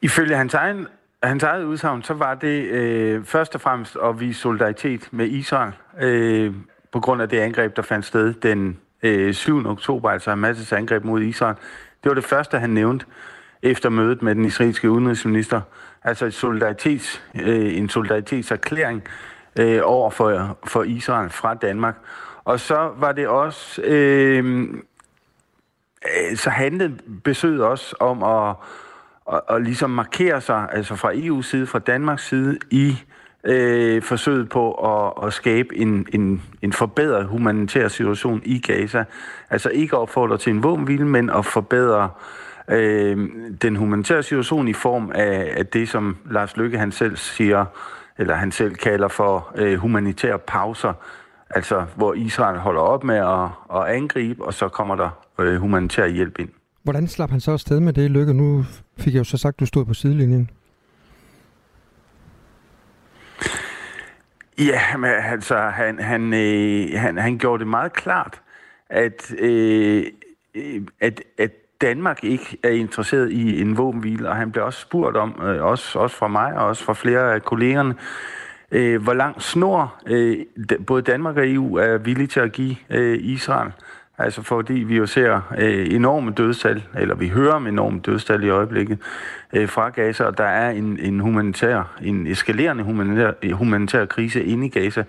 Ifølge 0.01 0.35
hans 0.35 0.53
egen 0.53 0.87
hans 1.23 1.43
eget 1.43 1.63
udsagn, 1.63 2.03
så 2.03 2.13
var 2.13 2.35
det 2.35 2.63
øh, 2.63 3.23
først 3.25 3.55
og 3.55 3.61
fremmest 3.61 3.97
at 4.03 4.19
vise 4.19 4.39
solidaritet 4.39 5.09
med 5.11 5.27
Israel 5.27 5.73
øh, 6.01 6.53
på 6.91 6.99
grund 6.99 7.21
af 7.21 7.29
det 7.29 7.39
angreb, 7.39 7.75
der 7.75 7.81
fandt 7.81 8.05
sted 8.05 8.33
den 8.33 8.77
øh, 9.03 9.33
7. 9.33 9.65
oktober, 9.65 10.09
altså 10.09 10.31
Hamas' 10.31 10.75
angreb 10.75 11.03
mod 11.03 11.21
Israel. 11.21 11.55
Det 12.03 12.09
var 12.09 12.13
det 12.13 12.23
første, 12.23 12.59
han 12.59 12.69
nævnte 12.69 13.05
efter 13.61 13.89
mødet 13.89 14.21
med 14.21 14.35
den 14.35 14.45
israelske 14.45 14.91
udenrigsminister. 14.91 15.61
Altså 16.03 16.25
et 16.25 16.33
solidaritets, 16.33 17.23
øh, 17.35 17.77
en 17.77 17.89
solidaritetserklæring 17.89 19.03
øh, 19.59 19.79
over 19.83 20.09
for, 20.09 20.57
for 20.63 20.83
Israel 20.83 21.29
fra 21.29 21.53
Danmark. 21.53 21.95
Og 22.47 22.59
så 22.59 22.91
var 22.97 23.11
det 23.11 23.27
også... 23.27 23.81
Øhm, 23.81 24.83
øh, 26.05 26.37
så 26.37 26.49
handlede 26.49 26.97
besøget 27.23 27.63
også 27.63 27.95
om 27.99 28.23
at 28.23 28.55
og, 29.25 29.43
og 29.47 29.61
ligesom 29.61 29.89
markere 29.89 30.41
sig, 30.41 30.69
altså 30.71 30.95
fra 30.95 31.13
EU's 31.13 31.41
side, 31.41 31.67
fra 31.67 31.79
Danmarks 31.79 32.27
side, 32.27 32.59
i 32.71 32.95
øh, 33.43 34.01
forsøget 34.01 34.49
på 34.49 34.73
at, 34.73 35.27
at 35.27 35.33
skabe 35.33 35.77
en, 35.77 36.07
en, 36.13 36.41
en 36.61 36.73
forbedret 36.73 37.25
humanitær 37.25 37.87
situation 37.87 38.41
i 38.45 38.59
Gaza. 38.59 39.03
Altså 39.49 39.69
ikke 39.69 39.97
opfordre 39.97 40.37
til 40.37 40.53
en 40.53 40.63
våbenhvile, 40.63 41.07
men 41.07 41.29
at 41.29 41.45
forbedre 41.45 42.09
øh, 42.67 43.29
den 43.61 43.75
humanitære 43.75 44.23
situation 44.23 44.67
i 44.67 44.73
form 44.73 45.11
af, 45.15 45.53
af 45.57 45.65
det, 45.65 45.89
som 45.89 46.17
Lars 46.25 46.57
Lykke 46.57 46.77
han 46.77 46.91
selv 46.91 47.17
siger, 47.17 47.65
eller 48.17 48.35
han 48.35 48.51
selv 48.51 48.75
kalder 48.75 49.07
for 49.07 49.53
øh, 49.55 49.77
humanitære 49.77 50.39
pauser, 50.39 50.93
altså 51.49 51.85
hvor 51.95 52.13
Israel 52.13 52.57
holder 52.57 52.81
op 52.81 53.03
med 53.03 53.15
at, 53.15 53.77
at 53.77 53.95
angribe, 53.95 54.45
og 54.45 54.53
så 54.53 54.67
kommer 54.67 54.95
der 54.95 55.09
øh, 55.39 55.55
humanitær 55.55 56.07
hjælp 56.07 56.39
ind. 56.39 56.49
Hvordan 56.83 57.07
slap 57.07 57.29
han 57.29 57.39
så 57.39 57.51
afsted 57.51 57.79
med 57.79 57.93
det, 57.93 58.11
Lykke? 58.11 58.33
Nu 58.33 58.65
fik 58.97 59.13
jeg 59.13 59.19
jo 59.19 59.23
så 59.23 59.37
sagt, 59.37 59.55
at 59.55 59.59
du 59.59 59.65
stod 59.65 59.85
på 59.85 59.93
sidelinjen. 59.93 60.49
Ja, 64.57 64.97
men 64.97 65.09
altså, 65.09 65.57
han, 65.57 65.99
han, 65.99 66.33
øh, 66.33 66.85
han, 66.95 67.17
han 67.17 67.37
gjorde 67.37 67.59
det 67.59 67.67
meget 67.67 67.93
klart, 67.93 68.41
at, 68.89 69.31
øh, 69.39 70.05
at, 71.01 71.21
at 71.37 71.51
Danmark 71.81 72.23
ikke 72.23 72.57
er 72.63 72.69
interesseret 72.69 73.31
i 73.31 73.61
en 73.61 73.77
våbenhvile, 73.77 74.29
og 74.29 74.35
han 74.35 74.51
blev 74.51 74.65
også 74.65 74.79
spurgt 74.79 75.17
om, 75.17 75.41
øh, 75.43 75.63
også, 75.63 75.99
også 75.99 76.15
fra 76.15 76.27
mig 76.27 76.53
og 76.53 76.65
også 76.65 76.83
fra 76.83 76.93
flere 76.93 77.33
af 77.33 77.43
kollegerne, 77.43 77.95
øh, 78.71 79.03
hvor 79.03 79.13
lang 79.13 79.41
snor 79.41 79.95
øh, 80.07 80.37
både 80.87 81.01
Danmark 81.01 81.37
og 81.37 81.49
EU 81.49 81.75
er 81.75 81.97
villige 81.97 82.27
til 82.27 82.39
at 82.39 82.51
give 82.51 82.75
øh, 82.89 83.19
Israel. 83.21 83.71
Altså 84.19 84.41
fordi 84.41 84.73
vi 84.73 84.97
jo 84.97 85.05
ser 85.05 85.41
øh, 85.57 85.93
enorme 85.93 86.31
dødstal, 86.31 86.83
eller 86.99 87.15
vi 87.15 87.27
hører 87.27 87.53
om 87.53 87.67
enorme 87.67 87.99
dødstal 87.99 88.43
i 88.43 88.49
øjeblikket 88.49 88.99
øh, 89.53 89.69
fra 89.69 89.89
Gaza, 89.89 90.23
og 90.23 90.37
der 90.37 90.43
er 90.43 90.69
en, 90.69 90.99
en 90.99 91.19
humanitær, 91.19 91.97
en 92.01 92.27
eskalerende 92.27 92.83
humanitær, 92.83 93.53
humanitær 93.53 94.05
krise 94.05 94.43
inde 94.43 94.65
i 94.65 94.69
Gaza. 94.69 95.03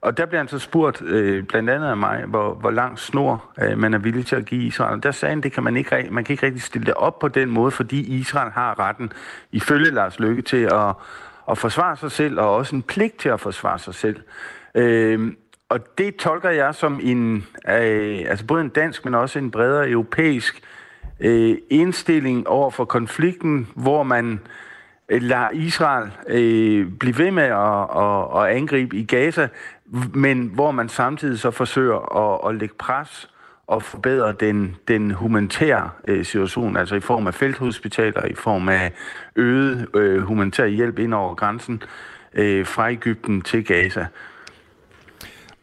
Og 0.00 0.16
der 0.16 0.26
bliver 0.26 0.40
han 0.40 0.48
så 0.48 0.58
spurgt, 0.58 1.02
øh, 1.02 1.44
blandt 1.44 1.70
andet 1.70 1.88
af 1.88 1.96
mig, 1.96 2.24
hvor, 2.26 2.54
hvor 2.54 2.70
lang 2.70 2.98
snor 2.98 3.44
øh, 3.62 3.78
man 3.78 3.94
er 3.94 3.98
villig 3.98 4.26
til 4.26 4.36
at 4.36 4.46
give 4.46 4.62
Israel. 4.62 4.96
Og 4.96 5.02
der 5.02 5.10
sagde 5.10 5.30
han, 5.30 5.40
det 5.40 5.52
kan 5.52 5.62
man 5.62 5.76
ikke, 5.76 6.08
man 6.10 6.24
kan 6.24 6.32
ikke 6.32 6.46
rigtig 6.46 6.62
stille 6.62 6.86
det 6.86 6.94
op 6.94 7.18
på 7.18 7.28
den 7.28 7.50
måde, 7.50 7.70
fordi 7.70 8.18
Israel 8.20 8.50
har 8.52 8.78
retten, 8.78 9.12
ifølge 9.52 9.90
Lars 9.90 10.20
Lykke, 10.20 10.42
til 10.42 10.62
at, 10.62 10.94
at 11.50 11.58
forsvare 11.58 11.96
sig 11.96 12.12
selv, 12.12 12.40
og 12.40 12.54
også 12.54 12.76
en 12.76 12.82
pligt 12.82 13.18
til 13.18 13.28
at 13.28 13.40
forsvare 13.40 13.78
sig 13.78 13.94
selv. 13.94 14.20
Øh, 14.74 15.32
og 15.68 15.98
det 15.98 16.16
tolker 16.16 16.50
jeg 16.50 16.74
som 16.74 17.00
en, 17.02 17.46
øh, 17.68 18.24
altså 18.28 18.46
både 18.46 18.60
en 18.60 18.68
dansk, 18.68 19.04
men 19.04 19.14
også 19.14 19.38
en 19.38 19.50
bredere 19.50 19.90
europæisk 19.90 20.62
øh, 21.20 21.58
indstilling 21.70 22.48
over 22.48 22.70
for 22.70 22.84
konflikten, 22.84 23.68
hvor 23.74 24.02
man 24.02 24.40
øh, 25.08 25.22
lader 25.22 25.50
Israel 25.50 26.10
øh, 26.26 26.92
blive 26.92 27.18
ved 27.18 27.30
med 27.30 27.42
at, 27.42 27.96
at, 27.96 28.42
at 28.42 28.56
angribe 28.56 28.96
i 28.96 29.04
Gaza, 29.04 29.48
men 30.14 30.50
hvor 30.54 30.70
man 30.70 30.88
samtidig 30.88 31.38
så 31.38 31.50
forsøger 31.50 32.16
at, 32.16 32.50
at 32.50 32.60
lægge 32.60 32.74
pres 32.78 33.29
og 33.70 33.82
forbedre 33.82 34.32
den, 34.32 34.76
den 34.88 35.10
humanitære 35.10 35.90
øh, 36.08 36.24
situation, 36.24 36.76
altså 36.76 36.94
i 36.94 37.00
form 37.00 37.26
af 37.26 37.34
felthospitaler, 37.34 38.24
i 38.24 38.34
form 38.34 38.68
af 38.68 38.92
øget 39.36 39.86
øh, 39.94 40.22
humanitær 40.22 40.66
hjælp 40.66 40.98
ind 40.98 41.14
over 41.14 41.34
grænsen 41.34 41.82
øh, 42.34 42.66
fra 42.66 42.90
Ægypten 42.90 43.42
til 43.42 43.64
Gaza. 43.64 44.06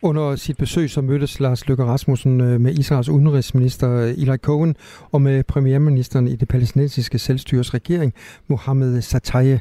Under 0.01 0.35
sit 0.35 0.57
besøg 0.57 0.89
så 0.89 1.01
mødtes 1.01 1.39
Lars 1.39 1.67
Løkke 1.67 1.83
Rasmussen 1.85 2.41
øh, 2.41 2.61
med 2.61 2.73
Israels 2.73 3.09
udenrigsminister 3.09 3.91
øh, 3.91 4.09
Eli 4.09 4.37
Cohen 4.37 4.75
og 5.11 5.21
med 5.21 5.43
premierministeren 5.43 6.27
i 6.27 6.35
det 6.35 6.47
palæstinensiske 6.47 7.19
selvstyres 7.19 7.73
regering, 7.73 8.13
Mohammed 8.47 9.01
Sataye. 9.01 9.59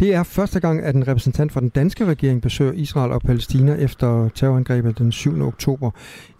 Det 0.00 0.14
er 0.14 0.22
første 0.22 0.60
gang, 0.60 0.82
at 0.82 0.94
en 0.94 1.08
repræsentant 1.08 1.52
fra 1.52 1.60
den 1.60 1.68
danske 1.68 2.04
regering 2.04 2.42
besøger 2.42 2.72
Israel 2.72 3.12
og 3.12 3.20
Palæstina 3.20 3.74
efter 3.74 4.28
terrorangrebet 4.34 4.98
den 4.98 5.12
7. 5.12 5.42
oktober. 5.42 5.90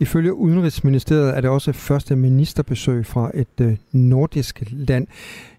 Ifølge 0.00 0.34
Udenrigsministeriet 0.34 1.36
er 1.36 1.40
det 1.40 1.50
også 1.50 1.72
første 1.72 2.16
ministerbesøg 2.16 3.06
fra 3.06 3.30
et 3.34 3.60
øh, 3.60 3.76
nordisk 3.92 4.62
land. 4.70 5.06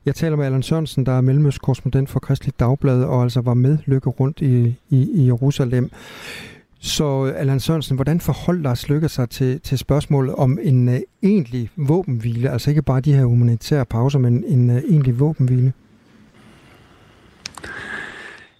Jeg 0.06 0.16
taler 0.16 0.36
med 0.36 0.46
Allan 0.46 0.64
Sørensen, 0.64 1.06
der 1.06 1.12
er 1.12 1.22
mellemøstkorrespondent 1.22 2.10
for 2.10 2.20
Kristelig 2.20 2.54
Dagblad 2.60 3.04
og 3.04 3.24
altså 3.24 3.42
var 3.42 3.54
med 3.54 3.78
Løkke 3.86 4.10
rundt 4.10 4.42
i, 4.42 4.76
i, 4.90 5.10
i 5.14 5.26
Jerusalem. 5.26 5.92
Så 6.88 7.26
øh, 7.26 7.42
Allan 7.42 7.60
Sørensen, 7.60 7.96
hvordan 7.96 8.20
forholder 8.20 8.62
Lars 8.62 8.90
Lykke 8.90 9.10
sig 9.10 9.30
til, 9.30 9.62
til 9.62 9.78
spørgsmålet 9.78 10.36
om 10.36 10.60
en 10.62 10.88
uh, 10.88 10.96
egentlig 11.24 11.70
våbenhvile? 11.76 12.50
Altså 12.50 12.70
ikke 12.70 12.82
bare 12.82 13.02
de 13.02 13.14
her 13.14 13.26
humanitære 13.26 13.86
pauser, 13.86 14.20
men 14.20 14.44
en 14.44 14.70
uh, 14.70 14.76
egentlig 14.76 15.20
våbenhvile? 15.20 15.74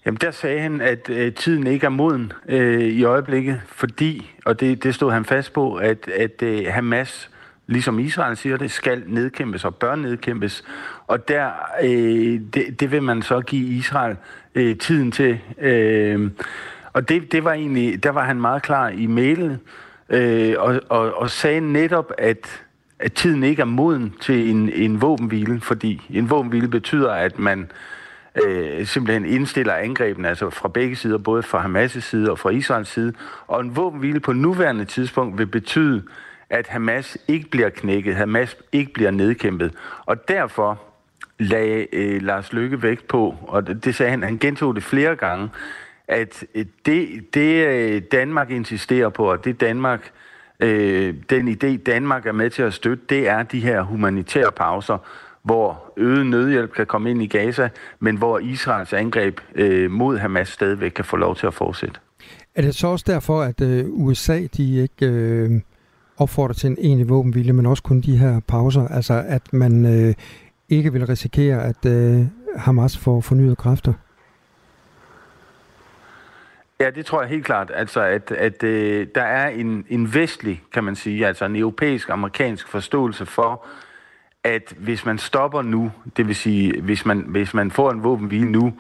Jamen 0.06 0.18
der 0.22 0.32
sagde 0.32 0.60
han, 0.60 0.82
at 0.82 1.10
uh, 1.10 1.34
tiden 1.34 1.68
ikke 1.68 1.86
er 1.86 1.90
moden 1.90 2.32
uh, 2.50 2.56
i 2.80 3.04
øjeblikket, 3.04 3.62
fordi, 3.68 4.32
og 4.46 4.60
det, 4.60 4.84
det 4.84 4.96
stod 4.96 5.12
han 5.12 5.26
fast 5.26 5.54
på, 5.54 5.76
at, 5.76 6.10
at 6.16 6.44
uh, 6.44 6.74
Hamas, 6.74 7.30
ligesom 7.68 8.00
Israel 8.00 8.38
siger 8.38 8.58
det, 8.58 8.72
skal 8.72 9.04
nedkæmpes 9.08 9.66
og 9.66 9.76
bør 9.76 9.96
nedkæmpes. 9.96 10.64
Og 11.08 11.28
der, 11.28 11.50
uh, 11.84 11.88
det, 12.54 12.80
det 12.80 12.92
vil 12.92 13.04
man 13.04 13.22
så 13.22 13.42
give 13.42 13.68
Israel 13.68 14.16
uh, 14.56 14.78
tiden 14.78 15.12
til. 15.12 15.40
Uh, 15.58 16.32
og 16.98 17.10
det, 17.10 17.32
det 17.32 17.44
var 17.44 17.54
egentlig, 17.54 18.04
der 18.04 18.10
var 18.10 18.24
han 18.24 18.42
meget 18.42 18.62
klar 18.62 18.90
i 18.90 19.08
mailen, 19.08 19.58
øh, 20.10 20.56
og, 20.58 20.82
og, 20.90 21.14
og 21.14 21.30
sagde 21.30 21.60
netop, 21.60 22.12
at, 22.18 22.64
at 23.00 23.14
tiden 23.14 23.44
ikke 23.44 23.62
er 23.62 23.66
moden 23.66 24.14
til 24.22 24.50
en, 24.50 24.70
en 24.70 25.02
våbenhvile, 25.02 25.62
fordi 25.62 26.02
en 26.10 26.30
våbenhvile 26.30 26.68
betyder, 26.68 27.12
at 27.12 27.40
man 27.40 27.72
øh, 28.46 28.86
simpelthen 28.86 29.26
indstiller 29.26 29.74
angrebene, 29.74 30.30
altså 30.30 30.50
fra 30.50 30.70
begge 30.70 30.96
sider, 30.96 31.18
både 31.18 31.44
fra 31.44 31.66
Hamas' 31.66 32.00
side 32.00 32.32
og 32.32 32.40
fra 32.40 32.50
Israels 32.50 32.90
side. 32.90 33.14
Og 33.48 33.62
en 33.62 33.76
våbenhvile 33.76 34.20
på 34.20 34.34
nuværende 34.34 34.86
tidspunkt 34.86 35.38
vil 35.38 35.48
betyde, 35.48 36.04
at 36.50 36.68
Hamas 36.68 37.18
ikke 37.28 37.50
bliver 37.50 37.70
knækket, 37.70 38.16
Hamas 38.16 38.58
ikke 38.72 38.94
bliver 38.94 39.12
nedkæmpet. 39.12 39.74
Og 40.06 40.28
derfor 40.28 40.82
lagde 41.40 41.88
øh, 41.94 42.22
Lars 42.22 42.54
Lykke 42.54 42.84
vægt 42.84 43.08
på, 43.08 43.36
og 43.42 43.68
det, 43.68 43.86
det 43.86 43.96
sagde 43.96 44.10
han, 44.10 44.24
han 44.24 44.38
gentog 44.38 44.76
det 44.76 44.84
flere 44.84 45.16
gange, 45.16 45.50
at 46.08 46.44
øh, 46.56 46.66
det, 46.86 47.34
det 47.34 47.68
øh, 47.68 48.02
Danmark 48.12 48.52
insisterer 48.52 49.10
på, 49.10 49.32
og 49.32 49.46
det 49.46 49.62
Danmark, 49.62 50.12
øh, 50.60 51.16
den 51.30 51.48
idé 51.48 51.78
Danmark 51.84 52.26
er 52.26 52.32
med 52.32 52.50
til 52.50 52.62
at 52.62 52.74
støtte, 52.74 53.04
det 53.10 53.28
er 53.28 53.44
de 53.44 53.60
her 53.60 53.82
humanitære 53.82 54.52
pauser, 54.52 54.98
hvor 55.44 55.94
øget 55.98 56.26
nødhjælp 56.26 56.74
kan 56.74 56.86
komme 56.86 57.12
ind 57.12 57.22
i 57.22 57.28
Gaza, 57.28 57.70
men 58.00 58.18
hvor 58.18 58.40
Israels 58.40 58.94
angreb 58.94 59.40
øh, 59.56 59.92
mod 59.92 60.18
Hamas 60.18 60.50
stadigvæk 60.50 60.92
kan 60.92 61.06
få 61.06 61.18
lov 61.18 61.36
til 61.36 61.48
at 61.48 61.54
fortsætte. 61.54 62.00
Er 62.56 62.62
det 62.62 62.76
så 62.76 62.88
også 62.88 63.06
derfor, 63.08 63.42
at 63.42 63.62
øh, 63.62 63.86
USA 63.90 64.42
de 64.58 64.82
ikke 64.82 65.06
øh, 65.06 65.52
opfordrer 66.18 66.54
til 66.54 66.70
en 66.70 66.78
egentlig 66.80 67.10
våbenvilje, 67.10 67.54
men 67.54 67.66
også 67.66 67.84
kun 67.84 68.02
de 68.02 68.18
her 68.18 68.40
pauser? 68.48 68.88
Altså 68.88 69.24
at 69.28 69.54
man 69.54 69.86
øh, 69.86 70.14
ikke 70.70 70.94
vil 70.94 71.06
risikere, 71.06 71.64
at 71.64 71.86
øh, 71.86 72.26
Hamas 72.56 72.98
får 72.98 73.22
fornyet 73.22 73.58
kræfter? 73.58 73.94
Ja, 76.80 76.90
det 76.90 77.06
tror 77.06 77.22
jeg 77.22 77.30
helt 77.30 77.46
klart. 77.46 77.72
Altså, 77.76 78.02
at, 78.02 78.32
at 78.32 78.64
øh, 78.64 79.08
der 79.16 79.22
er 79.22 79.50
en, 79.50 79.86
en 79.90 80.14
vestlig, 80.14 80.64
kan 80.74 80.84
man 80.84 80.96
sige, 80.96 81.28
altså 81.28 81.46
en 81.46 81.56
europæisk-amerikansk 81.56 82.68
forståelse 82.68 83.26
for, 83.26 83.66
at 84.44 84.74
hvis 84.78 85.06
man 85.06 85.18
stopper 85.18 85.62
nu, 85.62 85.92
det 86.18 86.28
vil 86.28 86.36
sige, 86.36 86.82
hvis 86.82 87.06
man, 87.06 87.26
hvis 87.28 87.54
man 87.54 87.72
får 87.72 87.92
en 87.92 88.04
våbenhvile 88.04 88.52
nu, 88.52 88.74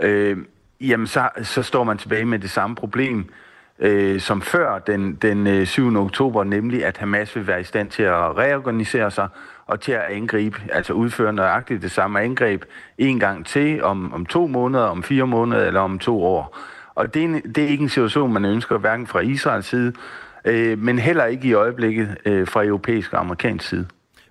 øh, 0.00 0.38
jamen 0.80 1.06
så, 1.06 1.28
så 1.42 1.62
står 1.62 1.84
man 1.84 1.98
tilbage 1.98 2.24
med 2.24 2.38
det 2.38 2.50
samme 2.50 2.76
problem 2.76 3.30
øh, 3.78 4.20
som 4.20 4.42
før 4.42 4.78
den, 4.78 5.14
den 5.14 5.46
øh, 5.46 5.66
7. 5.66 5.96
Oktober, 5.96 6.44
nemlig 6.44 6.84
at 6.84 6.98
Hamas 6.98 7.36
vil 7.36 7.46
være 7.46 7.60
i 7.60 7.64
stand 7.64 7.90
til 7.90 8.02
at 8.02 8.36
reorganisere 8.36 9.10
sig 9.10 9.28
og 9.66 9.80
til 9.80 9.92
at 9.92 10.02
angribe, 10.02 10.62
altså 10.72 10.92
udføre 10.92 11.32
nøjagtigt 11.32 11.82
det 11.82 11.90
samme 11.90 12.20
angreb 12.20 12.64
en 12.98 13.20
gang 13.20 13.46
til 13.46 13.82
om, 13.82 14.14
om 14.14 14.26
to 14.26 14.46
måneder, 14.46 14.84
om 14.84 15.02
fire 15.02 15.26
måneder 15.26 15.66
eller 15.66 15.80
om 15.80 15.98
to 15.98 16.24
år. 16.24 16.58
Og 16.98 17.14
det 17.14 17.24
er, 17.24 17.40
det 17.54 17.64
er 17.64 17.68
ikke 17.68 17.82
en 17.82 17.88
situation, 17.88 18.32
man 18.32 18.44
ønsker 18.44 18.78
hverken 18.78 19.06
fra 19.06 19.20
Israels 19.20 19.66
side, 19.66 19.92
øh, 20.44 20.78
men 20.78 20.98
heller 20.98 21.24
ikke 21.24 21.48
i 21.48 21.52
øjeblikket 21.52 22.16
øh, 22.24 22.46
fra 22.46 22.64
europæisk 22.64 23.12
og 23.12 23.20
amerikansk 23.20 23.68
side. 23.68 23.86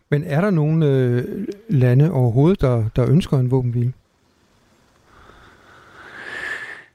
Men 0.09 0.23
er 0.23 0.41
der 0.41 0.49
nogle 0.49 0.85
øh, 0.85 1.23
lande 1.69 2.11
overhovedet, 2.11 2.61
der, 2.61 2.83
der 2.95 3.09
ønsker 3.09 3.37
en 3.37 3.51
våbenhvile? 3.51 3.93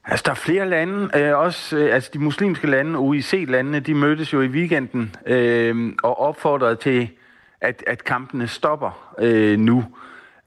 Altså, 0.05 0.23
der 0.25 0.31
er 0.31 0.35
flere 0.35 0.69
lande, 0.69 1.09
øh, 1.19 1.37
også 1.37 1.77
øh, 1.77 1.95
altså 1.95 2.09
de 2.13 2.19
muslimske 2.19 2.67
lande, 2.67 2.99
OIC-landene, 2.99 3.79
de 3.79 3.93
mødtes 3.93 4.33
jo 4.33 4.41
i 4.41 4.47
weekenden 4.47 5.15
øh, 5.25 5.93
og 6.03 6.19
opfordrede 6.19 6.75
til, 6.75 7.09
at, 7.61 7.83
at 7.87 8.03
kampene 8.03 8.47
stopper 8.47 9.13
øh, 9.19 9.59
nu. 9.59 9.85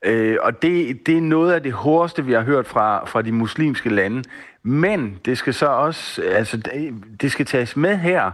Øh, 0.05 0.37
og 0.43 0.63
det, 0.63 1.07
det 1.07 1.17
er 1.17 1.21
noget 1.21 1.53
af 1.53 1.63
det 1.63 1.73
hårdeste, 1.73 2.25
vi 2.25 2.33
har 2.33 2.43
hørt 2.43 2.67
fra, 2.67 3.07
fra 3.07 3.23
de 3.23 3.33
muslimske 3.33 3.89
lande. 3.89 4.23
Men 4.69 5.19
det 5.25 5.39
skal 5.39 5.55
så 5.55 5.67
også, 5.67 6.23
altså 6.23 6.57
det 7.21 7.33
skal 7.33 7.47
tages 7.47 7.77
med 7.77 7.97
her, 7.97 8.31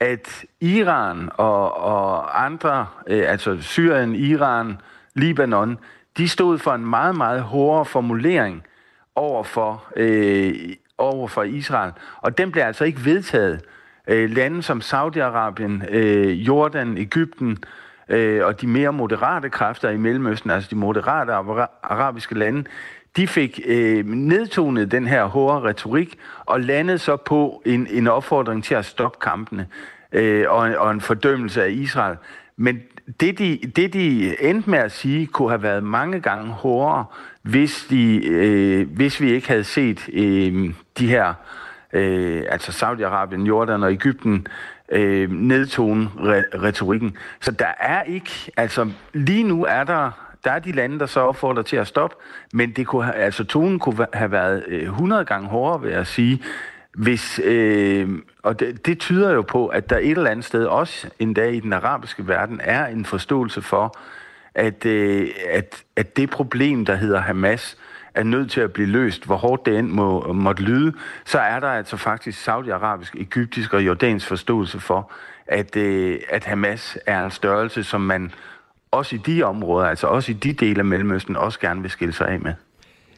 at 0.00 0.44
Iran 0.60 1.30
og, 1.34 1.76
og 1.76 2.44
andre, 2.44 2.86
øh, 3.06 3.30
altså 3.30 3.56
Syrien, 3.60 4.14
Iran, 4.14 4.78
Libanon, 5.14 5.78
de 6.16 6.28
stod 6.28 6.58
for 6.58 6.72
en 6.72 6.86
meget, 6.86 7.16
meget 7.16 7.42
hårdere 7.42 7.84
formulering 7.84 8.64
over 9.14 9.42
for, 9.42 9.84
øh, 9.96 10.54
over 10.98 11.28
for 11.28 11.42
Israel. 11.42 11.92
Og 12.20 12.38
den 12.38 12.52
blev 12.52 12.62
altså 12.62 12.84
ikke 12.84 13.04
vedtaget. 13.04 13.60
Øh, 14.08 14.30
lande 14.30 14.62
som 14.62 14.80
Saudi-Arabien, 14.80 15.94
øh, 15.94 16.46
Jordan, 16.46 16.98
Ægypten 16.98 17.58
øh, 18.08 18.44
og 18.46 18.60
de 18.60 18.66
mere 18.66 18.92
moderate 18.92 19.50
kræfter 19.50 19.90
i 19.90 19.96
Mellemøsten, 19.96 20.50
altså 20.50 20.70
de 20.70 20.76
moderate 20.76 21.32
arabiske 21.82 22.34
lande, 22.34 22.64
de 23.16 23.26
fik 23.26 23.60
øh, 23.64 24.06
nedtonet 24.06 24.90
den 24.90 25.06
her 25.06 25.24
hårde 25.24 25.68
retorik 25.68 26.18
og 26.46 26.60
landede 26.60 26.98
så 26.98 27.16
på 27.16 27.62
en, 27.64 27.86
en 27.90 28.06
opfordring 28.06 28.64
til 28.64 28.74
at 28.74 28.84
stoppe 28.84 29.18
kampene 29.22 29.66
øh, 30.12 30.44
og, 30.48 30.58
og 30.78 30.90
en 30.90 31.00
fordømmelse 31.00 31.64
af 31.64 31.70
Israel. 31.70 32.16
Men 32.56 32.80
det 33.20 33.38
de, 33.38 33.58
det, 33.76 33.92
de 33.92 34.34
endte 34.42 34.70
med 34.70 34.78
at 34.78 34.92
sige, 34.92 35.26
kunne 35.26 35.48
have 35.48 35.62
været 35.62 35.84
mange 35.84 36.20
gange 36.20 36.50
hårdere, 36.50 37.04
hvis, 37.42 37.86
de, 37.90 38.26
øh, 38.26 38.88
hvis 38.90 39.20
vi 39.20 39.32
ikke 39.32 39.48
havde 39.48 39.64
set 39.64 40.08
øh, 40.12 40.70
de 40.98 41.08
her, 41.08 41.34
øh, 41.92 42.42
altså 42.48 42.72
Saudi-Arabien, 42.72 43.46
Jordan 43.46 43.82
og 43.82 43.92
Ægypten, 43.92 44.46
øh, 44.92 45.30
nedtone 45.30 46.10
re- 46.16 46.62
retorikken. 46.62 47.16
Så 47.40 47.50
der 47.50 47.72
er 47.80 48.02
ikke, 48.02 48.52
altså 48.56 48.90
lige 49.12 49.42
nu 49.42 49.64
er 49.64 49.84
der 49.84 50.10
der 50.46 50.52
er 50.52 50.58
de 50.58 50.72
lande, 50.72 50.98
der 50.98 51.06
så 51.06 51.20
opfordrer 51.20 51.62
til 51.62 51.76
at 51.76 51.86
stoppe, 51.86 52.16
men 52.52 52.70
det 52.70 52.86
kunne, 52.86 53.14
altså 53.14 53.44
tonen 53.44 53.78
kunne 53.78 54.06
have 54.12 54.30
været 54.30 54.64
øh, 54.68 54.82
100 54.82 55.24
gange 55.24 55.48
hårdere, 55.48 55.82
vil 55.82 55.90
jeg 55.90 56.06
sige, 56.06 56.42
hvis, 56.94 57.40
øh, 57.44 58.08
og 58.42 58.60
det, 58.60 58.86
det 58.86 58.98
tyder 58.98 59.32
jo 59.32 59.42
på, 59.42 59.66
at 59.66 59.90
der 59.90 59.98
et 59.98 60.10
eller 60.10 60.30
andet 60.30 60.44
sted, 60.44 60.64
også 60.64 61.10
endda 61.18 61.48
i 61.48 61.60
den 61.60 61.72
arabiske 61.72 62.28
verden, 62.28 62.60
er 62.64 62.86
en 62.86 63.04
forståelse 63.04 63.62
for, 63.62 63.98
at, 64.54 64.86
øh, 64.86 65.28
at, 65.48 65.84
at 65.96 66.16
det 66.16 66.30
problem, 66.30 66.84
der 66.84 66.94
hedder 66.94 67.20
Hamas, 67.20 67.76
er 68.14 68.22
nødt 68.22 68.50
til 68.50 68.60
at 68.60 68.72
blive 68.72 68.88
løst, 68.88 69.24
hvor 69.24 69.36
hårdt 69.36 69.66
det 69.66 69.78
end 69.78 69.88
må, 69.88 70.32
måtte 70.32 70.62
lyde, 70.62 70.92
så 71.24 71.38
er 71.38 71.60
der 71.60 71.68
altså 71.68 71.96
faktisk 71.96 72.42
saudiarabisk, 72.42 73.16
egyptisk 73.16 73.74
og 73.74 73.86
jordansk 73.86 74.28
forståelse 74.28 74.80
for, 74.80 75.12
at, 75.46 75.76
øh, 75.76 76.20
at 76.28 76.44
Hamas 76.44 76.98
er 77.06 77.24
en 77.24 77.30
størrelse, 77.30 77.84
som 77.84 78.00
man 78.00 78.32
også 78.90 79.16
i 79.16 79.18
de 79.26 79.42
områder, 79.42 79.86
altså 79.86 80.06
også 80.06 80.32
i 80.32 80.34
de 80.34 80.52
dele 80.52 80.78
af 80.78 80.84
Mellemøsten, 80.84 81.36
også 81.36 81.60
gerne 81.60 81.82
vil 81.82 81.90
skille 81.90 82.14
sig 82.14 82.28
af 82.28 82.40
med. 82.40 82.52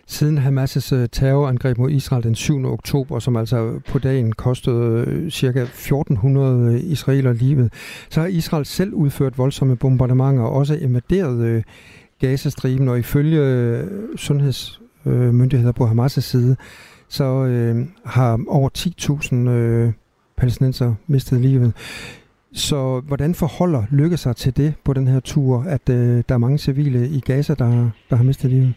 Siden 0.06 0.38
Hamas' 0.38 0.94
øh, 0.94 1.08
terrorangreb 1.12 1.78
mod 1.78 1.90
Israel 1.90 2.22
den 2.22 2.34
7. 2.34 2.64
oktober, 2.64 3.18
som 3.18 3.36
altså 3.36 3.80
på 3.88 3.98
dagen 3.98 4.32
kostede 4.32 5.04
øh, 5.06 5.30
ca. 5.30 5.46
1400 5.46 6.74
øh, 6.74 6.80
israeler 6.90 7.32
livet, 7.32 7.72
så 8.10 8.20
har 8.20 8.28
Israel 8.28 8.64
selv 8.64 8.94
udført 8.94 9.38
voldsomme 9.38 9.76
bombardementer 9.76 10.42
og 10.42 10.52
også 10.52 10.74
invaderet 10.74 11.64
Gazastriben, 12.20 12.88
og 12.88 12.98
ifølge 12.98 13.84
sundhedsmyndigheder 14.16 15.72
på 15.72 15.86
Hamas' 15.86 16.20
side, 16.20 16.56
så 17.08 17.24
øh, 17.24 17.86
har 18.04 18.40
over 18.48 18.68
10.000 18.78 19.34
øh, 19.36 19.92
palæstinenser 20.36 20.94
mistet 21.06 21.40
livet. 21.40 21.72
Så 22.58 23.00
hvordan 23.00 23.34
forholder 23.34 23.84
Lykke 23.90 24.16
sig 24.16 24.36
til 24.36 24.56
det 24.56 24.74
på 24.84 24.92
den 24.92 25.08
her 25.08 25.20
tur, 25.20 25.64
at 25.68 25.88
øh, 25.88 26.22
der 26.28 26.34
er 26.34 26.38
mange 26.38 26.58
civile 26.58 27.08
i 27.08 27.20
Gaza, 27.20 27.54
der, 27.54 27.90
der 28.10 28.16
har 28.16 28.24
mistet 28.24 28.50
livet? 28.50 28.74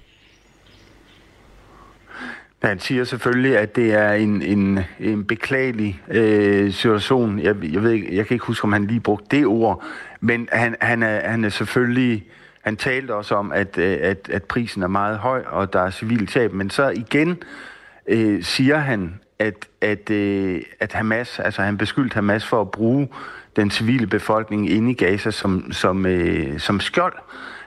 Han 2.63 2.79
siger 2.79 3.03
selvfølgelig, 3.03 3.57
at 3.57 3.75
det 3.75 3.93
er 3.93 4.11
en, 4.11 4.41
en, 4.41 4.79
en 4.99 5.25
beklagelig 5.25 6.01
øh, 6.07 6.71
situation. 6.71 7.39
Jeg, 7.39 7.55
jeg, 7.73 7.83
ved 7.83 7.91
ikke, 7.91 8.15
jeg 8.15 8.27
kan 8.27 8.35
ikke 8.35 8.45
huske, 8.45 8.65
om 8.65 8.73
han 8.73 8.87
lige 8.87 8.99
brugte 8.99 9.37
det 9.37 9.45
ord, 9.45 9.83
men 10.19 10.49
han, 10.51 10.75
han, 10.81 11.03
er, 11.03 11.29
han 11.29 11.43
er 11.43 11.49
selvfølgelig... 11.49 12.25
Han 12.61 12.77
talte 12.77 13.15
også 13.15 13.35
om, 13.35 13.51
at, 13.51 13.77
øh, 13.77 13.97
at, 14.01 14.29
at 14.33 14.43
prisen 14.43 14.83
er 14.83 14.87
meget 14.87 15.17
høj, 15.17 15.43
og 15.47 15.73
der 15.73 15.79
er 15.79 15.89
civil 15.89 16.27
tab. 16.27 16.53
Men 16.53 16.69
så 16.69 16.89
igen 16.89 17.37
øh, 18.07 18.43
siger 18.43 18.77
han, 18.77 19.19
at, 19.39 19.67
at, 19.81 20.09
øh, 20.09 20.61
at 20.79 20.93
Hamas, 20.93 21.39
altså 21.39 21.61
han 21.61 21.77
beskyldte 21.77 22.13
Hamas 22.13 22.45
for 22.45 22.61
at 22.61 22.71
bruge 22.71 23.07
den 23.55 23.71
civile 23.71 24.07
befolkning 24.07 24.69
inde 24.69 24.91
i 24.91 24.93
Gaza 24.93 25.31
som, 25.31 25.71
som, 25.71 26.05
øh, 26.05 26.59
som 26.59 26.79
skjold, 26.79 27.13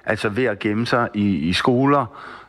altså 0.04 0.28
ved 0.28 0.44
at 0.44 0.58
gemme 0.58 0.86
sig 0.86 1.08
i, 1.14 1.36
i 1.36 1.52
skoler, 1.52 2.06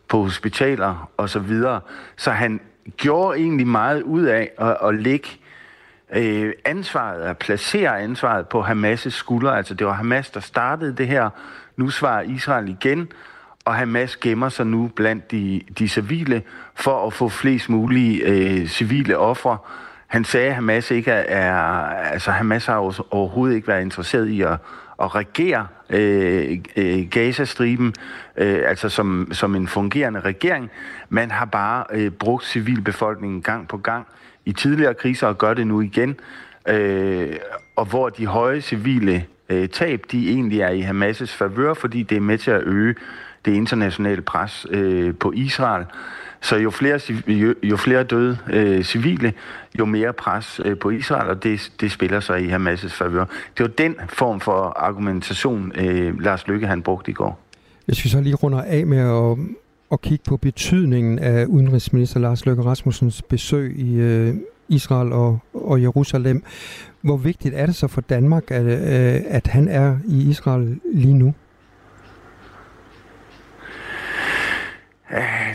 på 0.07 0.23
hospitaler 0.23 1.09
og 1.17 1.29
så 1.29 1.39
videre. 1.39 1.81
Så 2.15 2.31
han 2.31 2.59
gjorde 2.97 3.39
egentlig 3.39 3.67
meget 3.67 4.01
ud 4.01 4.23
af 4.23 4.51
at, 4.57 4.77
at 4.83 4.95
lægge 4.95 5.29
øh, 6.15 6.53
ansvaret, 6.65 7.21
at 7.21 7.37
placere 7.37 8.01
ansvaret 8.01 8.47
på 8.47 8.63
Hamas' 8.63 9.09
skuldre. 9.09 9.57
Altså 9.57 9.73
det 9.73 9.87
var 9.87 9.93
Hamas, 9.93 10.29
der 10.29 10.39
startede 10.39 10.95
det 10.95 11.07
her. 11.07 11.29
Nu 11.77 11.89
svarer 11.89 12.21
Israel 12.21 12.69
igen, 12.69 13.11
og 13.65 13.75
Hamas 13.75 14.17
gemmer 14.17 14.49
sig 14.49 14.65
nu 14.65 14.91
blandt 14.95 15.31
de, 15.31 15.61
de 15.79 15.87
civile 15.87 16.43
for 16.75 17.07
at 17.07 17.13
få 17.13 17.29
flest 17.29 17.69
mulige 17.69 18.23
øh, 18.23 18.67
civile 18.67 19.17
ofre. 19.17 19.57
Han 20.07 20.23
sagde, 20.23 20.47
at 20.47 20.55
Hamas 20.55 20.91
ikke 20.91 21.11
er, 21.11 21.55
altså 21.85 22.31
Hamas 22.31 22.65
har 22.65 23.13
overhovedet 23.13 23.55
ikke 23.55 23.67
været 23.67 23.81
interesseret 23.81 24.27
i 24.27 24.41
at, 24.41 24.57
at 25.01 25.15
regere 25.15 25.67
øh, 25.89 26.57
øh, 26.75 27.07
Gazastriben, 27.11 27.93
øh, 28.37 28.63
altså 28.67 28.89
som, 28.89 29.27
som 29.31 29.55
en 29.55 29.67
fungerende 29.67 30.19
regering. 30.19 30.71
Man 31.09 31.31
har 31.31 31.45
bare 31.45 31.83
øh, 31.91 32.11
brugt 32.11 32.45
civilbefolkningen 32.45 33.41
gang 33.41 33.67
på 33.67 33.77
gang 33.77 34.07
i 34.45 34.51
tidligere 34.51 34.93
kriser 34.93 35.27
og 35.27 35.37
gør 35.37 35.53
det 35.53 35.67
nu 35.67 35.81
igen. 35.81 36.19
Øh, 36.67 37.35
og 37.75 37.85
hvor 37.85 38.09
de 38.09 38.25
høje 38.25 38.61
civile 38.61 39.25
øh, 39.49 39.69
tab, 39.69 40.01
de 40.11 40.29
egentlig 40.29 40.61
er 40.61 40.69
i 40.69 40.81
Hamas' 40.81 41.37
favør, 41.37 41.73
fordi 41.73 42.03
det 42.03 42.15
er 42.15 42.21
med 42.21 42.37
til 42.37 42.51
at 42.51 42.63
øge 42.63 42.95
det 43.45 43.53
internationale 43.53 44.21
pres 44.21 44.67
øh, 44.69 45.15
på 45.15 45.31
Israel. 45.35 45.85
Så 46.45 46.55
jo 46.55 46.69
flere, 46.69 46.99
jo, 47.27 47.53
jo 47.63 47.77
flere 47.77 48.03
døde 48.03 48.37
øh, 48.49 48.83
civile, 48.83 49.33
jo 49.79 49.85
mere 49.85 50.13
pres 50.13 50.61
øh, 50.65 50.77
på 50.77 50.89
Israel, 50.89 51.29
og 51.29 51.43
det, 51.43 51.71
det 51.81 51.91
spiller 51.91 52.19
sig 52.19 52.41
i 52.41 52.49
Hamas' 52.49 52.87
favør. 52.87 53.25
Det 53.57 53.63
var 53.63 53.67
den 53.67 53.95
form 54.09 54.39
for 54.39 54.73
argumentation, 54.75 55.71
øh, 55.75 56.19
Lars 56.19 56.47
Lykke 56.47 56.67
han 56.67 56.81
brugte 56.81 57.11
i 57.11 57.13
går. 57.13 57.39
Hvis 57.85 58.03
vi 58.03 58.09
så 58.09 58.21
lige 58.21 58.35
runder 58.35 58.61
af 58.61 58.85
med 58.85 58.97
at, 58.97 59.37
at 59.91 60.01
kigge 60.01 60.23
på 60.27 60.37
betydningen 60.37 61.19
af 61.19 61.45
udenrigsminister 61.45 62.19
Lars 62.19 62.45
Løkke 62.45 62.63
Rasmussens 62.63 63.21
besøg 63.21 63.79
i 63.79 63.95
øh, 63.95 64.35
Israel 64.69 65.11
og, 65.11 65.39
og 65.53 65.81
Jerusalem. 65.81 66.43
Hvor 67.01 67.17
vigtigt 67.17 67.55
er 67.55 67.65
det 67.65 67.75
så 67.75 67.87
for 67.87 68.01
Danmark, 68.01 68.51
at, 68.51 68.65
øh, 68.65 69.21
at 69.27 69.47
han 69.47 69.67
er 69.67 69.97
i 70.07 70.29
Israel 70.29 70.79
lige 70.93 71.13
nu? 71.13 71.33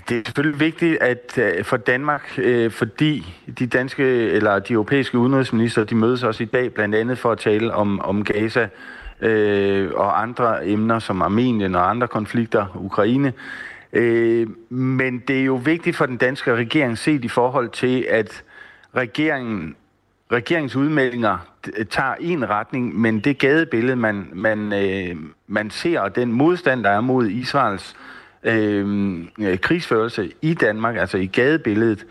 Det 0.08 0.18
er 0.18 0.22
selvfølgelig 0.24 0.60
vigtigt 0.60 0.98
at 1.02 1.38
øh, 1.38 1.64
for 1.64 1.76
Danmark, 1.76 2.38
øh, 2.38 2.70
fordi 2.70 3.34
de 3.58 3.66
danske 3.66 4.04
eller 4.04 4.58
de 4.58 4.72
europæiske 4.72 5.18
udenrigsminister, 5.18 5.84
de 5.84 5.94
mødes 5.94 6.22
også 6.22 6.42
i 6.42 6.46
dag 6.46 6.74
blandt 6.74 6.94
andet 6.94 7.18
for 7.18 7.32
at 7.32 7.38
tale 7.38 7.74
om, 7.74 8.00
om 8.00 8.24
Gaza 8.24 8.68
øh, 9.20 9.90
og 9.94 10.22
andre 10.22 10.68
emner 10.68 10.98
som 10.98 11.22
Armenien 11.22 11.74
og 11.74 11.90
andre 11.90 12.08
konflikter, 12.08 12.66
Ukraine. 12.74 13.32
Øh, 13.92 14.48
men 14.68 15.18
det 15.18 15.40
er 15.40 15.44
jo 15.44 15.54
vigtigt 15.54 15.96
for 15.96 16.06
den 16.06 16.16
danske 16.16 16.54
regering 16.54 16.98
set 16.98 17.24
i 17.24 17.28
forhold 17.28 17.68
til, 17.68 18.06
at 18.10 18.42
regeringen 18.96 19.76
regeringens 20.32 20.76
udmeldinger 20.76 21.38
tager 21.90 22.14
en 22.20 22.50
retning, 22.50 23.00
men 23.00 23.20
det 23.20 23.38
gadebillede, 23.38 23.96
man, 23.96 24.28
man, 24.32 24.72
øh, 24.72 25.16
man 25.46 25.70
ser, 25.70 26.00
og 26.00 26.16
den 26.16 26.32
modstand, 26.32 26.84
der 26.84 26.90
er 26.90 27.00
mod 27.00 27.26
Israels 27.28 27.96
øh, 27.96 28.19
Øhm, 28.42 29.28
øh, 29.40 29.58
krigsførelse 29.58 30.32
i 30.42 30.54
Danmark, 30.54 30.96
altså 30.96 31.18
i 31.18 31.26
gadebilledet, 31.26 32.06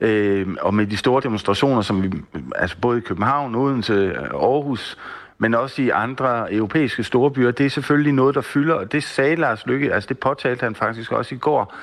øh, 0.00 0.46
og 0.60 0.74
med 0.74 0.86
de 0.86 0.96
store 0.96 1.22
demonstrationer, 1.22 1.82
som 1.82 2.02
vi, 2.02 2.10
altså 2.54 2.76
både 2.80 2.98
i 2.98 3.00
København, 3.00 3.54
Odense, 3.54 4.16
Aarhus, 4.16 4.98
men 5.38 5.54
også 5.54 5.82
i 5.82 5.88
andre 5.88 6.54
europæiske 6.54 7.04
storbyer, 7.04 7.50
det 7.50 7.66
er 7.66 7.70
selvfølgelig 7.70 8.12
noget, 8.12 8.34
der 8.34 8.40
fylder, 8.40 8.74
og 8.74 8.92
det 8.92 9.02
sagde 9.02 9.36
Lars 9.36 9.66
Lykke, 9.66 9.94
altså 9.94 10.08
det 10.08 10.18
påtalte 10.18 10.62
han 10.62 10.74
faktisk 10.74 11.12
også 11.12 11.34
i 11.34 11.38
går, 11.38 11.74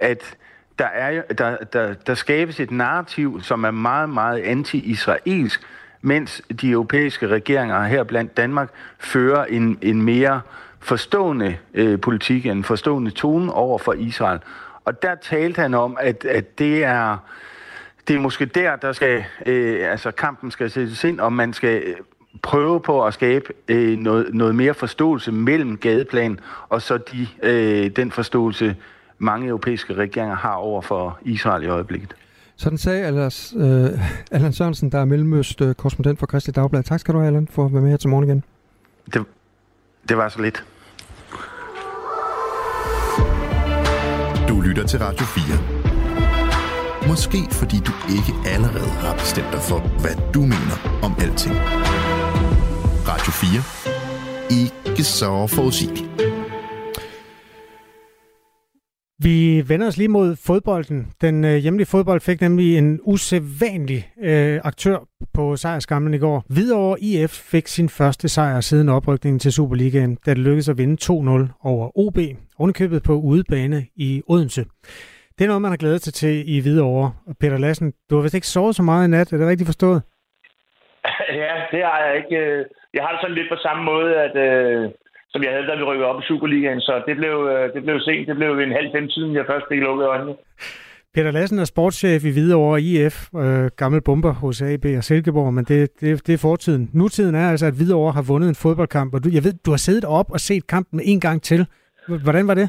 at 0.00 0.36
der, 0.78 0.86
er, 0.86 1.22
der, 1.22 1.56
der, 1.56 1.94
der 1.94 2.14
skabes 2.14 2.60
et 2.60 2.70
narrativ, 2.70 3.40
som 3.42 3.64
er 3.64 3.70
meget, 3.70 4.08
meget 4.10 4.38
anti-israelsk, 4.38 5.62
mens 6.02 6.42
de 6.60 6.70
europæiske 6.70 7.28
regeringer 7.28 7.84
her 7.84 8.02
blandt 8.02 8.36
Danmark 8.36 8.70
fører 8.98 9.44
en, 9.44 9.78
en 9.82 10.02
mere 10.02 10.40
forstående 10.80 11.56
øh, 11.74 12.00
politik, 12.00 12.46
en 12.46 12.64
forstående 12.64 13.10
tone 13.10 13.52
over 13.52 13.78
for 13.78 13.92
Israel. 13.92 14.38
Og 14.84 15.02
der 15.02 15.14
talte 15.14 15.60
han 15.60 15.74
om, 15.74 15.96
at, 16.00 16.24
at 16.24 16.58
det 16.58 16.84
er 16.84 17.16
det 18.08 18.16
er 18.16 18.20
måske 18.20 18.44
der, 18.44 18.76
der 18.76 18.92
skal, 18.92 19.24
øh, 19.46 19.90
altså 19.90 20.10
kampen 20.10 20.50
skal 20.50 20.70
sættes 20.70 21.04
ind, 21.04 21.20
og 21.20 21.32
man 21.32 21.52
skal 21.52 21.82
øh, 21.86 21.94
prøve 22.42 22.80
på 22.80 23.04
at 23.04 23.14
skabe 23.14 23.44
øh, 23.68 23.98
noget, 23.98 24.34
noget 24.34 24.54
mere 24.54 24.74
forståelse 24.74 25.32
mellem 25.32 25.76
gadeplan 25.76 26.40
og 26.68 26.82
så 26.82 26.98
de, 26.98 27.26
øh, 27.42 27.90
den 27.96 28.10
forståelse, 28.10 28.76
mange 29.18 29.48
europæiske 29.48 29.94
regeringer 29.94 30.36
har 30.36 30.54
over 30.54 30.82
for 30.82 31.18
Israel 31.22 31.62
i 31.62 31.66
øjeblikket. 31.66 32.14
Sådan 32.56 32.78
sagde 32.78 33.04
Allas, 33.04 33.54
øh, 33.56 33.88
Allan 34.30 34.52
Sørensen, 34.52 34.92
der 34.92 34.98
er 34.98 35.04
mellemøst-korrespondent 35.04 36.18
for 36.18 36.26
Christi 36.26 36.50
Dagblad. 36.50 36.82
Tak 36.82 37.00
skal 37.00 37.14
du 37.14 37.18
have, 37.18 37.26
Allan, 37.26 37.48
for 37.50 37.64
at 37.64 37.72
være 37.72 37.82
med 37.82 37.90
her 37.90 37.96
til 37.96 38.08
morgen 38.08 38.28
igen. 38.28 38.44
Det, 39.14 39.24
det 40.08 40.16
var 40.16 40.28
så 40.28 40.42
lidt. 40.42 40.64
Du 44.48 44.60
lytter 44.60 44.86
til 44.86 44.98
Radio 44.98 45.26
4. 45.26 47.08
Måske 47.08 47.48
fordi 47.52 47.76
du 47.86 47.92
ikke 48.16 48.48
allerede 48.48 48.90
har 48.90 49.14
bestemt 49.14 49.52
dig 49.52 49.60
for, 49.60 49.78
hvad 49.78 50.32
du 50.34 50.40
mener 50.40 51.00
om 51.02 51.14
alting. 51.20 51.54
Radio 53.08 53.32
4. 53.32 53.62
Ikke 54.60 55.04
så 55.04 55.46
forudsigeligt. 55.46 56.29
Vi 59.26 59.62
vender 59.68 59.86
os 59.86 59.96
lige 59.96 60.08
mod 60.08 60.36
fodbolden. 60.46 61.12
Den 61.20 61.44
øh, 61.44 61.56
hjemlige 61.56 61.86
fodbold 61.86 62.20
fik 62.20 62.40
nemlig 62.40 62.78
en 62.78 63.00
usædvanlig 63.02 64.02
øh, 64.22 64.60
aktør 64.64 64.98
på 65.34 65.56
sejrskamlen 65.56 66.14
i 66.14 66.18
går. 66.18 66.44
Hvidovre 66.54 66.96
IF 67.00 67.30
fik 67.52 67.66
sin 67.66 67.88
første 67.88 68.28
sejr 68.28 68.60
siden 68.60 68.88
oprykningen 68.88 69.38
til 69.38 69.52
Superligaen, 69.52 70.18
da 70.26 70.30
det 70.30 70.38
lykkedes 70.38 70.68
at 70.68 70.78
vinde 70.78 70.96
2-0 71.02 71.68
over 71.70 71.98
OB, 72.02 72.18
ovenikøbet 72.58 73.02
på 73.02 73.12
udebane 73.12 73.80
i 73.96 74.22
Odense. 74.28 74.64
Det 75.36 75.44
er 75.44 75.50
noget, 75.52 75.62
man 75.62 75.70
har 75.70 75.82
glædet 75.82 76.02
sig 76.02 76.14
til 76.14 76.34
i 76.54 76.60
Hvidovre. 76.60 77.12
Og 77.26 77.34
Peter 77.40 77.58
Lassen, 77.58 77.92
du 78.10 78.14
har 78.16 78.22
vist 78.22 78.34
ikke 78.34 78.46
sovet 78.46 78.76
så 78.76 78.82
meget 78.82 79.08
i 79.08 79.10
nat, 79.10 79.32
er 79.32 79.36
det 79.36 79.48
rigtigt 79.48 79.68
forstået? 79.68 80.02
Ja, 81.42 81.54
det 81.72 81.82
har 81.88 81.98
jeg 82.06 82.16
ikke. 82.16 82.36
Jeg 82.94 83.02
har 83.02 83.10
det 83.12 83.20
sådan 83.20 83.36
lidt 83.36 83.48
på 83.52 83.56
samme 83.56 83.84
måde, 83.84 84.14
at... 84.26 84.36
Øh 84.36 84.90
som 85.32 85.42
jeg 85.42 85.52
havde, 85.52 85.66
da 85.66 85.74
vi 85.74 85.82
rykkede 85.82 86.08
op 86.08 86.20
i 86.22 86.26
Superligaen. 86.30 86.80
Så 86.80 87.02
det 87.06 87.16
blev, 87.16 87.34
øh, 87.52 87.74
det 87.74 87.82
blev 87.82 88.00
sent. 88.00 88.28
Det 88.28 88.36
blev 88.36 88.50
en 88.58 88.72
halv 88.72 88.90
fem 88.96 89.10
siden, 89.10 89.34
jeg 89.34 89.44
først 89.46 89.66
fik 89.68 89.80
lukket 89.80 90.06
øjnene. 90.06 90.34
Peter 91.14 91.30
Lassen 91.30 91.58
er 91.58 91.64
sportschef 91.64 92.24
i 92.24 92.32
Hvidovre 92.32 92.80
IF, 92.80 93.16
øh, 93.42 93.70
gammel 93.80 94.00
bomber 94.02 94.32
hos 94.32 94.62
AB 94.62 94.84
og 94.98 95.04
Silkeborg, 95.04 95.54
men 95.54 95.64
det, 95.64 96.00
det, 96.00 96.26
det 96.26 96.32
er 96.34 96.46
fortiden. 96.48 96.90
Nutiden 96.94 97.34
er 97.34 97.50
altså, 97.50 97.66
at 97.66 97.76
Hvidovre 97.78 98.12
har 98.12 98.24
vundet 98.32 98.48
en 98.48 98.62
fodboldkamp, 98.64 99.14
og 99.14 99.24
du, 99.24 99.28
jeg 99.36 99.44
ved, 99.44 99.54
du 99.66 99.70
har 99.70 99.82
siddet 99.88 100.04
op 100.04 100.28
og 100.34 100.40
set 100.40 100.66
kampen 100.66 101.00
en 101.04 101.20
gang 101.20 101.42
til. 101.42 101.66
Hvordan 102.24 102.48
var 102.48 102.54
det? 102.60 102.68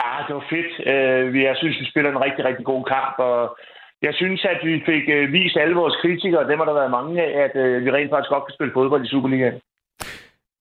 Ja, 0.00 0.12
det 0.26 0.34
var 0.38 0.46
fedt. 0.54 0.72
Uh, 0.90 1.42
jeg 1.48 1.56
synes, 1.56 1.80
vi 1.80 1.86
spiller 1.90 2.10
en 2.10 2.24
rigtig, 2.26 2.44
rigtig 2.44 2.64
god 2.72 2.84
kamp, 2.84 3.14
og 3.18 3.56
jeg 4.02 4.14
synes, 4.14 4.40
at 4.44 4.60
vi 4.68 4.74
fik 4.90 5.04
uh, 5.16 5.32
vist 5.32 5.56
alle 5.56 5.74
vores 5.82 5.96
kritikere, 6.02 6.48
dem 6.50 6.58
har 6.58 6.66
der 6.66 6.80
været 6.80 6.96
mange 6.98 7.14
af, 7.26 7.30
at 7.44 7.52
uh, 7.62 7.84
vi 7.84 7.90
rent 7.90 8.10
faktisk 8.10 8.32
godt 8.34 8.46
kan 8.46 8.56
spille 8.56 8.76
fodbold 8.78 9.04
i 9.04 9.12
Superligaen. 9.12 9.58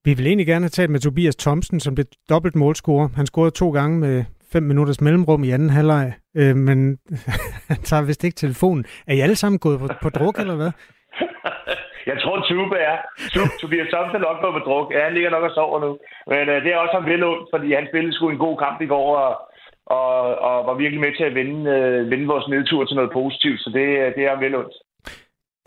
Vi 0.10 0.14
vil 0.18 0.28
egentlig 0.28 0.48
gerne 0.54 0.66
have 0.68 0.78
talt 0.80 0.92
med 0.92 1.00
Tobias 1.00 1.36
Thomsen, 1.36 1.80
som 1.80 1.96
blev 1.96 2.06
dobbelt 2.34 2.56
målscorer. 2.56 3.08
Han 3.20 3.26
scorede 3.26 3.60
to 3.62 3.68
gange 3.78 3.96
med 4.06 4.16
fem 4.54 4.64
minutters 4.72 5.02
mellemrum 5.02 5.44
i 5.44 5.52
anden 5.56 5.70
halvleg, 5.78 6.06
øh, 6.42 6.56
men 6.68 6.78
han 7.72 7.82
tager 7.90 8.08
vist 8.08 8.24
ikke 8.24 8.42
telefonen. 8.44 8.84
Er 9.08 9.14
I 9.18 9.20
alle 9.26 9.36
sammen 9.36 9.60
gået 9.60 9.80
på, 9.80 9.88
på 10.04 10.10
druk, 10.18 10.36
eller 10.44 10.56
hvad? 10.56 10.72
Jeg 12.10 12.18
tror, 12.22 12.36
Tube 12.48 12.76
er. 12.90 12.98
Tobias 13.62 13.92
Thomsen 13.94 14.16
er 14.16 14.26
nok 14.28 14.42
gået 14.44 14.56
på 14.58 14.64
druk. 14.70 14.88
Ja, 14.94 15.00
han 15.08 15.14
ligger 15.14 15.30
nok 15.30 15.44
og 15.44 15.54
sover 15.58 15.80
nu. 15.86 15.92
Men 16.32 16.44
øh, 16.52 16.58
det 16.64 16.70
er 16.72 16.78
også 16.84 16.96
ham 16.98 17.06
vel 17.12 17.24
ondt, 17.32 17.48
fordi 17.54 17.68
han 17.74 17.88
spillede 17.92 18.14
sgu 18.14 18.30
en 18.30 18.46
god 18.48 18.58
kamp 18.66 18.78
i 18.82 18.92
går, 18.94 19.08
og, 19.26 19.34
og, 19.98 20.12
og 20.48 20.56
var 20.70 20.76
virkelig 20.84 21.02
med 21.06 21.14
til 21.18 21.26
at 21.30 21.36
vinde, 21.40 21.60
øh, 21.76 22.12
vinde 22.12 22.28
vores 22.34 22.48
nedtur 22.54 22.86
til 22.86 22.96
noget 22.96 23.12
positivt. 23.20 23.60
Så 23.64 23.70
det, 23.78 23.88
øh, 24.02 24.10
det 24.18 24.24
er 24.32 24.36
vel 24.46 24.56
ondt. 24.62 24.76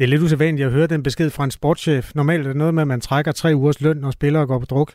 Det 0.03 0.09
er 0.09 0.15
lidt 0.15 0.23
usædvanligt 0.23 0.67
at 0.67 0.73
høre 0.73 0.87
den 0.87 1.03
besked 1.03 1.31
fra 1.31 1.45
en 1.45 1.51
sportschef. 1.51 2.15
Normalt 2.15 2.45
er 2.47 2.49
det 2.49 2.57
noget 2.57 2.75
med, 2.75 2.83
at 2.83 2.89
man 2.89 3.01
trækker 3.01 3.33
tre 3.33 3.51
ugers 3.55 3.81
løn, 3.81 3.97
når 3.97 4.11
spillere 4.11 4.47
går 4.47 4.59
på 4.59 4.67
druk. 4.71 4.93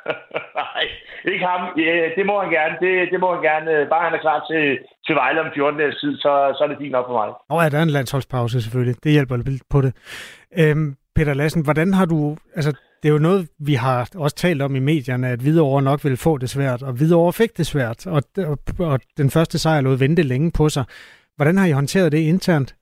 Nej, 0.62 0.84
ikke 1.32 1.46
ham. 1.46 1.60
Ja, 1.76 1.94
det 2.16 2.26
må 2.26 2.40
han 2.42 2.50
gerne. 2.50 2.74
Det, 2.80 2.92
det 3.12 3.20
må 3.20 3.34
han 3.34 3.42
gerne. 3.42 3.86
Bare 3.90 4.04
han 4.04 4.14
er 4.18 4.22
klar 4.26 4.46
til, 4.50 4.78
til 5.06 5.14
Vejle 5.14 5.40
om 5.40 5.46
14 5.54 5.80
dages 5.80 5.96
tid, 6.00 6.16
så, 6.16 6.54
så 6.56 6.64
er 6.64 6.68
det 6.68 6.76
fint 6.80 6.92
nok 6.92 7.06
for 7.08 7.12
mig. 7.12 7.34
Og 7.50 7.62
ja, 7.62 7.68
der 7.68 7.78
er 7.78 7.82
en 7.82 7.96
landsholdspause 7.98 8.62
selvfølgelig. 8.62 9.04
Det 9.04 9.12
hjælper 9.12 9.36
lidt 9.36 9.62
på 9.70 9.80
det. 9.80 9.92
Øhm, 10.58 10.96
Peter 11.14 11.34
Lassen, 11.34 11.64
hvordan 11.64 11.94
har 11.94 12.04
du... 12.04 12.36
Altså, 12.56 12.70
det 13.02 13.08
er 13.08 13.12
jo 13.12 13.18
noget, 13.18 13.48
vi 13.58 13.74
har 13.74 14.08
også 14.16 14.36
talt 14.36 14.62
om 14.62 14.76
i 14.76 14.80
medierne, 14.80 15.28
at 15.28 15.40
Hvidovre 15.40 15.82
nok 15.82 16.04
ville 16.04 16.16
få 16.16 16.38
det 16.38 16.50
svært, 16.50 16.82
og 16.82 16.92
Hvidovre 16.92 17.32
fik 17.32 17.56
det 17.56 17.66
svært, 17.66 18.06
og, 18.06 18.22
og, 18.36 18.58
og 18.78 19.00
den 19.16 19.30
første 19.30 19.58
sejr 19.58 19.80
lod 19.80 19.96
vente 19.96 20.22
længe 20.22 20.52
på 20.58 20.68
sig. 20.68 20.84
Hvordan 21.36 21.58
har 21.58 21.66
I 21.66 21.70
håndteret 21.70 22.12
det 22.12 22.18
internt? 22.18 22.74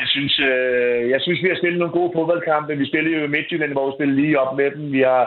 Jeg 0.00 0.08
synes, 0.14 0.40
øh, 0.50 1.10
jeg 1.10 1.20
synes, 1.20 1.42
vi 1.42 1.48
har 1.48 1.56
spillet 1.56 1.78
nogle 1.78 1.98
gode 1.98 2.12
fodboldkampe. 2.16 2.76
Vi 2.76 2.86
spillede 2.88 3.16
jo 3.18 3.24
i 3.24 3.34
Midtjylland, 3.36 3.72
hvor 3.72 3.86
vi 3.86 3.96
spillede 3.96 4.20
lige 4.20 4.40
op 4.40 4.56
med 4.56 4.70
dem. 4.70 4.92
Vi 4.92 5.00
har 5.00 5.24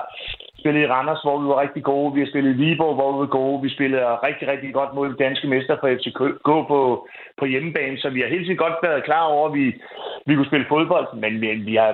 spillet 0.59 0.81
i 0.81 0.91
Randers, 0.93 1.21
hvor 1.23 1.37
vi 1.41 1.47
var 1.51 1.61
rigtig 1.61 1.83
gode. 1.83 2.13
Vi 2.13 2.19
har 2.19 2.31
spillet 2.31 2.51
i 2.53 2.59
Viborg, 2.61 2.95
hvor 2.95 3.11
vi 3.11 3.19
var 3.19 3.31
gode. 3.39 3.61
Vi 3.65 3.69
spillede 3.69 4.03
rigtig, 4.27 4.47
rigtig 4.47 4.73
godt 4.73 4.93
mod 4.93 5.07
den 5.09 5.17
danske 5.25 5.47
mester 5.47 5.75
fra 5.77 5.93
FCK 5.97 6.19
på, 6.71 7.07
på 7.39 7.45
hjemmebane. 7.45 7.97
Så 7.97 8.09
vi 8.09 8.21
har 8.21 8.29
helt 8.35 8.47
sikkert 8.47 8.65
godt 8.67 8.83
været 8.83 9.03
klar 9.03 9.23
over, 9.33 9.47
at 9.47 9.53
vi, 9.53 9.65
vi 10.27 10.35
kunne 10.35 10.51
spille 10.51 10.71
fodbold. 10.73 11.07
Men 11.23 11.41
vi, 11.41 11.47
vi, 11.69 11.75
har, 11.75 11.93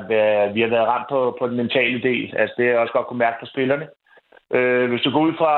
vi 0.53 0.62
har 0.62 0.72
været 0.76 0.88
ramt 0.93 1.10
på, 1.10 1.38
på 1.39 1.47
den 1.47 1.58
mentale 1.58 1.99
del. 2.10 2.34
Altså, 2.38 2.53
det 2.58 2.66
har 2.66 2.72
jeg 2.72 2.80
også 2.80 2.93
godt 2.93 3.08
kunne 3.08 3.26
mærke 3.26 3.39
på 3.39 3.45
spillerne. 3.45 3.88
Øh, 4.53 4.89
hvis 4.89 5.01
du 5.01 5.12
går 5.12 5.20
ud 5.28 5.34
fra 5.41 5.53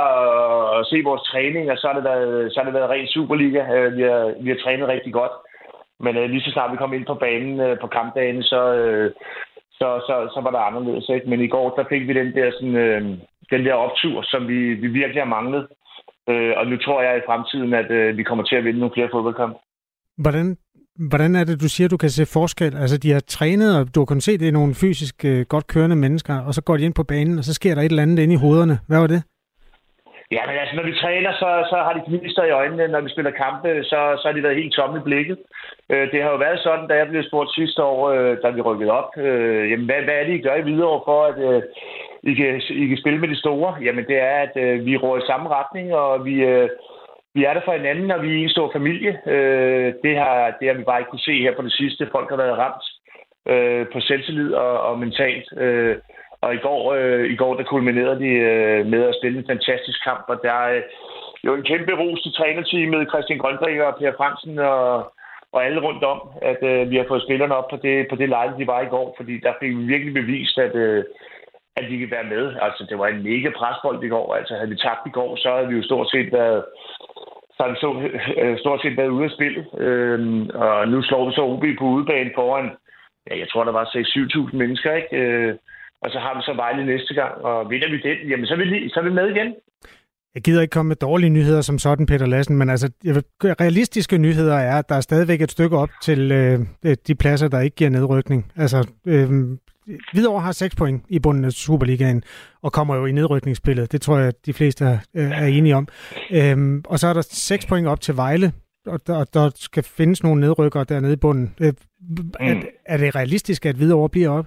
at 0.80 0.86
se 0.92 0.98
vores 1.10 1.24
træning, 1.32 1.64
så 1.78 1.88
har 1.88 1.96
det 1.96 2.04
været, 2.04 2.54
så 2.54 2.60
har 2.60 2.66
det 2.66 2.74
været 2.74 2.90
ren 2.90 3.08
Superliga. 3.08 3.62
Øh, 3.76 3.98
vi, 3.98 4.02
har, 4.02 4.34
vi 4.44 4.50
har 4.50 4.58
trænet 4.64 4.88
rigtig 4.88 5.14
godt. 5.14 5.32
Men 6.04 6.18
øh, 6.18 6.30
lige 6.30 6.42
så 6.42 6.52
snart 6.52 6.72
vi 6.72 6.78
kom 6.78 6.94
ind 6.94 7.06
på 7.06 7.14
banen 7.26 7.60
øh, 7.60 7.80
på 7.82 7.88
kampdagen, 7.88 8.44
så, 8.44 8.62
øh, 8.74 9.12
så, 9.80 9.88
så, 10.08 10.16
så 10.34 10.40
var 10.46 10.52
der 10.52 10.68
anderledes. 10.70 11.10
Ikke? 11.10 11.30
Men 11.30 11.42
i 11.42 11.48
går, 11.48 11.76
der 11.78 11.86
fik 11.90 12.08
vi 12.08 12.14
den 12.14 12.32
der, 12.38 12.52
sådan, 12.52 12.76
øh, 12.76 13.02
den 13.54 13.66
der 13.66 13.74
optur, 13.74 14.22
som 14.32 14.48
vi, 14.48 14.60
vi 14.84 14.88
virkelig 14.88 15.22
har 15.22 15.36
manglet. 15.38 15.68
Øh, 16.30 16.54
og 16.60 16.68
nu 16.68 16.78
tror 16.78 17.02
jeg 17.02 17.18
i 17.18 17.28
fremtiden, 17.28 17.74
at 17.74 17.92
øh, 17.92 18.18
vi 18.18 18.24
kommer 18.24 18.44
til 18.44 18.56
at 18.56 18.64
vinde 18.64 18.80
nogle 18.80 18.96
flere 18.96 19.10
fodboldkampe. 19.14 19.58
Hvordan, 20.18 20.58
hvordan 21.10 21.36
er 21.36 21.44
det, 21.44 21.62
du 21.62 21.70
siger, 21.70 21.88
du 21.88 21.98
kan 21.98 22.10
se 22.10 22.26
forskel? 22.26 22.76
Altså, 22.84 22.98
de 22.98 23.12
har 23.12 23.20
trænet, 23.20 23.80
og 23.80 23.96
du 23.96 24.00
har 24.00 24.06
kunnet 24.06 24.24
se, 24.24 24.32
at 24.32 24.40
det 24.40 24.48
er 24.48 24.52
nogle 24.60 24.74
fysisk 24.76 25.26
øh, 25.26 25.46
godt 25.50 25.68
kørende 25.68 25.96
mennesker, 25.96 26.36
og 26.48 26.54
så 26.54 26.62
går 26.64 26.78
de 26.78 26.84
ind 26.84 26.94
på 26.94 27.04
banen, 27.04 27.38
og 27.38 27.44
så 27.44 27.54
sker 27.54 27.76
der 27.76 27.82
et 27.82 27.86
eller 27.86 28.04
andet 28.04 28.24
inde 28.24 28.34
i 28.34 28.38
hovederne. 28.38 28.80
Hvad 28.88 29.00
var 29.00 29.08
det? 29.08 29.24
Ja, 30.32 30.42
men 30.48 30.56
altså, 30.58 30.76
når 30.76 30.84
vi 30.84 30.94
træner, 31.02 31.32
så, 31.34 31.50
så 31.70 31.76
har 31.86 31.94
de 31.94 32.06
gnister 32.08 32.44
i 32.44 32.58
øjnene. 32.62 32.88
Når 32.88 33.02
vi 33.02 33.10
spiller 33.10 33.32
kampe, 33.32 33.84
så, 33.84 34.00
så 34.20 34.24
har 34.28 34.34
de 34.36 34.44
været 34.44 34.62
helt 34.62 34.74
tomme 34.74 34.98
i 35.00 35.08
blikket. 35.08 35.38
Øh, 35.90 36.12
det 36.12 36.24
har 36.24 36.30
jo 36.32 36.38
været 36.38 36.60
sådan, 36.60 36.88
da 36.88 36.96
jeg 36.96 37.08
blev 37.08 37.24
spurgt 37.24 37.56
sidste 37.56 37.84
år, 37.84 38.10
øh, 38.10 38.38
da 38.44 38.50
vi 38.50 38.62
rykkede 38.62 38.92
op. 38.92 39.10
Øh, 39.18 39.72
jamen, 39.72 39.86
hvad, 39.86 40.02
hvad 40.04 40.16
er 40.16 40.24
det, 40.24 40.34
I 40.34 40.42
gør 40.42 40.56
i 40.56 40.70
videre 40.72 41.02
for, 41.06 41.24
at 41.24 41.38
øh, 41.50 41.62
I, 42.24 42.34
kan, 42.34 42.62
I 42.70 42.88
kan 42.88 42.98
spille 42.98 43.20
med 43.20 43.28
de 43.28 43.40
store? 43.40 43.76
Jamen, 43.82 44.06
det 44.06 44.18
er, 44.18 44.38
at 44.48 44.54
øh, 44.56 44.86
vi 44.86 44.98
rår 44.98 45.18
i 45.18 45.28
samme 45.28 45.50
retning, 45.50 45.94
og 45.94 46.26
vi, 46.26 46.36
øh, 46.44 46.70
vi 47.36 47.44
er 47.44 47.54
der 47.54 47.62
for 47.66 47.74
hinanden, 47.74 48.12
og 48.12 48.24
vi 48.24 48.30
er 48.30 48.44
en 48.44 48.50
stor 48.50 48.72
familie. 48.72 49.20
Øh, 49.26 49.94
det, 50.04 50.18
har, 50.18 50.58
det 50.60 50.68
har 50.68 50.76
vi 50.76 50.84
bare 50.84 51.00
ikke 51.00 51.10
kunne 51.10 51.28
se 51.30 51.42
her 51.42 51.56
på 51.56 51.62
det 51.62 51.74
sidste. 51.74 52.10
Folk 52.12 52.30
har 52.30 52.38
været 52.38 52.58
ramt 52.58 52.86
øh, 53.52 53.86
på 53.94 54.00
selvtillid 54.00 54.54
og, 54.54 54.82
og 54.82 55.00
mentalt. 55.00 55.46
Øh, 55.58 55.98
og 56.42 56.54
i 56.54 56.58
går, 56.58 56.94
øh, 56.94 57.26
i 57.34 57.36
går 57.36 57.54
der 57.56 57.64
kulminerede 57.64 58.20
de 58.20 58.32
øh, 58.52 58.86
med 58.86 59.04
at 59.10 59.16
spille 59.20 59.40
en 59.40 59.48
fantastisk 59.48 60.04
kamp, 60.04 60.26
og 60.28 60.40
der 60.44 60.52
er 60.52 60.76
øh, 60.76 60.84
jo 61.46 61.56
en 61.56 61.64
kæmpe 61.64 61.94
ros 62.02 62.22
til 62.22 62.34
trænerteamet, 62.34 63.10
Christian 63.10 63.40
Grønbæk 63.40 63.80
og 63.80 63.96
Per 64.00 64.14
Fransen 64.18 64.60
og, 64.60 65.14
og 65.54 65.66
alle 65.66 65.82
rundt 65.82 66.04
om, 66.04 66.20
at 66.42 66.62
øh, 66.72 66.90
vi 66.92 66.96
har 66.98 67.06
fået 67.08 67.26
spillerne 67.28 67.56
op 67.56 67.70
på 67.70 67.78
det, 67.86 68.08
på 68.10 68.16
det 68.16 68.30
lejde, 68.30 68.60
de 68.60 68.68
var 68.68 68.82
i 68.82 68.92
går, 68.96 69.14
fordi 69.18 69.40
der 69.40 69.54
fik 69.60 69.70
vi 69.78 69.84
virkelig 69.94 70.14
bevist, 70.14 70.58
at, 70.58 70.76
øh, 70.76 71.04
at 71.78 71.86
de 71.90 72.00
kan 72.00 72.12
være 72.12 72.32
med. 72.36 72.56
Altså, 72.62 72.86
det 72.90 72.98
var 73.00 73.08
en 73.08 73.24
mega 73.24 73.50
presbold 73.58 74.04
i 74.04 74.08
går. 74.08 74.36
Altså, 74.36 74.54
havde 74.56 74.70
vi 74.70 74.76
tabt 74.76 75.04
i 75.06 75.10
går, 75.10 75.36
så 75.36 75.56
havde 75.56 75.68
vi 75.68 75.76
jo 75.76 75.84
stort 75.84 76.10
set 76.12 76.32
været, 76.32 76.64
så 77.56 77.60
har 77.64 77.70
vi 77.70 77.78
så, 77.86 77.90
øh, 78.42 78.58
stort 78.60 78.82
set 78.82 78.98
været 78.98 79.16
ude 79.18 79.26
af 79.26 79.32
spil. 79.32 79.66
Øh, 79.78 80.48
og 80.54 80.88
nu 80.88 81.02
slår 81.02 81.26
vi 81.26 81.32
så 81.36 81.42
OB 81.42 81.66
på 81.80 81.86
udebane 81.86 82.32
foran, 82.36 82.70
ja, 83.28 83.40
jeg 83.40 83.50
tror, 83.50 83.64
der 83.64 83.72
var 83.72 83.86
6-7.000 83.86 84.58
mennesker, 84.58 84.94
ikke? 84.94 85.18
Øh, 85.18 85.56
og 86.04 86.10
så 86.14 86.20
har 86.20 86.34
vi 86.38 86.42
så 86.42 86.54
Vejle 86.54 86.86
næste 86.86 87.14
gang, 87.14 87.34
og 87.42 87.70
vinder 87.70 87.90
vi 87.90 87.98
den, 88.08 88.30
jamen 88.30 88.46
så 88.46 88.54
er 88.54 88.58
vi, 88.58 88.90
så 88.90 89.00
er 89.00 89.04
vi 89.04 89.14
med 89.20 89.28
igen. 89.36 89.54
Jeg 90.36 90.44
gider 90.44 90.62
ikke 90.62 90.72
komme 90.72 90.88
med 90.88 90.96
dårlige 90.96 91.30
nyheder 91.30 91.62
som 91.62 91.80
sådan, 91.80 92.06
Peter 92.06 92.26
Lassen, 92.26 92.58
men 92.58 92.70
altså, 92.70 92.92
realistiske 93.36 94.18
nyheder 94.18 94.56
er, 94.56 94.78
at 94.80 94.90
der 94.90 94.96
er 94.96 95.02
stadigvæk 95.02 95.42
et 95.42 95.52
stykke 95.52 95.78
op 95.78 95.90
til 96.02 96.32
øh, 96.32 96.60
de 97.08 97.16
pladser, 97.16 97.48
der 97.48 97.60
ikke 97.60 97.76
giver 97.76 97.90
nedrykning. 97.90 98.52
Altså, 98.56 98.88
øh, 99.08 99.30
Hvidovre 100.14 100.42
har 100.42 100.52
6 100.52 100.76
point 100.76 101.04
i 101.10 101.20
bunden 101.20 101.46
af 101.46 101.52
Superligaen, 101.52 102.24
og 102.62 102.74
kommer 102.74 102.96
jo 102.96 103.06
i 103.06 103.12
nedrykningsspillet. 103.12 103.92
Det 103.92 104.02
tror 104.02 104.18
jeg, 104.18 104.34
de 104.46 104.54
fleste 104.54 104.86
er, 104.86 104.98
er 105.14 105.46
enige 105.46 105.76
om. 105.76 105.88
Øhm, 106.32 106.84
og 106.86 107.00
så 107.00 107.08
er 107.08 107.14
der 107.14 107.22
6 107.22 107.66
point 107.66 107.88
op 107.88 108.02
til 108.02 108.16
Vejle, 108.16 108.52
og 108.86 109.00
der, 109.08 109.24
der 109.24 109.52
skal 109.56 109.84
findes 109.84 110.24
nogle 110.24 110.42
nedrykkere 110.42 110.84
dernede 110.84 111.14
i 111.14 111.16
bunden. 111.16 111.56
Øh, 111.62 111.74
er, 112.40 112.54
mm. 112.54 112.62
er 112.86 112.98
det 112.98 113.16
realistisk, 113.16 113.66
at 113.66 113.76
Hvidovre 113.76 114.10
bliver 114.10 114.30
op? 114.30 114.46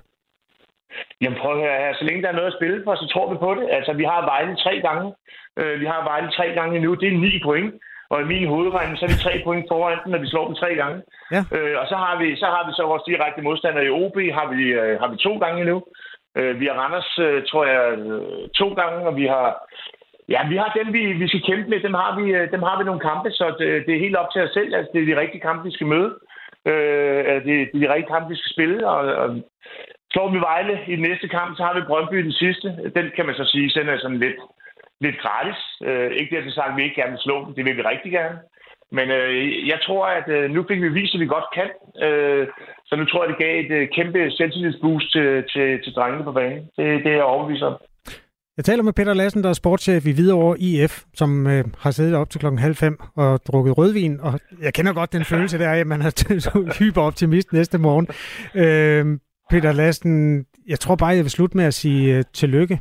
Jamen 1.20 1.38
prøv 1.38 1.52
at 1.52 1.62
høre 1.62 1.78
her. 1.82 1.92
Så 1.94 2.04
længe 2.04 2.22
der 2.22 2.28
er 2.28 2.38
noget 2.38 2.52
at 2.52 2.58
spille 2.58 2.78
for, 2.84 2.94
så 2.94 3.06
tror 3.12 3.30
vi 3.32 3.36
på 3.46 3.54
det. 3.54 3.66
Altså, 3.76 3.92
vi 3.92 4.04
har 4.04 4.28
Vejle 4.30 4.56
tre 4.56 4.74
gange. 4.86 5.06
Øh, 5.60 5.80
vi 5.80 5.86
har 5.92 6.00
Vejle 6.10 6.30
tre 6.30 6.46
gange 6.58 6.80
nu. 6.80 6.94
Det 6.94 7.08
er 7.08 7.22
ni 7.26 7.32
point. 7.44 7.74
Og 8.12 8.18
i 8.22 8.30
min 8.32 8.48
hovedregning, 8.48 8.98
så 8.98 9.04
er 9.04 9.12
vi 9.14 9.24
tre 9.26 9.34
point 9.44 9.64
foran 9.70 9.98
den, 10.04 10.10
når 10.12 10.18
vi 10.24 10.28
slår 10.28 10.46
dem 10.46 10.56
tre 10.62 10.70
gange. 10.82 10.98
Ja. 11.34 11.42
Øh, 11.56 11.74
og 11.80 11.86
så 11.90 11.96
har, 12.04 12.14
vi, 12.22 12.36
så 12.42 12.46
har 12.54 12.62
vi 12.66 12.72
så 12.74 12.82
vores 12.92 13.08
direkte 13.10 13.42
modstandere 13.42 13.86
i 13.86 13.94
OB, 14.00 14.16
har 14.38 14.46
vi, 14.54 14.62
øh, 14.80 15.00
har 15.00 15.08
vi 15.12 15.16
to 15.16 15.32
gange 15.44 15.64
nu. 15.64 15.76
Øh, 16.38 16.60
vi 16.60 16.66
har 16.66 16.74
Randers, 16.82 17.18
øh, 17.26 17.42
tror 17.50 17.64
jeg, 17.72 17.82
øh, 17.98 18.48
to 18.60 18.68
gange, 18.80 18.98
og 19.08 19.16
vi 19.16 19.26
har... 19.26 19.48
Ja, 20.28 20.40
vi 20.48 20.56
har 20.56 20.78
dem, 20.78 20.92
vi, 20.92 21.02
vi 21.22 21.28
skal 21.28 21.42
kæmpe 21.48 21.70
med. 21.70 21.80
Dem 21.80 21.94
har, 21.94 22.10
vi, 22.20 22.26
øh, 22.38 22.50
dem 22.50 22.62
har 22.62 22.78
vi 22.78 22.84
nogle 22.84 23.06
kampe, 23.10 23.30
så 23.30 23.54
det, 23.58 23.86
det 23.86 23.94
er 23.94 24.04
helt 24.04 24.16
op 24.16 24.30
til 24.32 24.42
os 24.42 24.50
selv. 24.50 24.74
Altså, 24.74 24.90
det 24.92 25.02
er 25.02 25.14
de 25.14 25.20
rigtige 25.20 25.46
kampe, 25.48 25.64
vi 25.64 25.74
skal 25.74 25.86
møde. 25.86 26.10
Øh, 26.70 27.34
det, 27.46 27.54
det 27.70 27.76
er 27.76 27.84
de 27.86 27.92
rigtige 27.94 28.12
kampe, 28.14 28.28
vi 28.28 28.36
skal 28.40 28.54
spille. 28.54 28.88
Og, 28.88 29.02
og 29.22 29.28
slår 30.12 30.28
vi 30.34 30.38
Vejle 30.48 30.74
i 30.92 30.94
den 30.98 31.04
næste 31.10 31.28
kamp, 31.36 31.50
så 31.56 31.62
har 31.66 31.74
vi 31.74 31.88
Brøndby 31.88 32.18
den 32.28 32.36
sidste. 32.42 32.68
Den 32.96 33.06
kan 33.16 33.26
man 33.26 33.34
så 33.34 33.44
sige, 33.52 33.80
den 33.80 33.88
er 33.88 33.98
sådan 33.98 34.22
lidt 34.26 34.40
lidt 35.04 35.18
gratis. 35.24 35.60
Øh, 35.88 36.10
ikke 36.18 36.30
det, 36.30 36.46
at 36.46 36.52
sagt, 36.52 36.72
at 36.72 36.76
vi 36.76 36.82
ikke 36.84 37.00
gerne 37.00 37.14
vil 37.14 37.26
slå 37.26 37.36
dem. 37.44 37.54
Det 37.54 37.64
vil 37.64 37.76
vi 37.76 37.82
rigtig 37.92 38.12
gerne. 38.18 38.38
Men 38.98 39.06
øh, 39.18 39.68
jeg 39.72 39.78
tror, 39.86 40.04
at 40.18 40.26
øh, 40.36 40.50
nu 40.54 40.60
fik 40.68 40.80
vi 40.82 40.88
vist, 40.88 41.14
at 41.14 41.20
vi 41.20 41.34
godt 41.36 41.48
kan. 41.58 41.68
Øh, 42.06 42.46
så 42.88 42.92
nu 42.96 43.04
tror 43.04 43.22
jeg, 43.22 43.30
det 43.32 43.42
gav 43.44 43.54
et 43.64 43.72
øh, 43.78 43.88
kæmpe 43.96 44.30
selvtillidsboost 44.38 45.12
til, 45.14 45.28
til, 45.52 45.66
til 45.84 45.92
drengene 45.96 46.24
på 46.24 46.32
banen. 46.32 46.62
Det, 46.76 46.86
det 47.04 47.10
er 47.12 47.20
jeg 47.20 47.32
overbevist 47.34 47.62
om. 47.62 47.76
Jeg 48.56 48.64
taler 48.64 48.82
med 48.82 48.92
Peter 48.92 49.14
Lassen, 49.14 49.42
der 49.42 49.48
er 49.48 49.52
sportschef 49.52 50.06
i 50.06 50.12
Hvidovre 50.12 50.60
IF, 50.60 50.94
som 51.14 51.46
øh, 51.46 51.64
har 51.78 51.90
siddet 51.90 52.14
op 52.14 52.30
til 52.30 52.40
klokken 52.40 52.58
halv 52.58 52.74
fem 52.74 52.98
og 53.16 53.40
drukket 53.46 53.78
rødvin. 53.78 54.20
Og 54.20 54.40
jeg 54.62 54.74
kender 54.74 54.92
godt 54.92 55.12
den 55.12 55.24
følelse, 55.24 55.58
der 55.58 55.68
er, 55.68 55.80
at 55.80 55.86
man 55.86 56.00
er 56.00 56.12
hyperoptimist 56.78 57.52
næste 57.52 57.78
morgen. 57.78 58.06
Øh, 58.62 59.18
Peter 59.50 59.72
Lassen, 59.72 60.44
jeg 60.66 60.80
tror 60.80 60.96
bare, 60.96 61.08
jeg 61.08 61.24
vil 61.24 61.30
slutte 61.30 61.56
med 61.56 61.64
at 61.64 61.74
sige 61.74 62.16
øh, 62.16 62.24
tillykke 62.32 62.80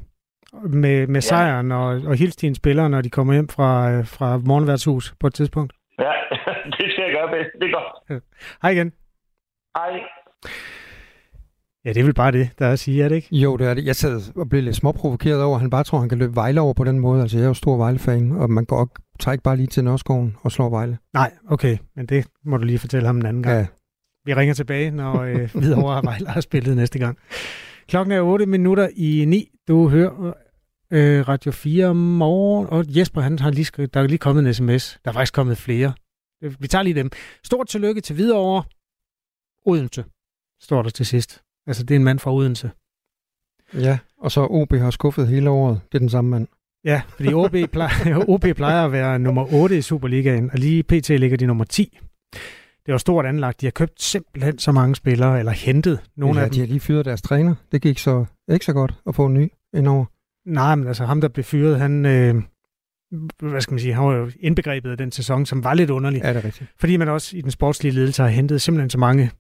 med, 0.70 1.08
med 1.08 1.22
sejren 1.22 1.72
og, 1.72 1.88
og 1.88 2.16
hilse 2.16 2.38
dine 2.42 2.56
spillere, 2.56 2.90
når 2.90 3.02
de 3.02 3.10
kommer 3.10 3.34
hjem 3.34 3.50
fra, 3.50 3.92
øh, 3.92 4.08
fra 4.08 4.38
morgenværtshus 4.38 5.14
på 5.20 5.28
et 5.28 5.34
tidspunkt. 5.34 5.74
Ja, 6.00 6.12
det 6.78 6.92
skal 6.92 7.04
jeg 7.04 7.12
gøre, 7.14 7.40
det 7.60 7.68
er 7.68 7.74
godt. 8.10 8.24
Hej 8.62 8.72
igen. 8.72 8.92
Hej. 9.78 10.00
Ja, 11.86 11.90
det 11.94 12.00
er 12.00 12.04
vel 12.04 12.14
bare 12.14 12.32
det, 12.32 12.50
der 12.60 12.66
er 12.66 12.72
at 12.72 12.80
sige, 12.80 13.04
er 13.04 13.10
det 13.10 13.16
ikke? 13.16 13.36
Jo, 13.36 13.58
det 13.58 13.68
er 13.68 13.74
det. 13.74 13.86
Jeg 13.86 13.96
sad 13.96 14.22
og 14.36 14.50
blev 14.50 14.64
lidt 14.64 14.76
småprovokeret 14.76 15.44
over, 15.44 15.56
at 15.56 15.62
han 15.62 15.70
bare 15.70 15.84
tror, 15.84 15.98
at 15.98 16.02
han 16.02 16.10
kan 16.10 16.18
løbe 16.18 16.36
Vejle 16.36 16.62
over 16.62 16.74
på 16.74 16.84
den 16.84 17.00
måde. 17.00 17.22
Altså, 17.22 17.38
jeg 17.38 17.44
er 17.44 17.48
jo 17.48 17.54
stor 17.54 17.78
Vejle-fan, 17.78 18.32
og 18.32 18.50
man 18.50 18.66
går 18.66 18.90
tager 19.20 19.34
ikke 19.34 19.44
bare 19.44 19.58
lige 19.58 19.68
til 19.68 19.84
Nørreskoven 19.84 20.38
og 20.44 20.52
slår 20.52 20.70
Vejle. 20.70 20.98
Nej, 21.14 21.32
okay, 21.50 21.78
men 21.96 22.06
det 22.06 22.28
må 22.46 22.58
du 22.58 22.64
lige 22.64 22.80
fortælle 22.80 23.08
ham 23.08 23.18
en 23.18 23.26
anden 23.26 23.44
gang. 23.44 23.58
Ja. 23.60 23.66
Vi 24.26 24.34
ringer 24.34 24.54
tilbage, 24.54 24.92
når 24.92 25.22
øh, 25.22 25.50
Hvidovre 25.56 25.96
og 25.96 26.04
Vejle 26.04 26.28
har 26.28 26.42
spillet 26.42 26.76
næste 26.76 27.00
gang. 27.00 27.18
Klokken 27.88 28.12
er 28.12 28.22
8 28.22 28.46
minutter 28.46 28.90
i 28.96 29.26
9. 29.26 29.50
Du 29.68 29.90
hører 29.90 30.34
øh, 30.92 31.28
Radio 31.28 31.52
4 31.52 31.96
morgen, 31.96 32.68
og 32.68 32.86
Jesper 32.88 33.22
han 33.22 33.40
har 33.40 33.52
lige 33.52 33.66
skrevet, 33.66 33.94
der 33.94 34.00
er 34.02 34.08
lige 34.08 34.18
kommet 34.18 34.48
en 34.48 34.54
sms. 34.54 35.00
Der 35.06 35.12
er 35.12 35.14
faktisk 35.14 35.34
kommet 35.34 35.58
flere. 35.58 35.94
Vi 36.60 36.68
tager 36.68 36.84
lige 36.84 36.94
dem. 36.94 37.12
Stort 37.44 37.68
tillykke 37.68 38.02
til 38.02 38.16
Hvidovre. 38.16 38.64
Odense, 39.66 40.04
står 40.62 40.82
der 40.82 40.90
til 40.90 41.06
sidst. 41.06 41.42
Altså, 41.68 41.84
det 41.84 41.96
er 41.96 42.00
en 42.00 42.04
mand 42.04 42.20
fra 42.20 42.34
Odense. 42.34 42.72
Ja, 43.74 43.98
og 44.18 44.32
så 44.32 44.48
OB 44.50 44.74
har 44.74 44.92
skuffet 44.92 45.28
hele 45.28 45.50
året. 45.50 45.82
Det 45.92 45.96
er 45.96 46.00
den 46.00 46.10
samme 46.10 46.30
mand. 46.30 46.48
Ja, 46.84 47.02
fordi 47.10 47.34
OB 47.34 47.56
plejer, 47.72 48.26
OB 48.34 48.46
plejer 48.56 48.86
at 48.86 48.92
være 48.92 49.20
nummer 49.20 49.54
8 49.54 49.78
i 49.78 49.82
Superligaen, 49.82 50.52
og 50.52 50.60
lige 50.60 50.84
pt. 50.84 51.10
ligger 51.10 51.38
de 51.38 51.46
nummer 51.46 51.64
10. 51.64 52.00
Det 52.86 52.92
var 52.92 52.98
stort 52.98 53.26
anlagt. 53.26 53.62
De 53.62 53.66
har 53.66 53.72
købt 53.72 54.02
simpelthen 54.02 54.60
så 54.60 54.72
mange 54.72 54.96
spillere, 54.96 55.40
eller 55.40 55.52
hentet 55.52 56.00
nogle 56.16 56.40
ja, 56.40 56.44
af 56.44 56.50
dem. 56.50 56.54
de 56.54 56.60
har 56.60 56.68
lige 56.68 56.80
fyret 56.80 57.06
deres 57.06 57.22
træner. 57.22 57.56
Det 57.72 57.82
gik 57.82 58.00
så 58.00 58.26
ikke 58.52 58.66
så 58.66 58.74
godt 58.74 58.94
at 59.08 59.16
få 59.16 59.26
en 59.26 59.34
ny 59.34 59.52
indover. 59.74 60.06
Nej, 60.46 60.76
men 60.76 60.88
altså 60.88 61.06
ham, 61.06 61.22
der 61.22 61.28
blev 61.28 61.44
fyret, 61.44 61.80
han... 61.80 62.06
Øh, 62.06 62.36
hvad 63.40 63.62
skal 63.62 63.74
man 63.74 63.80
sige, 63.80 63.94
han 63.94 64.04
var 64.04 64.14
jo 64.14 64.32
indbegrebet 64.40 64.92
af 64.92 64.98
den 64.98 65.12
sæson, 65.12 65.46
som 65.46 65.64
var 65.64 65.74
lidt 65.74 65.90
underlig. 65.90 66.22
Ja, 66.24 66.30
det 66.30 66.38
er 66.38 66.46
rigtigt. 66.46 66.70
Fordi 66.80 66.98
man 66.98 67.08
også 67.08 67.38
i 67.38 67.42
den 67.42 67.52
sportslige 67.52 67.94
ledelse 67.94 68.22
har 68.22 68.30
hentet 68.30 68.62
simpelthen 68.62 68.90
så 68.90 68.98
mange 68.98 69.32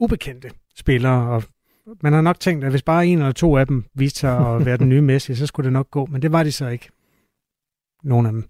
ubekendte 0.00 0.50
spillere, 0.76 1.30
og 1.30 1.42
man 2.02 2.12
har 2.12 2.20
nok 2.20 2.40
tænkt, 2.40 2.64
at 2.64 2.70
hvis 2.70 2.82
bare 2.82 3.06
en 3.06 3.18
eller 3.18 3.32
to 3.32 3.56
af 3.56 3.66
dem 3.66 3.84
viste 3.94 4.20
sig 4.20 4.54
at 4.54 4.66
være 4.66 4.76
den 4.76 4.88
nye 4.88 5.00
Messi, 5.10 5.34
så 5.34 5.46
skulle 5.46 5.64
det 5.64 5.72
nok 5.72 5.90
gå, 5.90 6.06
men 6.06 6.22
det 6.22 6.32
var 6.32 6.42
de 6.42 6.52
så 6.52 6.68
ikke. 6.68 6.88
Nogle 8.04 8.28
af 8.28 8.32
dem. 8.32 8.44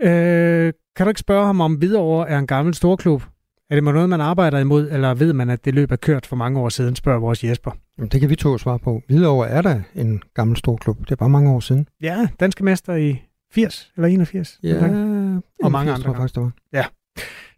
Øh, 0.00 0.72
kan 0.96 1.06
du 1.06 1.08
ikke 1.10 1.20
spørge 1.20 1.46
ham, 1.46 1.60
om 1.60 1.74
Hvidovre 1.74 2.28
er 2.28 2.38
en 2.38 2.46
gammel 2.46 2.74
storklub? 2.74 3.22
Er 3.70 3.74
det 3.74 3.84
noget, 3.84 4.08
man 4.08 4.20
arbejder 4.20 4.58
imod, 4.58 4.90
eller 4.90 5.14
ved 5.14 5.32
man, 5.32 5.50
at 5.50 5.64
det 5.64 5.74
løb 5.74 5.92
er 5.92 5.96
kørt 5.96 6.26
for 6.26 6.36
mange 6.36 6.60
år 6.60 6.68
siden, 6.68 6.96
spørger 6.96 7.20
vores 7.20 7.44
Jesper. 7.44 7.70
Jamen, 7.98 8.08
det 8.08 8.20
kan 8.20 8.30
vi 8.30 8.36
to 8.36 8.58
svare 8.58 8.78
på. 8.78 9.02
Hvidovre 9.06 9.48
er 9.48 9.62
der 9.62 9.80
en 9.94 10.22
gammel 10.34 10.56
storklub. 10.56 10.98
Det 11.00 11.10
er 11.10 11.16
bare 11.16 11.28
mange 11.28 11.50
år 11.50 11.60
siden. 11.60 11.88
Ja, 12.02 12.28
danske 12.40 12.64
mester 12.64 12.94
i 12.94 13.22
80 13.52 13.90
eller 13.96 14.08
81. 14.08 14.58
Ja, 14.62 14.84
og 15.62 15.72
mange 15.72 15.92
80, 15.92 16.04
andre. 16.04 16.14
Faktisk, 16.16 16.34
det 16.34 16.42
var. 16.42 16.50
Ja, 16.72 16.84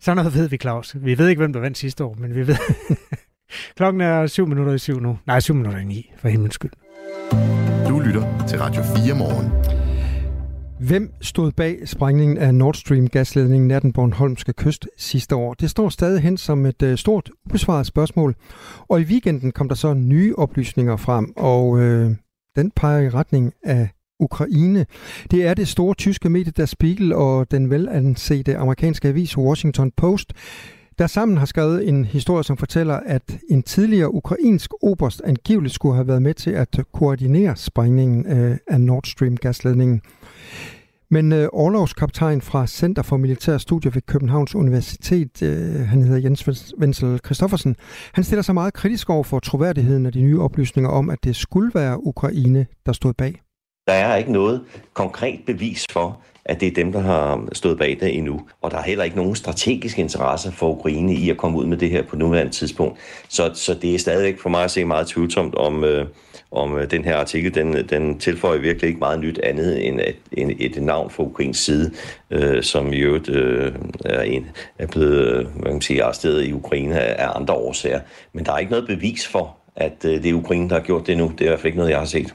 så 0.01 0.15
noget 0.15 0.35
ved 0.35 0.49
vi, 0.49 0.57
Claus. 0.57 0.97
Vi 1.01 1.19
ved 1.19 1.29
ikke, 1.29 1.41
hvem 1.41 1.53
der 1.53 1.61
vandt 1.61 1.79
sidste 1.79 2.05
år, 2.05 2.17
men 2.19 2.35
vi 2.35 2.47
ved... 2.47 2.57
Klokken 3.77 4.01
er 4.01 4.27
7 4.27 4.47
minutter 4.47 4.73
i 4.73 4.79
7 4.79 5.01
nu. 5.01 5.19
Nej, 5.27 5.41
7 5.41 5.55
minutter 5.55 5.81
i 5.81 5.85
9, 5.85 6.13
for 6.19 6.29
himlens 6.29 6.55
skyld. 6.55 6.73
Du 7.89 8.01
lytter 8.01 8.47
til 8.49 8.59
Radio 8.59 8.83
4 8.83 9.15
morgen. 9.15 9.82
Hvem 10.87 11.13
stod 11.21 11.53
bag 11.53 11.89
sprængningen 11.89 12.39
af 12.39 12.55
Nord 12.55 12.75
Stream 12.75 13.09
gasledningen 13.09 13.69
nær 13.69 13.79
den 13.79 13.93
Bornholmske 13.93 14.53
kyst 14.53 14.89
sidste 14.97 15.37
år? 15.37 15.55
Det 15.55 15.71
står 15.71 15.89
stadig 15.89 16.23
hen 16.23 16.37
som 16.37 16.67
et 16.67 16.83
øh, 16.83 16.99
stort 16.99 17.31
ubesvaret 17.47 17.87
spørgsmål. 17.87 18.35
Og 18.89 19.01
i 19.01 19.05
weekenden 19.05 19.53
kom 19.53 19.69
der 19.69 19.75
så 19.75 19.95
nye 19.95 20.35
oplysninger 20.37 20.97
frem, 20.97 21.33
og 21.37 21.81
øh, 21.81 22.11
den 22.57 22.71
peger 22.71 23.01
i 23.01 23.09
retning 23.09 23.53
af 23.63 23.89
Ukraine. 24.21 24.87
Det 25.31 25.47
er 25.47 25.55
det 25.55 25.69
store 25.69 25.95
tyske 25.95 26.29
medie 26.29 26.53
Der 26.57 26.67
Spiegel 26.67 27.13
og 27.13 27.51
den 27.51 27.71
velansete 27.71 28.57
amerikanske 28.57 29.09
avis 29.09 29.39
Washington 29.39 29.91
Post, 29.97 30.33
der 30.99 31.07
sammen 31.07 31.37
har 31.37 31.47
skrevet 31.47 31.89
en 31.89 32.05
historie, 32.05 32.45
som 32.45 32.57
fortæller, 32.57 32.95
at 32.95 33.39
en 33.51 33.63
tidligere 33.63 34.15
ukrainsk 34.15 34.71
oberst 34.83 35.23
angiveligt 35.25 35.75
skulle 35.75 35.95
have 35.95 36.09
været 36.09 36.23
med 36.23 36.35
til 36.35 36.51
at 36.51 36.81
koordinere 36.93 37.57
sprængningen 37.57 38.27
øh, 38.27 38.57
af 38.67 38.81
Nord 38.81 39.05
Stream 39.07 39.37
gasledningen. 39.37 40.03
Men 41.11 41.33
øh, 41.33 41.49
overlovskaptajn 41.53 42.41
fra 42.41 42.67
Center 42.67 43.03
for 43.03 43.17
Militære 43.17 43.59
Studier 43.59 43.93
ved 43.93 44.03
Københavns 44.03 44.55
Universitet, 44.55 45.43
øh, 45.43 45.75
han 45.75 46.03
hedder 46.03 46.21
Jens 46.21 46.75
Wenzel 46.81 47.21
Christoffersen, 47.25 47.77
han 48.13 48.25
stiller 48.25 48.43
sig 48.43 48.55
meget 48.55 48.75
kritisk 48.75 49.11
over 49.11 49.25
for 49.25 49.39
troværdigheden 49.39 50.07
af 50.07 50.13
de 50.13 50.23
nye 50.23 50.41
oplysninger 50.41 50.91
om, 50.91 51.11
at 51.11 51.25
det 51.25 51.37
skulle 51.37 51.71
være 51.75 52.07
Ukraine, 52.07 52.67
der 52.87 52.93
stod 52.93 53.13
bag. 53.13 53.41
Der 53.87 53.93
er 53.93 54.17
ikke 54.17 54.33
noget 54.33 54.61
konkret 54.95 55.41
bevis 55.47 55.87
for, 55.91 56.21
at 56.45 56.61
det 56.61 56.69
er 56.69 56.75
dem, 56.75 56.93
der 56.93 57.01
har 57.01 57.49
stået 57.53 57.79
bag 57.79 57.99
det 58.01 58.17
endnu. 58.17 58.41
Og 58.63 58.71
der 58.71 58.79
er 58.79 58.83
heller 58.83 59.05
ikke 59.05 59.17
nogen 59.17 59.35
strategisk 59.35 59.99
interesse 59.99 60.53
for 60.53 60.71
Ukraine 60.71 61.15
i 61.15 61.31
at 61.31 61.37
komme 61.37 61.59
ud 61.59 61.67
med 61.67 61.77
det 61.77 61.91
her 61.91 62.03
på 62.03 62.17
nuværende 62.17 62.53
tidspunkt. 62.53 62.99
Så, 63.29 63.51
så 63.55 63.75
det 63.75 63.95
er 63.95 63.99
stadigvæk 63.99 64.41
for 64.41 64.49
mig 64.49 64.65
at 64.65 64.71
se 64.71 64.85
meget 64.85 65.07
tvivlsomt, 65.07 65.55
om, 65.55 65.85
øh, 65.85 66.07
om 66.51 66.79
øh, 66.79 66.91
den 66.91 67.05
her 67.05 67.17
artikel, 67.17 67.55
den, 67.55 67.89
den 67.89 68.19
tilføjer 68.19 68.59
virkelig 68.59 68.89
ikke 68.89 68.99
meget 68.99 69.21
nyt 69.21 69.39
andet 69.39 69.89
end 69.89 70.01
et, 70.01 70.17
en, 70.33 70.57
et 70.59 70.83
navn 70.83 71.11
fra 71.11 71.23
Ukrains 71.23 71.59
side, 71.59 71.93
øh, 72.31 72.63
som 72.63 72.93
i 72.93 72.99
øvrigt 72.99 73.29
øh, 73.29 73.73
er, 74.05 74.23
en, 74.23 74.47
er 74.79 74.87
blevet 74.87 75.27
øh, 75.27 75.35
hvad 75.35 75.63
kan 75.63 75.73
man 75.73 75.81
sige, 75.81 76.05
arresteret 76.05 76.45
i 76.45 76.53
Ukraine 76.53 77.01
af, 77.01 77.27
af 77.29 77.37
andre 77.37 77.55
årsager. 77.55 78.01
Men 78.33 78.47
der 78.47 78.53
er 78.53 78.59
ikke 78.59 78.73
noget 78.73 78.87
bevis 78.87 79.29
for, 79.29 79.57
at 79.77 80.05
øh, 80.05 80.23
det 80.23 80.27
er 80.27 80.35
Ukraine, 80.35 80.69
der 80.69 80.75
har 80.75 80.83
gjort 80.83 81.07
det 81.07 81.17
nu. 81.17 81.33
Det 81.39 81.41
er 81.41 81.45
i 81.45 81.49
hvert 81.49 81.61
fald 81.61 81.67
ikke 81.67 81.79
noget, 81.79 81.91
jeg 81.91 81.99
har 81.99 82.07
set. 82.07 82.35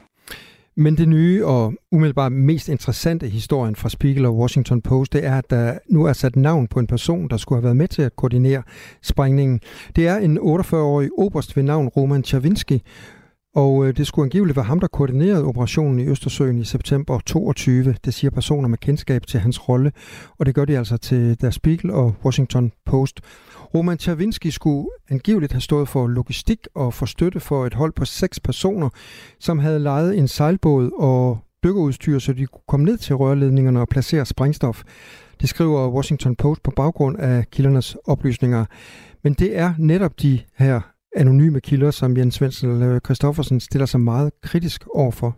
Men 0.80 0.96
det 0.96 1.08
nye 1.08 1.46
og 1.46 1.74
umiddelbart 1.92 2.32
mest 2.32 2.68
interessante 2.68 3.28
historien 3.28 3.76
fra 3.76 3.88
Spiegel 3.88 4.26
og 4.26 4.36
Washington 4.36 4.82
Post, 4.82 5.12
det 5.12 5.24
er, 5.24 5.38
at 5.38 5.50
der 5.50 5.78
nu 5.90 6.04
er 6.04 6.12
sat 6.12 6.36
navn 6.36 6.66
på 6.66 6.78
en 6.80 6.86
person, 6.86 7.28
der 7.28 7.36
skulle 7.36 7.56
have 7.56 7.64
været 7.64 7.76
med 7.76 7.88
til 7.88 8.02
at 8.02 8.16
koordinere 8.16 8.62
sprængningen. 9.02 9.60
Det 9.96 10.08
er 10.08 10.16
en 10.16 10.38
48-årig 10.38 11.10
oberst 11.18 11.56
ved 11.56 11.62
navn 11.62 11.88
Roman 11.88 12.24
Chavinsky, 12.24 12.80
Og 13.54 13.86
øh, 13.86 13.96
det 13.96 14.06
skulle 14.06 14.26
angiveligt 14.26 14.56
være 14.56 14.64
ham, 14.64 14.80
der 14.80 14.86
koordinerede 14.86 15.44
operationen 15.44 16.00
i 16.00 16.06
Østersøen 16.06 16.58
i 16.58 16.64
september 16.64 17.20
22. 17.26 17.94
Det 18.04 18.14
siger 18.14 18.30
personer 18.30 18.68
med 18.68 18.78
kendskab 18.78 19.26
til 19.26 19.40
hans 19.40 19.68
rolle, 19.68 19.92
og 20.38 20.46
det 20.46 20.54
gør 20.54 20.64
de 20.64 20.78
altså 20.78 20.96
til 20.96 21.40
Der 21.40 21.50
Spiegel 21.50 21.90
og 21.90 22.14
Washington 22.24 22.72
Post. 22.86 23.20
Roman 23.74 23.98
Chavinsky 23.98 24.46
skulle 24.46 24.88
angiveligt 25.10 25.52
have 25.52 25.60
stået 25.60 25.88
for 25.88 26.06
logistik 26.06 26.58
og 26.74 26.94
for 26.94 27.06
støtte 27.06 27.40
for 27.40 27.66
et 27.66 27.74
hold 27.74 27.92
på 27.92 28.04
seks 28.04 28.40
personer, 28.40 28.88
som 29.40 29.58
havde 29.58 29.78
lejet 29.78 30.18
en 30.18 30.28
sejlbåd 30.28 30.90
og 30.98 31.38
dykkerudstyr, 31.64 32.18
så 32.18 32.32
de 32.32 32.46
kunne 32.46 32.62
komme 32.68 32.86
ned 32.86 32.96
til 32.96 33.16
rørledningerne 33.16 33.80
og 33.80 33.88
placere 33.88 34.26
sprængstof. 34.26 34.82
Det 35.40 35.48
skriver 35.48 35.88
Washington 35.88 36.36
Post 36.36 36.62
på 36.62 36.70
baggrund 36.70 37.18
af 37.18 37.50
kildernes 37.50 37.96
oplysninger. 38.04 38.64
Men 39.24 39.34
det 39.34 39.58
er 39.58 39.74
netop 39.78 40.20
de 40.22 40.40
her 40.56 40.80
anonyme 41.16 41.60
kilder, 41.60 41.90
som 41.90 42.16
Jens 42.16 42.42
Wenzel 42.42 42.82
øh, 42.82 43.00
Christoffersen 43.00 43.60
stiller 43.60 43.86
sig 43.86 44.00
meget 44.00 44.32
kritisk 44.42 44.84
overfor 44.94 45.36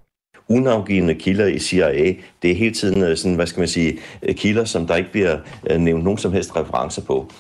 unavgivende 0.50 1.14
kilder 1.14 1.46
i 1.46 1.58
CIA. 1.58 2.14
Det 2.42 2.50
er 2.50 2.54
hele 2.54 2.74
tiden 2.74 3.02
øh, 3.02 3.16
sådan, 3.16 3.34
hvad 3.34 3.46
skal 3.46 3.60
man 3.60 3.68
sige, 3.68 3.98
øh, 4.22 4.34
kilder, 4.34 4.64
som 4.64 4.86
der 4.86 4.96
ikke 4.96 5.12
bliver 5.12 5.38
øh, 5.70 5.80
nævnt 5.80 6.04
nogen 6.04 6.18
som 6.18 6.32
helst 6.32 6.56
referencer 6.56 7.02
på. 7.02 7.30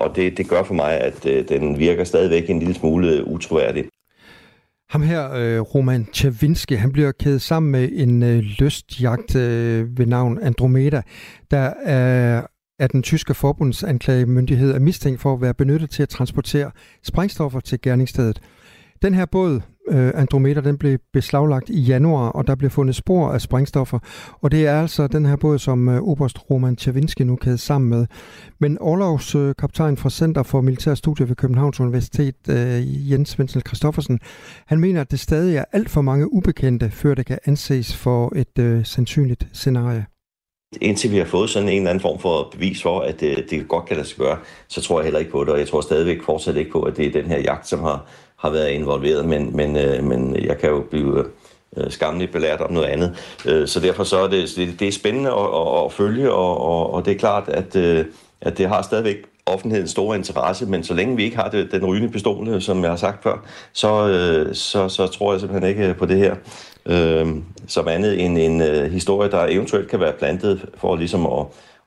Og 0.00 0.16
det, 0.16 0.36
det 0.36 0.48
gør 0.48 0.62
for 0.62 0.74
mig, 0.74 1.00
at 1.00 1.24
den 1.48 1.78
virker 1.78 2.04
stadigvæk 2.04 2.50
en 2.50 2.58
lille 2.58 2.74
smule 2.74 3.26
utroværdig. 3.26 3.84
Ham 4.90 5.02
her, 5.02 5.60
Roman 5.60 6.08
Chavinsky, 6.12 6.76
han 6.76 6.92
bliver 6.92 7.12
kædet 7.12 7.42
sammen 7.42 7.72
med 7.72 7.88
en 7.92 8.40
lystjagt 8.40 9.34
ved 9.98 10.06
navn 10.06 10.38
Andromeda, 10.42 11.02
der 11.50 11.72
er 11.84 12.42
at 12.78 12.92
den 12.92 13.02
tyske 13.02 13.34
forbundsanklagemyndighed 13.34 14.74
er 14.74 14.78
mistænkt 14.78 15.20
for 15.20 15.32
at 15.34 15.40
være 15.40 15.54
benyttet 15.54 15.90
til 15.90 16.02
at 16.02 16.08
transportere 16.08 16.70
sprængstoffer 17.02 17.60
til 17.60 17.80
gerningsstedet. 17.80 18.40
Den 19.02 19.14
her 19.14 19.26
båd, 19.26 19.60
øh, 19.88 20.10
Andromeda, 20.14 20.60
den 20.60 20.78
blev 20.78 20.98
beslaglagt 21.12 21.70
i 21.70 21.80
januar, 21.80 22.28
og 22.28 22.46
der 22.46 22.54
blev 22.54 22.70
fundet 22.70 22.96
spor 22.96 23.28
af 23.28 23.40
sprængstoffer. 23.40 23.98
Og 24.40 24.50
det 24.50 24.66
er 24.66 24.80
altså 24.80 25.06
den 25.06 25.26
her 25.26 25.36
båd, 25.36 25.58
som 25.58 25.88
øh, 25.88 26.02
Oberst 26.02 26.50
Roman 26.50 26.76
Tjavinski 26.76 27.24
nu 27.24 27.36
kædede 27.36 27.58
sammen 27.58 27.90
med. 27.90 28.06
Men 28.60 28.78
overlovskaptajn 28.78 29.92
øh, 29.92 29.98
fra 29.98 30.10
Center 30.10 30.42
for 30.42 30.60
Militær 30.60 30.94
Studier 30.94 31.26
ved 31.26 31.36
Københavns 31.36 31.80
Universitet, 31.80 32.36
øh, 32.48 33.10
Jens 33.12 33.38
Wenzel 33.38 33.62
Christoffersen, 33.66 34.20
han 34.66 34.80
mener, 34.80 35.00
at 35.00 35.10
det 35.10 35.20
stadig 35.20 35.56
er 35.56 35.64
alt 35.72 35.90
for 35.90 36.02
mange 36.02 36.32
ubekendte, 36.32 36.90
før 36.90 37.14
det 37.14 37.26
kan 37.26 37.38
anses 37.46 37.96
for 37.96 38.32
et 38.36 38.58
øh, 38.58 38.84
sandsynligt 38.84 39.46
scenarie. 39.52 40.06
Indtil 40.80 41.10
vi 41.10 41.16
har 41.18 41.24
fået 41.24 41.50
sådan 41.50 41.68
en 41.68 41.76
eller 41.76 41.90
anden 41.90 42.02
form 42.02 42.18
for 42.18 42.48
bevis 42.52 42.82
for, 42.82 43.00
at 43.00 43.20
det, 43.20 43.46
det 43.50 43.68
godt 43.68 43.86
kan 43.86 43.96
lade 43.96 44.08
sig 44.08 44.18
gøre, 44.18 44.38
så 44.68 44.80
tror 44.80 45.00
jeg 45.00 45.04
heller 45.04 45.20
ikke 45.20 45.32
på 45.32 45.40
det, 45.40 45.48
og 45.48 45.58
jeg 45.58 45.68
tror 45.68 45.80
stadigvæk 45.80 46.22
fortsat 46.22 46.56
ikke 46.56 46.70
på, 46.70 46.82
at 46.82 46.96
det 46.96 47.06
er 47.06 47.12
den 47.12 47.24
her 47.24 47.38
jagt, 47.38 47.68
som 47.68 47.80
har 47.80 48.06
har 48.44 48.50
været 48.50 48.70
involveret, 48.70 49.24
men, 49.24 49.56
men, 49.56 49.76
øh, 49.76 50.04
men 50.04 50.36
jeg 50.44 50.58
kan 50.58 50.70
jo 50.70 50.80
blive 50.90 51.24
øh, 51.76 51.90
skamligt 51.90 52.32
belært 52.32 52.60
om 52.60 52.72
noget 52.72 52.86
andet. 52.86 53.38
Øh, 53.46 53.68
så 53.68 53.80
derfor 53.80 54.04
så 54.04 54.18
er 54.18 54.28
det, 54.28 54.48
det, 54.56 54.80
det 54.80 54.88
er 54.88 54.92
spændende 54.92 55.30
at, 55.30 55.46
at, 55.54 55.84
at 55.84 55.92
følge, 55.92 56.32
og, 56.32 56.60
og, 56.60 56.94
og 56.94 57.04
det 57.04 57.12
er 57.12 57.18
klart, 57.18 57.48
at, 57.48 57.76
øh, 57.76 58.04
at 58.40 58.58
det 58.58 58.68
har 58.68 58.82
stadigvæk 58.82 59.16
offentlighedens 59.46 59.90
store 59.90 60.16
interesse, 60.16 60.66
men 60.66 60.84
så 60.84 60.94
længe 60.94 61.16
vi 61.16 61.24
ikke 61.24 61.36
har 61.36 61.48
det, 61.48 61.72
den 61.72 61.86
rygende 61.86 62.12
pistol, 62.12 62.48
øh, 62.48 62.62
som 62.62 62.82
jeg 62.82 62.90
har 62.90 62.96
sagt 62.96 63.22
før, 63.22 63.44
så, 63.72 64.08
øh, 64.08 64.54
så, 64.54 64.88
så 64.88 65.06
tror 65.06 65.32
jeg 65.32 65.40
simpelthen 65.40 65.70
ikke 65.70 65.88
øh, 65.88 65.96
på 65.96 66.06
det 66.06 66.18
her. 66.18 66.34
Øh, 66.86 67.26
som 67.68 67.88
andet 67.88 68.24
end 68.24 68.38
en 68.38 68.62
øh, 68.62 68.92
historie, 68.92 69.30
der 69.30 69.46
eventuelt 69.48 69.90
kan 69.90 70.00
være 70.00 70.12
plantet 70.12 70.66
for 70.76 70.96
ligesom 70.96 71.26
at, 71.26 71.46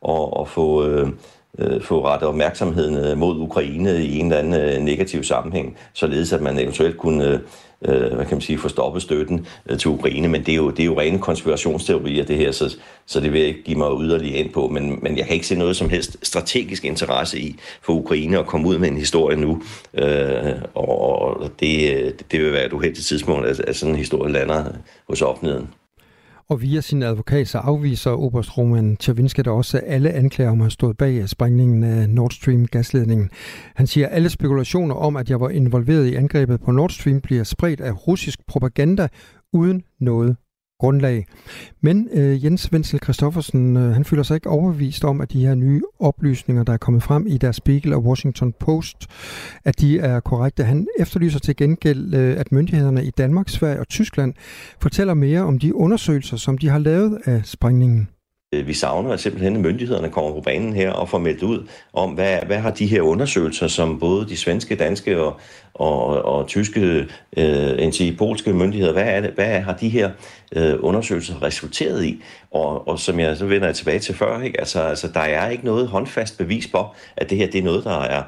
at, 0.10 0.28
at 0.40 0.48
få... 0.48 0.86
Øh, 0.88 1.10
øh, 1.60 1.82
få 1.82 2.06
rettet 2.06 2.30
opmærksomheden 2.30 2.96
øh, 2.96 3.18
mod 3.18 3.40
Ukraine 3.40 4.04
i 4.06 4.20
en 4.20 4.26
eller 4.26 4.38
anden 4.38 4.62
øh, 4.62 4.84
negativ 4.84 5.24
sammenhæng, 5.24 5.78
således 5.94 6.34
at 6.34 6.42
man 6.42 6.60
eventuelt 6.60 6.98
kunne 6.98 7.28
øh, 7.28 7.40
øh, 7.82 8.14
hvad 8.14 8.26
kan 8.26 8.36
man 8.36 8.42
sige, 8.42 8.58
få 8.58 8.70
stoppet 8.70 9.02
støtten 9.02 9.48
øh, 9.70 9.78
til 9.78 9.90
Ukraine, 9.90 10.28
men 10.28 10.46
det 10.46 10.52
er, 10.52 10.56
jo, 10.56 10.70
det 10.70 10.80
er 10.80 10.86
jo 10.86 11.00
rene 11.00 11.20
konspirationsteorier 11.20 12.26
det 12.26 12.38
her, 12.38 12.52
så, 12.52 12.78
så 13.06 13.20
det 13.20 13.34
vil 13.34 13.40
jeg 13.40 13.48
ikke 13.48 13.64
give 13.64 13.78
mig 13.78 14.02
yderligere 14.02 14.38
ind 14.38 14.54
på, 14.54 14.68
men, 14.68 15.00
men 15.02 15.18
jeg 15.18 15.26
kan 15.26 15.34
ikke 15.34 15.48
se 15.48 15.56
noget 15.56 15.76
som 15.76 15.90
helst 15.90 16.18
strategisk 16.24 16.86
interesse 16.86 17.40
i 17.40 17.60
for 17.82 17.94
Ukraine 17.94 18.40
at 18.40 18.46
komme 18.46 18.68
ud 18.68 18.78
med 18.78 18.90
en 18.90 18.98
historie 18.98 19.38
nu, 19.38 19.62
øh, 19.94 20.54
og 20.74 21.52
det, 21.60 21.96
øh, 21.96 22.12
det 22.32 22.42
vil 22.42 22.54
være 22.54 22.66
et 22.66 22.74
uheldigt 22.74 23.08
tidspunkt, 23.08 23.48
at, 23.48 23.60
at 23.60 23.76
sådan 23.76 23.94
en 23.94 24.00
historie 24.00 24.34
lander 24.34 24.66
hos 25.10 25.22
offentligheden. 25.22 25.68
Og 26.50 26.62
via 26.62 26.82
sin 26.82 27.04
advokat 27.04 27.48
så 27.48 27.58
afviser 27.58 28.12
Oberst 28.12 28.58
Roman 28.58 28.98
Tjavinska 28.98 29.42
der 29.42 29.52
også 29.52 29.78
alle 29.78 30.12
anklager 30.12 30.52
om 30.52 30.62
at 30.62 30.64
have 30.64 30.72
stået 30.72 30.98
bag 30.98 31.22
øh, 31.22 31.28
sprængningen 31.28 31.84
af 31.84 32.10
Nord 32.10 32.32
Stream 32.32 32.66
gasledningen. 32.66 33.30
Han 33.76 33.88
siger, 33.88 34.08
at 34.08 34.14
alle 34.14 34.30
spekulationer 34.30 34.96
om, 34.96 35.16
at 35.16 35.30
jeg 35.30 35.40
var 35.40 35.50
involveret 35.50 36.06
i 36.06 36.16
angrebet 36.16 36.62
på 36.62 36.72
Nord 36.72 36.90
Stream 36.90 37.22
bliver 37.22 37.44
spredt 37.44 37.82
af 37.82 38.08
russisk 38.08 38.40
propaganda 38.48 39.08
uden 39.54 39.84
noget 40.00 40.36
grundlag. 40.80 41.26
Men 41.82 42.10
øh, 42.12 42.46
Jens 42.46 42.72
Wenzel 42.74 43.00
Christoffersen, 43.04 43.78
øh, 43.78 43.94
han 43.94 44.06
føler 44.06 44.24
sig 44.24 44.36
ikke 44.36 44.50
overbevist 44.50 45.04
om, 45.04 45.22
at 45.22 45.32
de 45.32 45.46
her 45.46 45.56
nye 45.56 45.82
oplysninger, 46.00 46.64
der 46.64 46.74
er 46.74 46.78
kommet 46.78 47.04
frem 47.04 47.28
i 47.28 47.38
deres 47.38 47.56
Spiegel 47.56 47.94
og 47.94 48.04
Washington 48.04 48.54
Post, 48.60 49.08
at 49.66 49.80
de 49.80 50.00
er 50.00 50.20
korrekte. 50.20 50.64
Han 50.64 50.88
efterlyser 51.00 51.40
til 51.40 51.56
gengæld, 51.56 52.14
øh, 52.14 52.40
at 52.40 52.52
myndighederne 52.52 53.06
i 53.06 53.12
Danmark, 53.12 53.50
Sverige 53.50 53.80
og 53.80 53.88
Tyskland 53.88 54.34
fortæller 54.82 55.14
mere 55.14 55.42
om 55.42 55.60
de 55.60 55.76
undersøgelser, 55.76 56.38
som 56.38 56.58
de 56.58 56.70
har 56.70 56.80
lavet 56.80 57.20
af 57.26 57.42
sprængningen. 57.46 58.08
Øh, 58.54 58.68
vi 58.68 58.74
savner 58.74 59.12
at 59.12 59.20
simpelthen, 59.20 59.56
at 59.56 59.62
myndighederne 59.62 60.10
kommer 60.10 60.34
på 60.34 60.42
banen 60.42 60.74
her 60.74 60.92
og 60.92 61.10
får 61.10 61.18
meldt 61.18 61.44
ud 61.44 61.68
om, 61.94 62.12
hvad, 62.12 62.40
hvad 62.46 62.58
har 62.58 62.72
de 62.72 62.88
her 62.88 63.02
undersøgelser, 63.02 63.68
som 63.68 64.00
både 64.00 64.30
de 64.30 64.38
svenske, 64.38 64.76
danske 64.76 65.22
og, 65.22 65.40
og, 65.74 66.26
og 66.26 66.48
tyske, 66.48 67.08
øh, 67.38 67.84
end 67.84 68.18
polske 68.18 68.54
myndigheder, 68.54 68.94
hvad, 68.94 69.04
er 69.06 69.22
det, 69.22 69.32
hvad 69.32 69.60
har 69.60 69.74
de 69.74 69.90
her 69.90 70.12
øh, 70.56 70.76
undersøgelser 70.80 71.44
resulteret 71.44 72.06
i? 72.06 72.24
Og, 72.52 72.88
og 72.88 73.00
som 73.00 73.20
jeg 73.20 73.38
så 73.38 73.46
vender 73.46 73.68
jeg 73.68 73.76
tilbage 73.76 74.00
til 74.00 74.16
før, 74.16 74.42
ikke? 74.42 74.60
Altså, 74.60 74.82
altså, 74.82 75.08
der 75.08 75.20
er 75.20 75.50
ikke 75.50 75.66
noget 75.66 75.88
håndfast 75.88 76.38
bevis 76.38 76.68
på, 76.68 76.86
at 77.18 77.30
det 77.30 77.38
her 77.38 77.48
det 77.48 77.60
er 77.60 77.64
noget, 77.64 77.84
der 77.84 78.00
er 78.00 78.24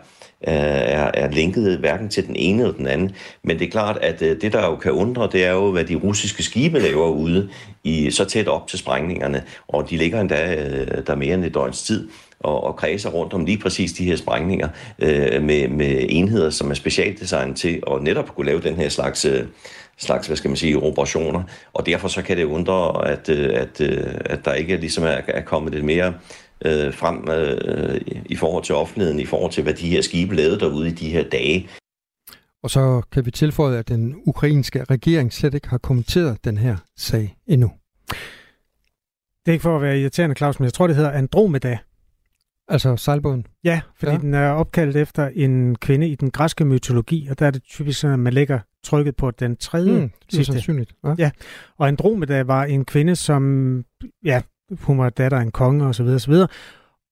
Øh, 0.47 0.53
er, 0.53 1.11
er 1.13 1.31
linket 1.31 1.77
hverken 1.77 2.09
til 2.09 2.27
den 2.27 2.35
ene 2.35 2.61
eller 2.61 2.75
den 2.75 2.87
anden. 2.87 3.11
Men 3.43 3.59
det 3.59 3.67
er 3.67 3.71
klart, 3.71 3.97
at 4.01 4.21
øh, 4.21 4.41
det, 4.41 4.53
der 4.53 4.65
jo 4.65 4.75
kan 4.75 4.91
undre, 4.91 5.29
det 5.31 5.45
er 5.45 5.51
jo, 5.51 5.71
hvad 5.71 5.83
de 5.83 5.95
russiske 5.95 6.43
skibe 6.43 6.79
laver 6.79 7.07
ude 7.07 7.49
i 7.83 8.11
så 8.11 8.25
tæt 8.25 8.47
op 8.47 8.67
til 8.67 8.79
sprængningerne. 8.79 9.43
Og 9.67 9.89
de 9.89 9.97
ligger 9.97 10.21
endda 10.21 10.55
øh, 10.55 11.07
der 11.07 11.15
mere 11.15 11.33
end 11.33 11.45
et 11.45 11.53
døgns 11.53 11.83
tid 11.83 12.09
og, 12.39 12.63
og 12.63 12.75
kredser 12.75 13.09
rundt 13.09 13.33
om 13.33 13.45
lige 13.45 13.57
præcis 13.57 13.93
de 13.93 14.05
her 14.05 14.15
sprængninger 14.15 14.69
øh, 14.99 15.43
med, 15.43 15.67
med 15.67 16.05
enheder, 16.09 16.49
som 16.49 16.71
er 16.71 16.75
specialdesignet 16.75 17.57
til 17.57 17.83
at 17.91 18.01
netop 18.01 18.35
kunne 18.35 18.45
lave 18.45 18.61
den 18.61 18.75
her 18.75 18.89
slags, 18.89 19.25
øh, 19.25 19.45
slags 19.97 20.27
hvad 20.27 20.37
skal 20.37 20.49
man 20.49 20.57
sige, 20.57 20.77
operationer. 20.77 21.43
Og 21.73 21.85
derfor 21.85 22.07
så 22.07 22.21
kan 22.21 22.37
det 22.37 22.43
undre, 22.43 23.07
at, 23.07 23.29
øh, 23.29 23.49
at, 23.53 23.81
at 24.25 24.45
der 24.45 24.53
ikke 24.53 24.77
ligesom 24.77 25.03
er, 25.03 25.21
er 25.27 25.41
kommet 25.41 25.73
lidt 25.73 25.85
mere 25.85 26.13
øh, 26.65 26.93
frem 26.93 27.27
øh, 27.29 28.01
i 28.25 28.35
forhold 28.35 28.63
til 28.63 28.75
offentligheden, 28.75 29.19
i 29.19 29.25
forhold 29.25 29.51
til, 29.51 29.63
hvad 29.63 29.73
de 29.73 29.89
her 29.89 30.01
skibe 30.01 30.35
lavede 30.35 30.59
derude 30.59 30.87
i 30.87 30.91
de 30.91 31.09
her 31.09 31.29
dage. 31.29 31.69
Og 32.63 32.69
så 32.69 33.01
kan 33.11 33.25
vi 33.25 33.31
tilføje, 33.31 33.77
at 33.77 33.87
den 33.87 34.15
ukrainske 34.25 34.83
regering 34.83 35.33
slet 35.33 35.53
ikke 35.53 35.69
har 35.69 35.77
kommenteret 35.77 36.45
den 36.45 36.57
her 36.57 36.77
sag 36.97 37.35
endnu. 37.47 37.71
Det 39.45 39.47
er 39.47 39.51
ikke 39.51 39.63
for 39.63 39.75
at 39.75 39.81
være 39.81 39.99
irriterende, 39.99 40.35
Claus, 40.35 40.59
men 40.59 40.65
jeg 40.65 40.73
tror, 40.73 40.87
det 40.87 40.95
hedder 40.95 41.11
Andromeda. 41.11 41.77
Altså 42.67 42.95
sejlbåden? 42.95 43.45
Ja, 43.63 43.81
fordi 43.99 44.11
ja. 44.11 44.17
den 44.17 44.33
er 44.33 44.49
opkaldt 44.49 44.95
efter 44.95 45.27
en 45.27 45.75
kvinde 45.75 46.07
i 46.07 46.15
den 46.15 46.31
græske 46.31 46.65
mytologi, 46.65 47.27
og 47.27 47.39
der 47.39 47.45
er 47.45 47.51
det 47.51 47.63
typisk 47.63 47.99
sådan, 47.99 48.13
at 48.13 48.19
man 48.19 48.33
lægger 48.33 48.59
trykket 48.83 49.15
på 49.15 49.31
den 49.31 49.55
tredje 49.55 50.01
mm, 50.01 50.11
det 50.31 50.39
er 50.39 50.43
sandsynligt. 50.43 50.93
Ja. 51.03 51.15
ja. 51.17 51.31
Og 51.77 51.87
Andromeda 51.87 52.43
var 52.43 52.63
en 52.63 52.85
kvinde, 52.85 53.15
som 53.15 53.83
ja, 54.25 54.41
hun 54.71 54.97
var 54.97 55.09
datter 55.09 55.37
af 55.37 55.41
en 55.41 55.51
konge 55.51 55.85
og 55.85 55.95
så 55.95 56.03
videre, 56.03 56.19
så 56.19 56.31
videre. 56.31 56.47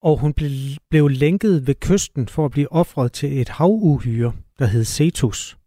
Og 0.01 0.17
hun 0.17 0.33
blev, 0.33 0.49
blev 0.89 1.07
lænket 1.07 1.67
ved 1.67 1.75
kysten 1.75 2.27
for 2.27 2.45
at 2.45 2.51
blive 2.51 2.71
offret 2.71 3.11
til 3.11 3.41
et 3.41 3.49
havuhyre, 3.49 4.33
der 4.59 4.65
hed 4.65 4.83
Cetus. 4.83 5.57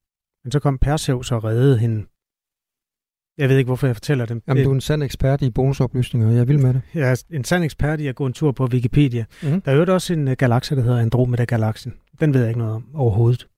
Men 0.45 0.53
så 0.53 0.61
kom 0.61 0.79
Perseus 0.79 1.33
og 1.33 1.45
reddede 1.45 1.79
hende. 1.79 2.07
Jeg 3.39 3.49
ved 3.49 3.59
ikke, 3.59 3.69
hvorfor 3.69 3.87
jeg 3.87 3.97
fortæller 3.97 4.27
dem. 4.27 4.43
Jamen, 4.49 4.65
du 4.65 4.71
er 4.71 4.75
en 4.75 4.81
sand 4.81 5.03
ekspert 5.03 5.43
i 5.43 5.51
bonusoplysninger, 5.51 6.31
jeg 6.31 6.49
vil 6.49 6.61
med 6.61 6.75
det. 6.75 6.83
Jeg 6.95 7.11
er 7.11 7.23
en 7.31 7.45
sand 7.45 7.65
ekspert 7.65 8.01
i 8.01 8.07
at 8.07 8.15
gå 8.15 8.27
en 8.27 8.33
tur 8.33 8.53
på 8.53 8.65
Wikipedia. 8.65 9.25
Mm. 9.43 9.61
Der 9.61 9.73
er 9.73 9.77
jo 9.77 9.95
også 9.95 10.13
en 10.13 10.29
uh, 10.29 10.35
galakse, 10.39 10.77
der 10.77 10.83
hedder 10.83 10.99
Andromeda-galaksen. 10.99 11.95
Den 12.21 12.35
ved 12.35 12.41
jeg 12.41 12.51
ikke 12.51 12.59
noget 12.59 12.75
om 12.75 12.85
overhovedet. 12.95 13.49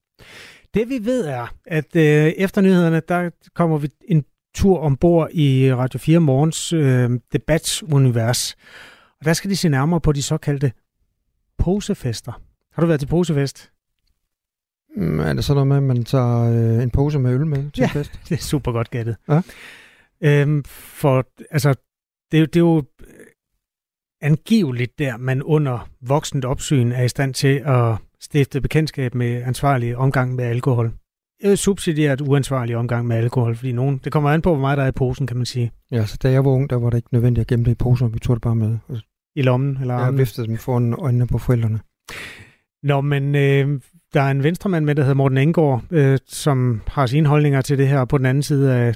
Det 0.74 0.88
vi 0.88 0.98
ved 1.02 1.26
er, 1.26 1.54
at 1.66 1.86
uh, 1.94 2.00
efter 2.44 2.60
nyhederne, 2.60 3.02
der 3.08 3.30
kommer 3.54 3.78
vi 3.78 3.88
en 4.08 4.24
tur 4.54 4.78
ombord 4.78 5.28
i 5.32 5.74
Radio 5.74 5.98
4 5.98 6.20
Morgens 6.20 6.72
øh, 6.72 7.10
debatsunivers. 7.32 8.56
Og 9.20 9.24
der 9.24 9.32
skal 9.32 9.50
de 9.50 9.56
se 9.56 9.68
nærmere 9.68 10.00
på 10.00 10.12
de 10.12 10.22
såkaldte 10.22 10.72
posefester. 11.58 12.32
Har 12.72 12.82
du 12.82 12.86
været 12.86 13.00
til 13.00 13.06
posefest? 13.06 13.70
Mm, 14.96 15.20
er 15.20 15.32
det 15.32 15.44
sådan 15.44 15.56
noget 15.56 15.68
med, 15.68 15.76
at 15.76 15.96
man 15.96 16.04
tager 16.04 16.76
øh, 16.76 16.82
en 16.82 16.90
pose 16.90 17.18
med 17.18 17.34
øl 17.34 17.46
med 17.46 17.70
til 17.70 17.80
ja, 17.80 17.86
fest? 17.86 18.12
det 18.28 18.32
er 18.38 18.42
super 18.42 18.72
godt 18.72 18.90
gættet. 18.90 19.16
Ja. 19.28 19.42
Øhm, 20.20 20.64
for 20.64 21.26
altså, 21.50 21.74
det, 22.32 22.54
det 22.54 22.56
er 22.56 22.64
jo 22.64 22.82
angiveligt 24.20 24.98
der, 24.98 25.16
man 25.16 25.42
under 25.42 25.88
voksent 26.00 26.44
opsyn 26.44 26.92
er 26.92 27.02
i 27.02 27.08
stand 27.08 27.34
til 27.34 27.62
at 27.66 27.96
stifte 28.20 28.60
bekendtskab 28.60 29.14
med 29.14 29.42
ansvarlig 29.42 29.96
omgang 29.96 30.34
med 30.34 30.44
alkohol. 30.44 30.92
Øh, 31.44 31.56
subsidieret 31.56 32.20
uansvarlig 32.20 32.76
omgang 32.76 33.06
med 33.06 33.16
alkohol, 33.16 33.56
fordi 33.56 33.72
nogen, 33.72 34.00
det 34.04 34.12
kommer 34.12 34.30
an 34.30 34.42
på, 34.42 34.50
hvor 34.50 34.60
meget 34.60 34.78
der 34.78 34.84
er 34.84 34.88
i 34.88 34.92
posen, 34.92 35.26
kan 35.26 35.36
man 35.36 35.46
sige. 35.46 35.72
Ja, 35.90 36.06
så 36.06 36.18
da 36.22 36.30
jeg 36.30 36.44
var 36.44 36.50
ung, 36.50 36.70
der 36.70 36.76
var 36.76 36.90
det 36.90 36.96
ikke 36.96 37.08
nødvendigt 37.12 37.40
at 37.40 37.48
gemme 37.48 37.64
det 37.64 37.70
i 37.70 37.74
poser, 37.74 38.08
vi 38.08 38.18
tog 38.18 38.36
det 38.36 38.42
bare 38.42 38.54
med. 38.54 38.78
I 39.36 39.42
lommen 39.42 39.78
eller 39.80 39.94
Jeg 39.94 40.18
viftede 40.18 40.46
dem 40.46 40.56
foran 40.56 40.92
øjnene 40.92 41.26
på 41.26 41.38
forældrene. 41.38 41.80
Nå, 42.82 43.00
men 43.00 43.34
øh, 43.34 43.80
der 44.14 44.20
er 44.20 44.30
en 44.30 44.42
venstremand 44.42 44.84
med, 44.84 44.94
der 44.94 45.02
hedder 45.02 45.14
Morten 45.14 45.38
Engård, 45.38 45.82
øh, 45.90 46.18
som 46.26 46.82
har 46.86 47.06
sine 47.06 47.28
holdninger 47.28 47.60
til 47.60 47.78
det 47.78 47.88
her. 47.88 47.98
Og 47.98 48.08
på 48.08 48.18
den 48.18 48.26
anden 48.26 48.42
side 48.42 48.74
af 48.74 48.94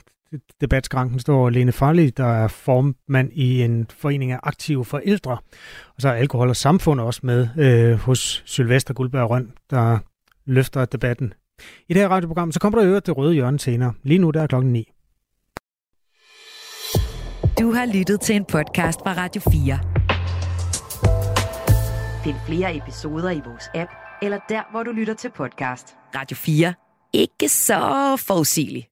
debatskranken 0.60 1.18
står 1.18 1.50
Lene 1.50 1.72
Farley, 1.72 2.10
der 2.16 2.26
er 2.26 2.48
formand 2.48 3.30
i 3.32 3.62
en 3.62 3.86
forening 3.90 4.32
af 4.32 4.40
aktive 4.42 4.84
forældre. 4.84 5.32
Og 5.94 6.02
så 6.02 6.08
er 6.08 6.12
Alkohol 6.12 6.48
og 6.48 6.56
Samfund 6.56 7.00
også 7.00 7.20
med 7.22 7.48
øh, 7.58 7.98
hos 7.98 8.42
Sylvester 8.46 8.94
Guldberg 8.94 9.30
Røn, 9.30 9.52
der 9.70 9.98
løfter 10.46 10.84
debatten. 10.84 11.32
I 11.88 11.94
det 11.94 12.02
her 12.02 12.08
radioprogram, 12.08 12.52
så 12.52 12.60
kommer 12.60 12.78
der 12.78 12.88
øvrigt 12.88 13.06
det 13.06 13.16
røde 13.16 13.34
hjørne 13.34 13.58
senere. 13.58 13.92
Lige 14.02 14.18
nu 14.18 14.30
der 14.30 14.42
er 14.42 14.46
klokken 14.46 14.72
9. 14.72 14.92
Du 17.60 17.72
har 17.72 17.86
lyttet 17.94 18.20
til 18.20 18.36
en 18.36 18.44
podcast 18.44 19.00
fra 19.00 19.14
Radio 19.16 19.42
4. 19.50 19.78
Find 22.24 22.36
flere 22.46 22.76
episoder 22.76 23.30
i 23.30 23.40
vores 23.46 23.64
app, 23.74 23.90
eller 24.22 24.38
der, 24.48 24.62
hvor 24.70 24.82
du 24.82 24.90
lytter 24.90 25.14
til 25.14 25.30
podcast. 25.36 25.96
Radio 26.14 26.36
4. 26.36 26.74
Ikke 27.12 27.48
så 27.48 28.16
forudsigeligt. 28.26 28.86